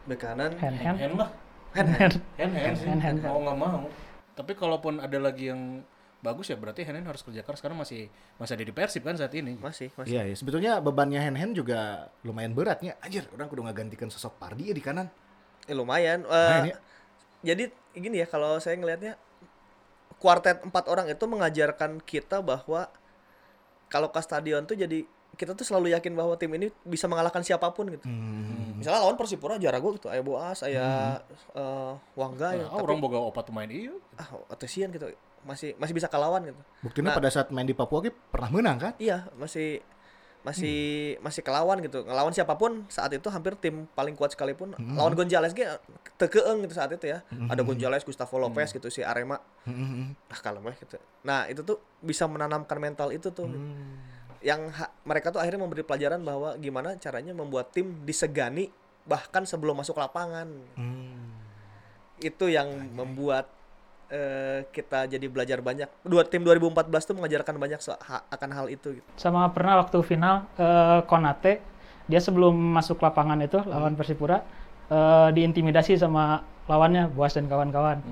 Bek 0.06 0.20
kanan. 0.22 0.52
hand 0.56 0.78
hand 0.78 0.98
Hand 0.98 1.16
lah. 1.18 1.30
Hand 1.74 1.90
hand 1.98 2.16
Hand 2.38 2.54
hand 2.54 2.76
sih. 2.78 2.88
Hand, 2.88 3.02
hand. 3.02 3.20
Mau 3.26 3.42
nggak 3.42 3.58
mau. 3.58 3.90
Tapi 4.34 4.52
kalaupun 4.54 5.02
ada 5.02 5.18
lagi 5.18 5.50
yang 5.50 5.82
bagus 6.24 6.48
ya 6.48 6.56
berarti 6.56 6.88
hand 6.88 7.04
hand 7.04 7.08
harus 7.12 7.20
kerja 7.20 7.44
keras 7.44 7.60
karena 7.60 7.84
masih 7.84 8.08
masih 8.40 8.56
ada 8.56 8.64
di 8.64 8.74
Persib 8.74 9.02
kan 9.04 9.18
saat 9.18 9.34
ini. 9.36 9.58
Masih, 9.58 9.92
masih. 9.98 10.14
Iya, 10.14 10.24
ya. 10.30 10.36
sebetulnya 10.38 10.72
bebannya 10.80 11.20
hand 11.20 11.38
hand 11.38 11.54
juga 11.58 12.10
lumayan 12.22 12.54
beratnya. 12.54 12.96
Anjir, 13.02 13.26
orang 13.34 13.50
kudu 13.50 13.66
ngagantikan 13.66 14.08
sosok 14.08 14.38
Pardi 14.38 14.70
ya 14.70 14.76
di 14.78 14.84
kanan. 14.86 15.10
Eh, 15.66 15.76
lumayan. 15.76 16.24
Lumayan 16.24 16.74
ya. 16.74 16.78
Jadi 17.44 17.74
gini 17.98 18.24
ya 18.24 18.28
kalau 18.30 18.56
saya 18.64 18.80
ngelihatnya 18.80 19.20
kuartet 20.24 20.64
empat 20.64 20.88
orang 20.88 21.12
itu 21.12 21.26
mengajarkan 21.28 22.00
kita 22.00 22.40
bahwa 22.40 22.88
kalau 23.92 24.08
ke 24.10 24.22
stadion 24.24 24.64
tuh 24.64 24.80
jadi 24.80 25.04
kita 25.34 25.58
tuh 25.58 25.66
selalu 25.66 25.98
yakin 25.98 26.14
bahwa 26.14 26.38
tim 26.38 26.54
ini 26.54 26.70
bisa 26.86 27.10
mengalahkan 27.10 27.42
siapa 27.42 27.66
pun 27.74 27.90
gitu. 27.90 28.06
Hmm. 28.06 28.78
Misalnya 28.78 29.02
lawan 29.02 29.18
Persipura 29.18 29.58
jago 29.58 29.98
gitu, 29.98 30.08
aya 30.14 30.22
Boas, 30.22 30.62
aya 30.62 31.18
eh, 31.58 31.94
Wangga 32.14 32.54
ya. 32.54 32.70
Ah, 32.70 32.78
orang 32.78 33.02
boga 33.02 33.18
opat 33.18 33.50
pemain 33.50 33.66
iya. 33.70 33.94
ah 34.22 34.30
Otesian 34.54 34.94
gitu. 34.94 35.10
Masih 35.44 35.74
masih 35.82 35.94
bisa 35.98 36.06
kalawan 36.08 36.46
gitu. 36.46 36.62
Buktinya 36.86 37.12
Nah. 37.12 37.18
pada 37.18 37.30
saat 37.34 37.50
main 37.50 37.66
di 37.66 37.74
Papua 37.74 38.06
ge 38.06 38.14
pernah 38.14 38.50
menang 38.54 38.78
kan? 38.78 38.94
Iya, 39.02 39.28
masih 39.36 39.82
masih 40.44 41.16
masih 41.24 41.40
kelawan 41.40 41.80
gitu. 41.80 42.04
Ngelawan 42.04 42.36
siapa 42.36 42.60
pun 42.60 42.84
saat 42.92 43.16
itu 43.16 43.32
hampir 43.32 43.56
tim 43.56 43.88
paling 43.96 44.12
kuat 44.14 44.36
sekalipun. 44.36 44.76
Lawan 44.76 45.16
Gonzales 45.16 45.56
ge 45.56 45.66
tekeeng 46.20 46.62
gitu 46.68 46.76
saat 46.76 46.92
itu 46.92 47.10
ya. 47.10 47.24
Ada 47.50 47.64
Gonzales, 47.64 48.04
Gustavo 48.04 48.38
Lopez 48.38 48.70
gitu 48.76 48.92
si 48.92 49.02
Arema. 49.02 49.40
Hmm. 49.64 50.14
Ah 50.28 50.40
kalem 50.44 50.62
weh 50.68 50.76
gitu. 50.76 51.00
Nah, 51.24 51.48
itu 51.48 51.64
tuh 51.64 51.80
bisa 52.04 52.28
menanamkan 52.28 52.76
mental 52.78 53.10
itu 53.16 53.32
tuh. 53.32 53.48
Yang 54.44 54.76
ha- 54.76 54.92
mereka 55.04 55.32
tuh 55.32 55.40
akhirnya 55.40 55.64
memberi 55.64 55.82
pelajaran 55.82 56.20
bahwa 56.20 56.54
gimana 56.56 57.00
caranya 57.00 57.32
membuat 57.32 57.72
tim 57.72 58.04
disegani 58.04 58.68
bahkan 59.04 59.44
sebelum 59.44 59.74
masuk 59.74 59.96
lapangan. 59.96 60.52
Hmm. 60.76 61.32
Itu 62.20 62.48
yang 62.48 62.68
membuat 62.92 63.48
eh, 64.08 64.68
kita 64.70 65.08
jadi 65.08 65.26
belajar 65.26 65.58
banyak. 65.58 65.88
Dua 66.04 66.22
tim 66.22 66.44
2014 66.44 66.76
tuh 67.02 67.16
mengajarkan 67.16 67.56
banyak 67.58 67.80
so- 67.80 67.98
ha- 67.98 68.28
akan 68.28 68.50
hal 68.52 68.66
itu 68.68 69.00
gitu. 69.00 69.10
sama 69.16 69.48
pernah 69.50 69.80
waktu 69.80 69.98
final 70.04 70.46
eh, 70.54 71.02
Konate 71.04 71.64
dia 72.04 72.20
sebelum 72.20 72.52
masuk 72.52 73.00
lapangan 73.00 73.40
itu 73.40 73.58
lawan 73.64 73.96
Persipura 73.96 74.44
eh, 74.88 75.30
diintimidasi 75.32 75.96
sama 75.96 76.44
lawannya 76.64 77.08
Boas 77.10 77.32
dan 77.32 77.48
kawan-kawan. 77.48 78.04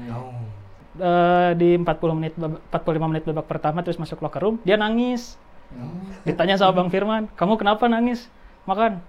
Eh, 0.91 1.51
di 1.55 1.75
40 1.75 1.87
menit 2.13 2.33
bab- 2.35 2.59
45 2.67 3.07
menit 3.07 3.23
babak 3.23 3.47
pertama 3.47 3.79
terus 3.79 3.95
masuk 3.95 4.19
locker 4.19 4.41
room 4.41 4.59
dia 4.63 4.75
nangis 4.75 5.39
ditanya 6.21 6.55
sama 6.55 6.71
Bang 6.75 6.89
Firman 6.89 7.25
kamu 7.33 7.57
kenapa 7.57 7.85
nangis 7.85 8.29
makan 8.63 9.01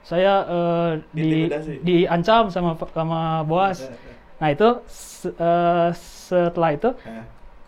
saya 0.00 0.34
eh, 0.46 0.90
di 1.12 1.44
diancam 1.82 2.48
sama 2.48 2.72
sama 2.90 3.20
Boas 3.42 3.84
nah 4.38 4.48
itu 4.48 4.68
se- 4.86 5.30
eh, 5.30 5.88
setelah 5.92 6.70
itu 6.72 6.90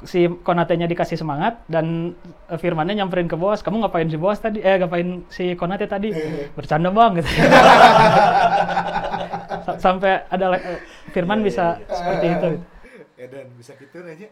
si 0.02 0.26
Konate-nya 0.26 0.86
dikasih 0.86 1.14
semangat 1.14 1.62
dan 1.66 2.16
eh, 2.48 2.58
Firmannya 2.58 2.96
nyamperin 2.96 3.26
ke 3.26 3.38
Boas, 3.38 3.62
kamu 3.62 3.82
ngapain 3.82 4.08
si 4.08 4.18
Boas 4.18 4.38
tadi? 4.38 4.58
Eh 4.58 4.74
ngapain 4.74 5.22
si 5.30 5.54
Konate 5.54 5.86
tadi? 5.86 6.10
Bercanda 6.54 6.90
bang 6.90 7.22
gitu. 7.22 7.30
Sa- 9.62 9.78
Sampai 9.78 10.26
ada 10.26 10.58
eh, 10.58 10.80
Firman 11.12 11.38
bisa 11.40 11.78
seperti 11.86 12.26
itu. 12.28 12.48
gitu. 12.50 12.58
Edan 13.14 13.46
bisa 13.54 13.72
gitu 13.78 13.98
aja. 14.02 14.26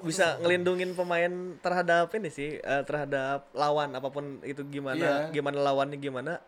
Bisa 0.00 0.38
ngelindungin 0.38 0.92
pemain 0.92 1.30
terhadap 1.58 2.10
ini 2.12 2.28
sih 2.28 2.50
eh, 2.56 2.82
terhadap 2.82 3.48
lawan 3.52 3.92
apa 3.92 4.08
pun 4.08 4.38
itu 4.42 4.62
gimana 4.64 5.28
Iya. 5.28 5.32
gimana 5.32 5.58
lawannya 5.62 5.96
gimana 5.96 6.38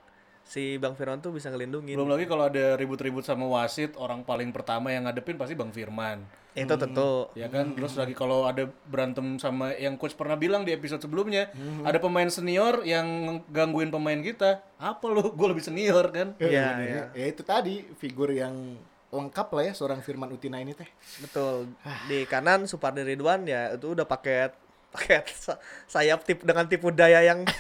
si 0.43 0.77
Bang 0.77 0.95
Firman 0.95 1.19
tuh 1.19 1.31
bisa 1.31 1.47
ngelindungin 1.47 1.95
Belum 1.95 2.11
lagi 2.11 2.27
kalau 2.27 2.45
ada 2.45 2.75
ribut-ribut 2.75 3.23
sama 3.23 3.47
wasit, 3.47 3.95
orang 3.95 4.21
paling 4.21 4.51
pertama 4.51 4.91
yang 4.91 5.07
ngadepin 5.07 5.37
pasti 5.37 5.55
Bang 5.55 5.71
Firman. 5.71 6.27
itu 6.51 6.67
tentu 6.67 7.31
Ya 7.39 7.47
kan, 7.47 7.71
terus 7.71 7.95
lagi 7.95 8.11
kalau 8.11 8.43
ada 8.43 8.67
berantem 8.85 9.39
sama 9.39 9.71
yang 9.73 9.95
coach 9.95 10.19
pernah 10.19 10.35
bilang 10.35 10.67
di 10.67 10.75
episode 10.75 10.99
sebelumnya, 10.99 11.55
ada 11.87 12.03
pemain 12.03 12.27
senior 12.27 12.83
yang 12.83 13.07
gangguin 13.47 13.87
pemain 13.89 14.19
kita. 14.19 14.59
Apa 14.75 15.07
lu? 15.07 15.31
Gue 15.31 15.47
lebih 15.47 15.63
senior 15.63 16.11
kan? 16.11 16.35
Iya, 16.43 16.67
iya. 16.83 17.03
Ya 17.15 17.27
itu 17.29 17.47
tadi 17.47 17.87
figur 17.95 18.35
yang 18.35 18.75
lengkap 19.11 19.49
lah 19.51 19.63
ya 19.67 19.73
seorang 19.75 20.01
Firman 20.01 20.31
Utina 20.31 20.59
ini 20.59 20.71
teh. 20.71 20.87
betul 21.19 21.67
di 22.07 22.23
kanan 22.25 22.65
Supardi 22.65 23.03
Ridwan 23.03 23.43
ya 23.43 23.75
itu 23.75 23.91
udah 23.91 24.07
paket 24.07 24.55
paket 24.91 25.27
sa- 25.35 25.59
sayap 25.87 26.23
tip 26.23 26.43
dengan 26.43 26.67
tipu 26.67 26.91
daya 26.91 27.19
yang 27.21 27.43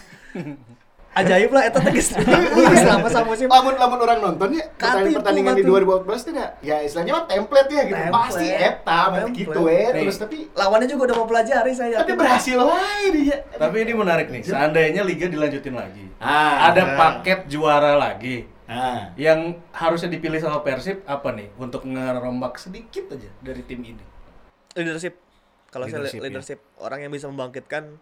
ajaib 1.11 1.51
lah 1.51 1.67
itu 1.67 1.79
teh 1.83 1.91
geus 1.91 2.15
selama 2.79 3.11
sama 3.11 3.35
musim 3.35 3.51
Lamun 3.51 3.75
lamun 3.75 3.99
orang 3.99 4.19
nonton 4.23 4.55
ya 4.55 4.63
pertandingan, 4.71 5.19
pertandingan 5.19 5.55
di 5.59 5.63
batu. 5.67 6.07
2014 6.07 6.29
tidak 6.31 6.49
ya 6.63 6.77
istilahnya 6.87 7.13
mah 7.19 7.25
template 7.27 7.67
ya 7.67 7.83
gitu. 7.83 7.99
Template. 7.99 8.23
Pasti 8.31 8.47
eta 8.47 9.01
berarti 9.11 9.31
gitu 9.35 9.61
ya. 9.67 9.89
Terus 9.91 10.17
tapi 10.23 10.37
lawannya 10.55 10.87
juga 10.87 11.03
udah 11.11 11.17
mau 11.19 11.27
pelajari 11.27 11.73
saya 11.75 11.95
tapi 11.99 12.15
berhasil 12.15 12.59
wae 12.63 13.05
dia. 13.11 13.37
Tapi 13.43 13.77
ini 13.83 13.93
menarik 13.93 14.31
nih, 14.31 14.43
seandainya 14.47 15.03
liga 15.03 15.27
dilanjutin 15.27 15.75
lagi. 15.75 16.05
Ah. 16.23 16.71
ada 16.71 16.95
paket 16.95 17.51
juara 17.51 17.99
lagi. 17.99 18.47
Nah, 18.71 19.11
Yang 19.19 19.59
harusnya 19.75 20.07
dipilih 20.09 20.39
sama 20.39 20.63
Persib 20.63 21.03
apa 21.03 21.35
nih 21.35 21.51
untuk 21.59 21.83
ngerombak 21.83 22.55
sedikit 22.55 23.11
aja 23.11 23.27
dari 23.43 23.67
tim 23.67 23.83
ini? 23.83 24.05
leadership 24.71 25.19
kalau 25.69 25.91
saya 25.91 25.99
Leadership, 25.99 26.19
ya. 26.19 26.25
leadership 26.31 26.59
orang 26.79 27.03
yang 27.03 27.11
bisa 27.11 27.27
membangkitkan 27.27 27.99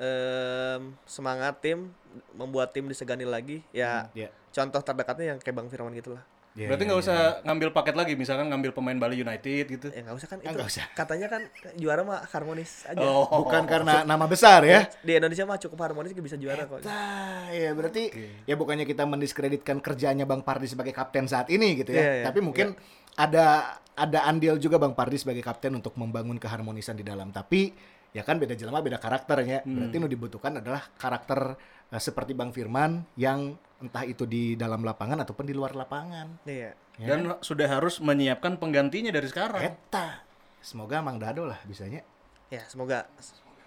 em, 0.00 0.82
semangat 1.04 1.60
tim 1.60 1.92
membuat 2.32 2.72
tim 2.72 2.88
disegani 2.88 3.28
lagi 3.28 3.60
ya 3.70 4.08
ya. 4.16 4.32
contoh 4.48 4.80
terdekatnya 4.80 5.36
yang 5.36 5.38
kayak 5.38 5.52
Bang 5.52 5.68
Firman 5.68 5.92
gitu 5.92 6.16
Ya, 6.50 6.66
Berarti 6.66 6.82
ya, 6.82 6.88
nggak 6.90 6.98
ya. 6.98 7.04
usah 7.06 7.18
ngambil 7.42 7.68
paket 7.70 7.94
lagi, 7.94 8.12
misalkan 8.14 8.50
ngambil 8.50 8.74
pemain 8.74 8.98
Bali 8.98 9.16
United 9.16 9.64
gitu. 9.70 9.86
ya 9.86 10.02
nggak 10.02 10.16
usah 10.18 10.28
kan 10.28 10.38
Ah, 10.38 10.44
itu 10.44 10.56
nggak 10.56 10.66
usah. 10.68 10.86
katanya 10.92 11.26
kan 11.26 11.42
juara 11.74 12.02
mah 12.02 12.26
harmonis 12.26 12.84
aja 12.84 12.98
Oh. 12.98 13.22
Bukan 13.40 13.62
karena 13.64 14.02
nama 14.02 14.26
besar 14.26 14.62
ya. 14.64 14.90
di 15.00 15.14
Indonesia 15.14 15.46
mah 15.46 15.56
cukup 15.56 15.78
harmonis 15.80 16.10
bisa 16.12 16.34
juara 16.34 16.66
kok 16.66 16.82
Nah, 16.82 17.48
ya 17.48 17.70
berarti 17.70 18.10
ya 18.44 18.54
bukannya 18.54 18.82
kita 18.82 19.06
mendiskreditkan 19.06 19.78
kerjanya 19.78 20.26
Bang 20.26 20.42
Pardi 20.42 20.66
sebagai 20.66 20.90
kapten 20.90 21.24
saat 21.24 21.46
ini 21.48 21.78
gitu 21.78 21.90
ya. 21.90 22.02
Iya, 22.02 22.12
iya. 22.16 22.24
Tapi 22.26 22.38
mungkin 22.40 22.74
ada 23.14 23.46
ada 23.92 24.18
andil 24.24 24.58
juga 24.58 24.74
Bang 24.76 24.92
Pardi 24.92 25.16
sebagai 25.16 25.40
kapten 25.40 25.70
untuk 25.72 25.94
membangun 25.94 26.34
keharmonisan 26.34 26.94
di 26.94 27.02
dalam. 27.02 27.30
Tapi 27.30 27.70
ya 28.10 28.22
kan 28.22 28.36
beda 28.36 28.54
jelema 28.54 28.80
beda 28.80 28.96
karakternya. 28.96 29.62
Berarti 29.62 29.96
nu 29.96 30.06
dibutuhkan 30.06 30.58
adalah 30.58 30.82
karakter 30.94 31.54
eh, 31.88 31.98
seperti 31.98 32.32
Bang 32.32 32.50
Firman 32.50 33.06
yang 33.14 33.54
entah 33.80 34.04
itu 34.04 34.24
di 34.24 34.54
dalam 34.54 34.82
lapangan 34.82 35.20
ataupun 35.20 35.44
di 35.44 35.54
luar 35.54 35.72
lapangan. 35.72 36.44
iya 36.44 36.74
Ya 37.00 37.16
Dan 37.16 37.32
sudah 37.40 37.64
harus 37.64 37.96
menyiapkan 37.96 38.60
penggantinya 38.60 39.08
dari 39.08 39.24
sekarang. 39.24 39.64
Eta. 39.64 40.20
Semoga 40.60 41.00
Mang 41.00 41.16
Dado 41.16 41.44
lah 41.44 41.56
bisanya. 41.64 42.04
ya 42.50 42.60
semoga 42.66 43.06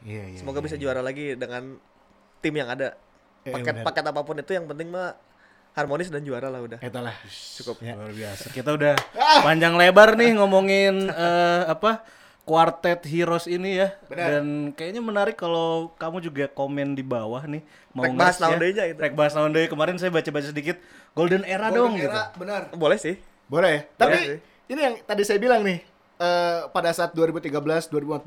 Iya, 0.04 0.28
iya. 0.28 0.38
semoga 0.38 0.60
iya, 0.60 0.66
bisa 0.68 0.76
iya. 0.76 0.82
juara 0.84 1.00
lagi 1.00 1.34
dengan 1.34 1.80
tim 2.44 2.54
yang 2.54 2.68
ada 2.70 3.00
Eh, 3.44 3.52
paket 3.82 4.04
apa 4.04 4.22
pun 4.24 4.36
itu 4.38 4.52
yang 4.52 4.68
penting 4.68 4.88
mah 4.88 5.16
harmonis 5.74 6.08
dan 6.08 6.24
juara 6.24 6.48
lah 6.48 6.62
udah 6.62 6.80
Eta 6.80 7.00
lah. 7.00 7.12
Cukup 7.28 7.80
Ya. 7.80 7.96
luar 7.96 8.12
biasa. 8.12 8.52
Kita 8.52 8.72
udah 8.72 8.94
panjang 9.42 9.74
lebar 9.74 10.16
nih 10.16 10.36
ngomongin 10.36 11.10
eh, 11.10 11.62
apa 11.66 12.04
kuartet 12.44 13.04
heroes 13.08 13.48
ini 13.48 13.80
ya. 13.80 13.96
Benar. 14.12 14.28
Dan 14.40 14.46
kayaknya 14.76 15.02
menarik 15.04 15.36
kalau 15.40 15.96
kamu 15.96 16.20
juga 16.24 16.46
komen 16.52 16.96
di 16.96 17.04
bawah 17.04 17.44
nih 17.48 17.64
mau 17.96 18.04
Rek 18.04 18.16
bahas 18.20 18.38
nya 18.40 18.56
gitu. 18.60 19.00
Rek 19.00 19.14
bahas 19.16 19.34
deui. 19.36 19.68
Kemarin 19.72 19.96
saya 19.96 20.12
baca-baca 20.12 20.48
sedikit 20.52 20.78
golden 21.16 21.48
era 21.48 21.72
dong 21.72 21.96
Golden 21.96 22.04
gitu. 22.04 22.12
era, 22.12 22.24
benar. 22.36 22.62
boleh 22.76 23.00
sih 23.00 23.16
Boleh. 23.48 23.86
Boleh 23.86 23.98
Tapi 24.00 24.18
sih. 24.24 24.40
ini 24.72 24.80
yang 24.82 24.96
tadi 25.04 25.22
saya 25.28 25.40
bilang 25.40 25.62
nih. 25.62 25.84
Eh, 26.24 26.60
pada 26.68 26.90
saat 26.90 27.12
2013, 27.12 27.52
2014 27.86 28.24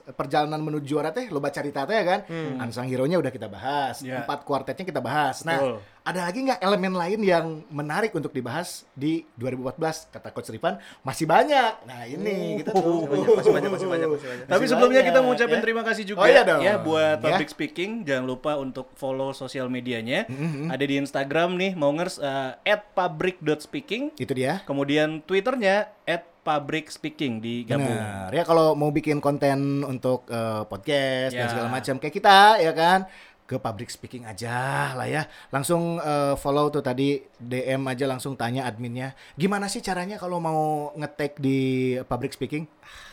eh, 0.00 0.14
perjalanan 0.14 0.60
menuju 0.60 0.86
juara 0.88 1.10
teh 1.10 1.26
loba 1.28 1.50
cerita 1.50 1.82
teh 1.82 1.92
ya 1.92 2.06
kan. 2.06 2.20
Ansang 2.58 2.86
hero-nya 2.86 3.18
udah 3.18 3.28
kita 3.28 3.46
bahas, 3.46 3.98
Ya. 4.00 4.22
empat 4.22 4.42
kuartetnya 4.42 4.84
kita 4.84 5.00
bahas. 5.00 5.42
Betul. 5.42 5.50
Nah, 5.50 5.82
ada 6.00 6.24
lagi 6.24 6.40
nggak 6.40 6.60
elemen 6.60 6.94
lain 6.96 7.20
yang 7.20 7.46
menarik 7.68 8.10
untuk 8.12 8.30
dibahas 8.30 8.88
di 8.94 9.26
2014? 9.36 10.08
Kata 10.08 10.30
Coach 10.30 10.48
Rifan, 10.48 10.78
masih 11.00 11.26
banyak. 11.26 11.72
Nah, 11.84 12.00
ini 12.04 12.56
kita 12.58 12.72
tuh. 12.72 13.04
Masih 13.04 13.20
banyak, 13.20 13.36
masih 13.36 13.52
banyak, 13.52 13.70
masih 13.70 13.86
banyak, 13.86 14.08
masih 14.08 14.26
banyak. 14.26 14.46
Tapi 14.46 14.56
Masih 14.56 14.70
sebelumnya 14.70 15.00
kita 15.00 15.10
banyak, 15.12 15.24
mengucapkan 15.26 15.58
ya. 15.58 15.62
terima 15.62 15.82
kasih 15.84 16.04
juga 16.06 16.18
Oh, 16.18 16.26
iya 16.26 16.42
dong. 16.42 16.60
ya 16.60 16.74
buat 16.78 17.16
Ya. 17.18 17.24
public 17.26 17.48
speaking. 17.50 17.90
Jangan 18.08 18.24
lupa 18.24 18.52
untuk 18.56 18.86
follow 18.94 19.30
sosial 19.32 19.68
medianya. 19.68 20.24
Ada 20.66 20.82
di 20.82 20.94
Instagram 20.96 21.58
nih, 21.58 21.72
Maungers 21.74 22.16
uh, 22.16 22.56
@public.speaking. 22.96 24.16
Itu 24.16 24.32
dia. 24.32 24.64
Kemudian 24.64 25.20
Twitternya 25.20 25.92
@publicspeaking 26.40 27.38
digabung. 27.38 27.88
Benar. 27.90 28.30
Ya 28.30 28.42
kalau 28.42 28.72
mau 28.72 28.88
bikin 28.88 29.18
konten 29.18 29.82
untuk 29.82 30.24
eh, 30.26 30.62
podcast 30.64 31.32
dan 31.32 31.46
Ya. 31.46 31.50
segala 31.50 31.68
macam 31.68 31.96
kayak 31.96 32.14
kita 32.14 32.36
ya 32.58 32.72
kan 32.72 33.04
ke 33.44 33.58
public 33.58 33.90
speaking 33.90 34.22
aja 34.22 34.54
lah 34.94 35.04
ya. 35.04 35.22
Langsung 35.50 35.98
eh, 35.98 36.34
follow 36.34 36.70
tuh 36.70 36.80
tadi 36.80 37.18
DM 37.36 37.82
aja 37.84 38.06
langsung 38.06 38.34
tanya 38.34 38.62
adminnya. 38.62 39.10
Gimana 39.34 39.66
sih 39.66 39.80
caranya 39.80 40.16
kalau 40.16 40.38
mau 40.38 40.60
ngetek 40.94 41.36
di 41.36 41.58
public 42.04 42.30
speaking? 42.30 42.64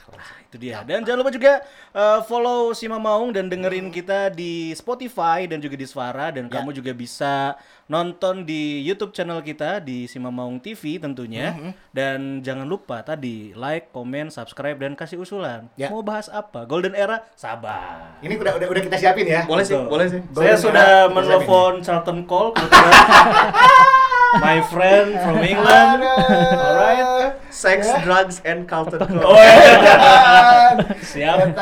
Nah, 0.07 0.31
itu 0.39 0.55
dia. 0.55 0.79
Dan 0.87 1.03
jangan 1.03 1.19
lupa 1.19 1.31
juga 1.35 1.59
uh, 1.91 2.23
follow 2.23 2.71
Sima 2.71 2.95
Maung 2.95 3.35
dan 3.35 3.51
dengerin 3.51 3.91
kita 3.91 4.31
di 4.31 4.71
Spotify 4.71 5.43
dan 5.43 5.59
juga 5.59 5.75
di 5.75 5.83
Suara 5.83 6.31
dan 6.31 6.47
kamu 6.47 6.71
juga 6.71 6.95
bisa 6.95 7.59
nonton 7.91 8.47
di 8.47 8.83
YouTube 8.87 9.11
channel 9.11 9.43
kita 9.43 9.83
di 9.83 10.07
Sima 10.07 10.31
Maung 10.31 10.63
TV 10.63 10.95
tentunya. 10.95 11.75
Dan 11.91 12.39
jangan 12.39 12.63
lupa 12.63 13.03
tadi 13.03 13.51
like, 13.51 13.91
komen, 13.91 14.31
subscribe 14.31 14.79
dan 14.79 14.95
kasih 14.95 15.19
usulan. 15.19 15.67
Ya. 15.75 15.91
Mau 15.91 15.99
bahas 15.99 16.31
apa? 16.31 16.63
Golden 16.63 16.95
Era? 16.95 17.27
Sabar. 17.35 18.15
Ini 18.23 18.39
udah 18.39 18.55
udah, 18.63 18.67
udah 18.71 18.81
kita 18.87 18.95
siapin 18.95 19.27
ya. 19.27 19.43
Boleh 19.43 19.67
sih, 19.67 19.75
Betul. 19.75 19.91
boleh 19.91 20.07
sih. 20.07 20.21
Saya 20.23 20.55
Golden 20.55 20.57
sudah 20.63 20.85
Era, 20.87 21.03
kita 21.03 21.15
menelpon 21.19 21.73
Charlton 21.83 22.19
Cole. 22.23 22.55
My 24.35 24.59
friend 24.67 25.15
from 25.23 25.39
England. 25.39 26.03
Alright. 26.03 27.39
Sex, 27.47 27.87
drugs, 28.03 28.43
and 28.43 28.67
Cole. 28.67 28.91
Oh, 29.23 29.39
iya. 29.39 30.77
Siap. 30.99 31.55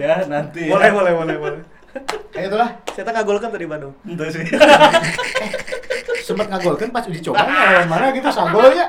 Ya, 0.00 0.24
nanti. 0.24 0.66
ya. 0.66 0.72
Boleh, 0.72 0.90
boleh, 0.90 1.12
boleh, 1.12 1.36
boleh. 1.36 1.60
Ayo 2.36 2.46
itulah. 2.52 2.70
Saya 2.92 3.04
tak 3.08 3.14
ngagolkan 3.20 3.48
tadi 3.52 3.64
Bandung. 3.68 3.94
Itu 4.04 4.24
sih. 4.28 4.44
Sempat 6.26 6.46
ngagolkan 6.50 6.90
pas 6.90 7.06
uji 7.06 7.22
coba 7.22 7.46
lawan 7.46 7.86
mana 7.92 8.10
gitu 8.12 8.28
sagolnya. 8.28 8.86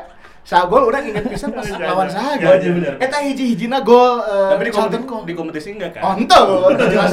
Sagol 0.48 0.88
udah 0.88 1.04
inget 1.04 1.28
pisan 1.28 1.52
pas 1.52 1.68
lawan 1.91 2.08
saha 2.08 2.39
Iya, 2.39 2.56
iya, 2.56 2.72
bener. 2.72 2.93
Eta 3.04 3.20
hiji-hijina 3.20 3.84
gol 3.84 4.24
eh, 4.24 4.56
Tapi 4.56 4.64
di, 4.64 4.72
Charlton 4.72 5.04
kompetisi, 5.04 5.12
Cole. 5.12 5.26
di 5.28 5.34
kompetisi 5.36 5.70
enggak 5.76 5.91
kan? 6.00 6.02
Oh, 6.08 6.14
ente, 6.16 6.39
ente 6.72 6.86
jelas. 6.88 7.12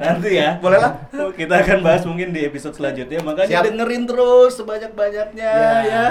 Nanti 0.00 0.30
ya. 0.32 0.50
Boleh 0.56 0.80
lah. 0.80 0.92
Kita 1.12 1.60
akan 1.60 1.78
bahas 1.84 2.08
mungkin 2.08 2.32
di 2.32 2.48
episode 2.48 2.72
selanjutnya. 2.72 3.20
Makanya 3.20 3.60
Siap. 3.60 3.64
dengerin 3.68 4.08
terus 4.08 4.56
sebanyak-banyaknya 4.56 5.52
Ya. 5.52 5.72
ya. 5.84 6.04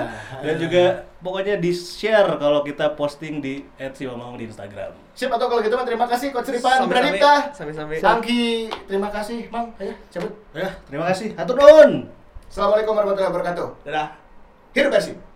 Dan 0.45 0.55
juga 0.61 0.84
pokoknya 1.26 1.57
di-share 1.57 2.38
kalau 2.38 2.61
kita 2.61 2.93
posting 2.93 3.41
di 3.41 3.65
@siwamang 3.82 4.38
di 4.38 4.45
Instagram. 4.45 4.93
Sip 5.17 5.34
atau 5.34 5.49
kalau 5.49 5.65
gitu 5.65 5.74
mah 5.74 5.89
terima 5.89 6.05
kasih 6.05 6.30
Coach 6.30 6.53
Ripan. 6.53 6.86
Pradipta. 6.86 7.49
Sami-sami. 7.49 7.97
Angki, 7.97 8.69
terima 8.86 9.09
kasih, 9.09 9.49
Mang. 9.49 9.74
Ayo, 9.82 9.97
cabut. 10.13 10.38
Ya, 10.53 10.69
terima 10.86 11.09
kasih. 11.09 11.34
Hatur 11.34 11.57
nuhun. 11.57 12.13
Assalamualaikum 12.45 12.93
warahmatullahi 12.93 13.32
wabarakatuh. 13.34 13.67
Dadah. 13.89 14.07
Hidup 14.78 14.93
bersih. 14.93 15.30